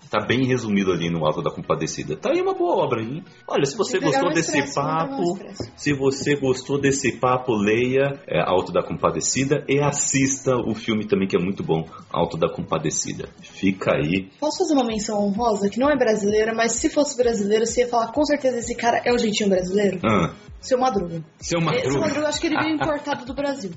[0.09, 2.15] tá bem resumido ali no Alto da Compadecida.
[2.15, 3.21] Tá aí uma boa obra, hein?
[3.45, 5.39] Olha, se você gostou desse Expresso, papo,
[5.75, 11.27] se você gostou desse papo, leia é, Alto da Compadecida e assista o filme também
[11.27, 13.27] que é muito bom, Alto da Compadecida.
[13.41, 14.29] Fica aí.
[14.39, 17.87] Posso fazer uma menção honrosa que não é brasileira, mas se fosse brasileiro, você ia
[17.87, 19.99] falar com certeza esse cara é o jeitinho brasileiro?
[20.05, 21.23] Ah, Seu Madruga.
[21.39, 21.99] seu Esse Madruga.
[21.99, 23.71] Madruga, eu acho que ele veio importado do Brasil.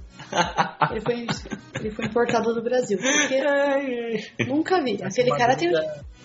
[0.91, 1.27] Ele foi,
[1.81, 2.99] ele foi importado do Brasil.
[2.99, 4.99] Porque nunca vi.
[5.03, 5.71] Aquele cara tem.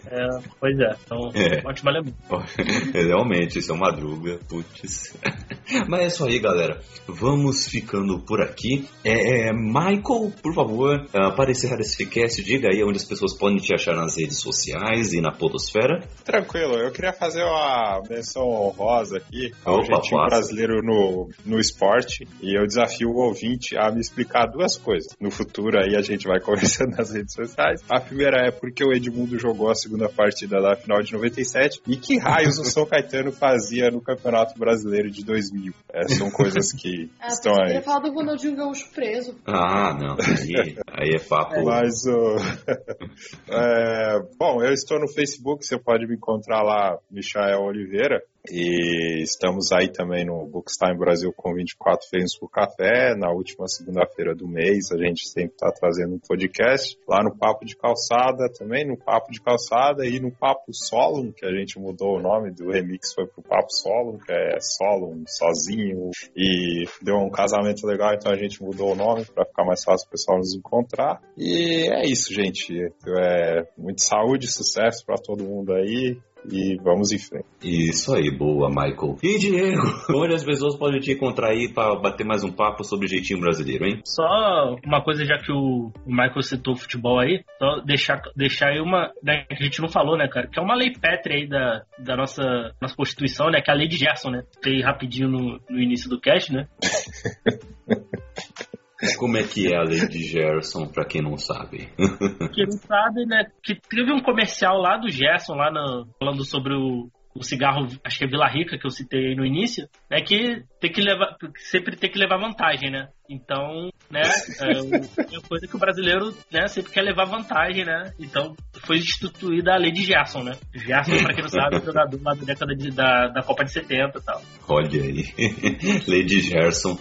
[0.07, 0.27] É,
[0.59, 1.61] pois é, então, É.
[1.67, 2.15] ótima lembrança.
[2.93, 5.15] Realmente, isso é uma madruga, putz.
[5.87, 6.79] Mas é isso aí, galera.
[7.07, 8.87] Vamos ficando por aqui.
[9.03, 11.05] É, é, Michael, por favor,
[11.35, 15.13] para encerrar esse cast, diga aí onde as pessoas podem te achar nas redes sociais
[15.13, 15.99] e na podosfera.
[16.25, 20.35] Tranquilo, eu queria fazer uma menção honrosa aqui ao Opa, jeitinho passa.
[20.35, 25.15] brasileiro no, no esporte e eu desafio o ouvinte a me explicar duas coisas.
[25.19, 27.81] No futuro aí a gente vai conversando nas redes sociais.
[27.89, 31.97] A primeira é porque o Edmundo jogou a segunda partida da final de 97 e
[31.97, 35.73] que raios o São Caetano fazia no Campeonato Brasileiro de 2000.
[35.93, 37.67] É, são coisas que Ah, estão você aí.
[37.67, 39.35] queria falar do Ronaldinho Gaúcho preso.
[39.45, 41.63] Ah, não, aí, aí é papo.
[41.65, 42.35] Mas o.
[43.49, 48.21] é, bom, eu estou no Facebook, você pode me encontrar lá, Michael Oliveira.
[48.49, 53.15] E estamos aí também no Bookstime Brasil com 24 Feios por Café.
[53.15, 56.97] Na última segunda-feira do mês, a gente sempre está trazendo um podcast.
[57.07, 61.45] Lá no Papo de Calçada também, no Papo de Calçada e no Papo Solon, que
[61.45, 66.09] a gente mudou o nome do remix, foi pro Papo Solon, que é Solon, sozinho.
[66.35, 70.07] E deu um casamento legal, então a gente mudou o nome para ficar mais fácil
[70.07, 71.21] o pessoal nos encontrar.
[71.37, 72.91] E é isso, gente.
[73.07, 76.17] É, muita saúde, sucesso para todo mundo aí.
[76.49, 77.45] E vamos em frente.
[77.63, 79.17] Isso aí, boa, Michael.
[79.21, 79.81] E Diego,
[80.15, 83.39] onde as pessoas podem te encontrar aí para bater mais um papo sobre o jeitinho
[83.39, 84.01] brasileiro, hein?
[84.05, 88.79] Só uma coisa, já que o o Michael citou futebol aí, só deixar, deixar aí
[88.79, 89.11] uma.
[89.23, 90.47] Né, que a gente não falou, né, cara?
[90.47, 92.43] Que é uma lei pétrea aí da, da nossa,
[92.81, 93.61] nossa Constituição, né?
[93.61, 94.43] Que é a lei de Gerson, né?
[94.53, 96.67] Fiquei rapidinho no, no início do cast, né?
[99.17, 101.89] Como é que é a lei de Gerson, pra quem não sabe?
[102.53, 103.45] Quem não sabe, né?
[103.63, 108.17] Que teve um comercial lá do Gerson, lá no, falando sobre o, o cigarro, acho
[108.17, 110.21] que é Vila Rica, que eu citei aí no início, né?
[110.21, 113.07] Que tem que levar, sempre tem que levar vantagem, né?
[113.31, 114.21] Então, né?
[114.59, 116.67] É, o- é uma coisa que o brasileiro, né?
[116.67, 118.11] Sempre quer levar vantagem, né?
[118.19, 118.53] Então,
[118.85, 120.57] foi instituída a lei de Gerson, né?
[120.75, 124.19] Gerson, pra quem não sabe, é jogador da década de, da, da Copa de 70
[124.19, 124.41] e tal.
[124.67, 125.25] Olha aí,
[126.07, 126.97] Lady Gerson.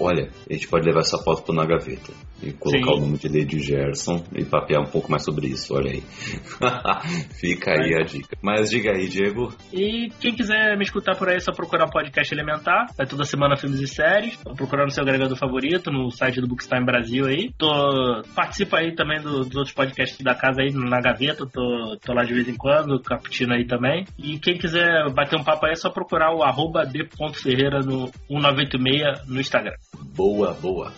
[0.00, 2.10] Olha, a gente pode levar essa foto na gaveta
[2.42, 2.96] e colocar Sim.
[2.96, 5.74] o nome de Lady Gerson e papear um pouco mais sobre isso.
[5.74, 6.02] Olha aí.
[7.38, 8.36] Fica aí a dica.
[8.42, 9.52] Mas diga aí, Diego.
[9.72, 12.86] E quem quiser me escutar por aí, é só procurar podcast Elementar.
[12.96, 14.36] Vai toda semana filmes e séries.
[14.38, 17.52] Tô procurando seu agregador favorito no site do Bookstime Brasil aí.
[17.58, 21.46] Tô, participa aí também do- dos outros podcasts da casa aí na gaveta.
[21.46, 24.04] Tô, tô lá de vez em quando, caputino aí também.
[24.18, 29.28] E quem quiser bater um papo aí, é só procurar o arroba d.ferreira no 1986
[29.28, 29.74] no Instagram.
[30.14, 30.92] Boa, boa.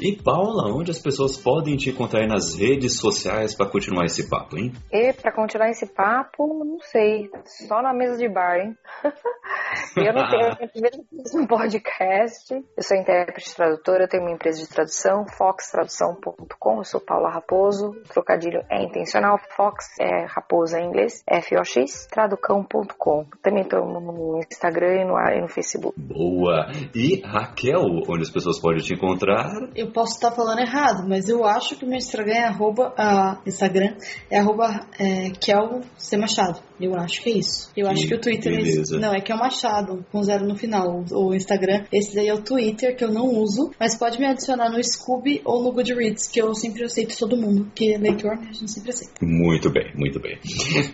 [0.00, 4.28] E Paula, onde as pessoas podem te encontrar aí nas redes sociais para continuar esse
[4.28, 4.72] papo, hein?
[4.92, 7.30] E pra continuar esse papo, não sei,
[7.68, 8.76] só na mesa de bar, hein?
[9.96, 10.48] eu não tenho
[10.84, 12.52] eu um podcast.
[12.52, 16.78] Eu sou intérprete e tradutora, eu tenho uma empresa de tradução, foxtradução.com.
[16.78, 17.88] Eu sou Paula Raposo.
[17.88, 19.38] O trocadilho é intencional.
[19.56, 23.26] Fox é raposa em inglês, F-O-X, traducão.com.
[23.42, 25.98] Também estou no Instagram e no, e no Facebook.
[25.98, 26.70] Boa.
[26.94, 29.48] E Raquel, onde as pessoas podem te encontrar?
[29.74, 33.40] Eu posso estar falando errado, mas eu acho que o meu Instagram é arroba, ah,
[33.46, 33.96] Instagram
[34.30, 36.60] é arroba é, Kel C Machado.
[36.80, 37.70] Eu acho que é isso.
[37.76, 38.98] Eu acho que o Twitter é beleza.
[38.98, 41.04] Não, é Kel Machado, com zero no final.
[41.12, 44.70] O Instagram, esse daí é o Twitter, que eu não uso, mas pode me adicionar
[44.70, 47.64] no Scooby ou no Goodreads, que eu sempre aceito todo mundo.
[47.64, 49.14] Porque leitor, né, a gente sempre aceita.
[49.22, 50.38] Muito bem, muito bem.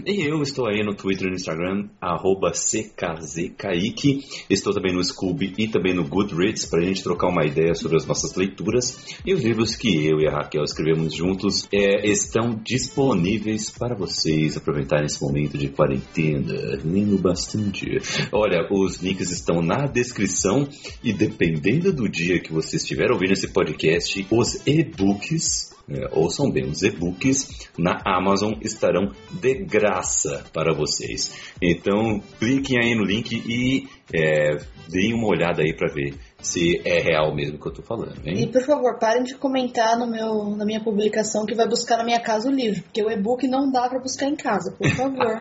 [0.07, 4.25] E eu estou aí no Twitter e no Instagram, arroba CKZKaique.
[4.49, 7.97] Estou também no Scooby e também no Goodreads para a gente trocar uma ideia sobre
[7.97, 9.17] as nossas leituras.
[9.25, 14.57] E os livros que eu e a Raquel escrevemos juntos é, estão disponíveis para vocês
[14.57, 17.99] aproveitarem esse momento de quarentena, lendo bastante.
[18.33, 20.69] Olha, os links estão na descrição
[21.03, 26.67] e dependendo do dia que você estiver ouvindo esse podcast, os e-books é, ouçam bem,
[26.67, 31.53] os e-books na Amazon estarão de graça para vocês.
[31.61, 34.57] Então, cliquem aí no link e é,
[34.89, 38.31] deem uma olhada aí para ver se é real mesmo que eu tô falando, E
[38.31, 38.51] hein?
[38.53, 42.21] por favor, parem de comentar no meu, na minha publicação que vai buscar na minha
[42.21, 45.39] casa o livro, porque o e-book não dá pra buscar em casa, por favor.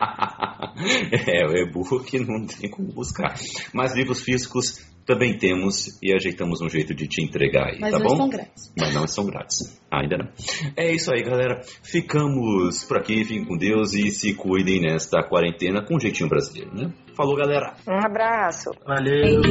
[1.28, 3.34] é, o e-book não tem como buscar.
[3.72, 7.98] Mas livros físicos também temos e ajeitamos um jeito de te entregar aí, Mas tá
[7.98, 8.12] não bom?
[8.12, 8.72] estão grátis.
[8.76, 9.80] Mas não são grátis.
[9.90, 10.28] Ainda não.
[10.76, 11.60] É isso aí, galera.
[11.82, 13.24] Ficamos por aqui.
[13.24, 16.92] Fiquem com Deus e se cuidem nesta quarentena com um jeitinho brasileiro, né?
[17.16, 17.74] Falou, galera.
[17.86, 18.70] Um abraço!
[18.86, 19.42] Valeu!